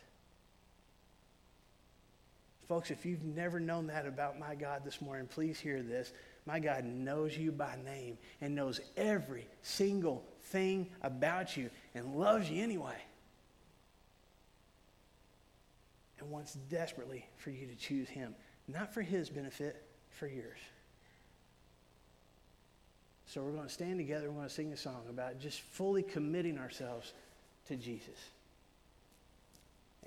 Folks, 2.67 2.91
if 2.91 3.05
you've 3.05 3.23
never 3.23 3.59
known 3.59 3.87
that 3.87 4.05
about 4.05 4.39
my 4.39 4.53
God 4.53 4.83
this 4.83 5.01
morning, 5.01 5.25
please 5.27 5.59
hear 5.59 5.81
this. 5.81 6.13
My 6.45 6.59
God 6.59 6.85
knows 6.85 7.35
you 7.35 7.51
by 7.51 7.75
name 7.83 8.17
and 8.41 8.53
knows 8.53 8.79
every 8.95 9.47
single 9.61 10.23
thing 10.41 10.87
about 11.01 11.57
you 11.57 11.69
and 11.95 12.15
loves 12.15 12.49
you 12.49 12.63
anyway. 12.63 12.97
And 16.21 16.29
wants 16.29 16.53
desperately 16.69 17.25
for 17.37 17.51
you 17.51 17.67
to 17.67 17.75
choose 17.75 18.09
him, 18.09 18.35
not 18.67 18.93
for 18.93 19.01
his 19.01 19.29
benefit, 19.29 19.83
for 20.09 20.27
yours. 20.27 20.59
So 23.27 23.41
we're 23.41 23.51
going 23.51 23.67
to 23.67 23.73
stand 23.73 23.99
together. 23.99 24.27
We're 24.27 24.37
going 24.37 24.47
to 24.47 24.53
sing 24.53 24.73
a 24.73 24.77
song 24.77 25.03
about 25.09 25.39
just 25.39 25.61
fully 25.61 26.01
committing 26.01 26.57
ourselves 26.57 27.13
to 27.67 27.75
Jesus. 27.75 28.17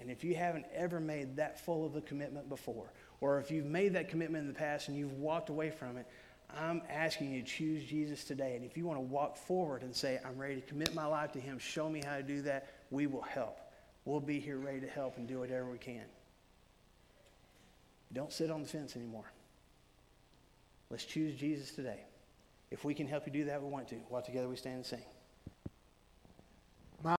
And 0.00 0.10
if 0.10 0.24
you 0.24 0.34
haven't 0.34 0.66
ever 0.74 0.98
made 0.98 1.36
that 1.36 1.60
full 1.64 1.86
of 1.86 1.94
a 1.94 2.00
commitment 2.00 2.48
before, 2.48 2.92
or 3.20 3.38
if 3.38 3.50
you've 3.50 3.66
made 3.66 3.94
that 3.94 4.08
commitment 4.08 4.42
in 4.42 4.48
the 4.48 4.58
past 4.58 4.88
and 4.88 4.96
you've 4.96 5.12
walked 5.12 5.48
away 5.48 5.70
from 5.70 5.96
it, 5.96 6.06
I'm 6.58 6.82
asking 6.90 7.32
you 7.32 7.42
to 7.42 7.46
choose 7.46 7.84
Jesus 7.84 8.24
today. 8.24 8.56
And 8.56 8.64
if 8.64 8.76
you 8.76 8.84
want 8.84 8.98
to 8.98 9.02
walk 9.02 9.36
forward 9.36 9.82
and 9.82 9.94
say, 9.94 10.18
I'm 10.24 10.36
ready 10.36 10.56
to 10.56 10.60
commit 10.62 10.94
my 10.94 11.06
life 11.06 11.32
to 11.32 11.40
Him, 11.40 11.58
show 11.58 11.88
me 11.88 12.02
how 12.04 12.16
to 12.16 12.22
do 12.22 12.42
that, 12.42 12.68
we 12.90 13.06
will 13.06 13.22
help. 13.22 13.58
We'll 14.04 14.20
be 14.20 14.40
here 14.40 14.58
ready 14.58 14.80
to 14.80 14.88
help 14.88 15.16
and 15.16 15.28
do 15.28 15.38
whatever 15.38 15.70
we 15.70 15.78
can. 15.78 16.04
Don't 18.12 18.32
sit 18.32 18.50
on 18.50 18.62
the 18.62 18.68
fence 18.68 18.96
anymore. 18.96 19.30
Let's 20.90 21.04
choose 21.04 21.34
Jesus 21.38 21.70
today. 21.70 22.00
If 22.70 22.84
we 22.84 22.94
can 22.94 23.06
help 23.06 23.26
you 23.26 23.32
do 23.32 23.44
that, 23.46 23.62
we 23.62 23.68
want 23.68 23.88
to. 23.88 23.96
While 24.08 24.22
together 24.22 24.48
we 24.48 24.56
stand 24.56 24.76
and 24.76 24.86
sing. 24.86 25.04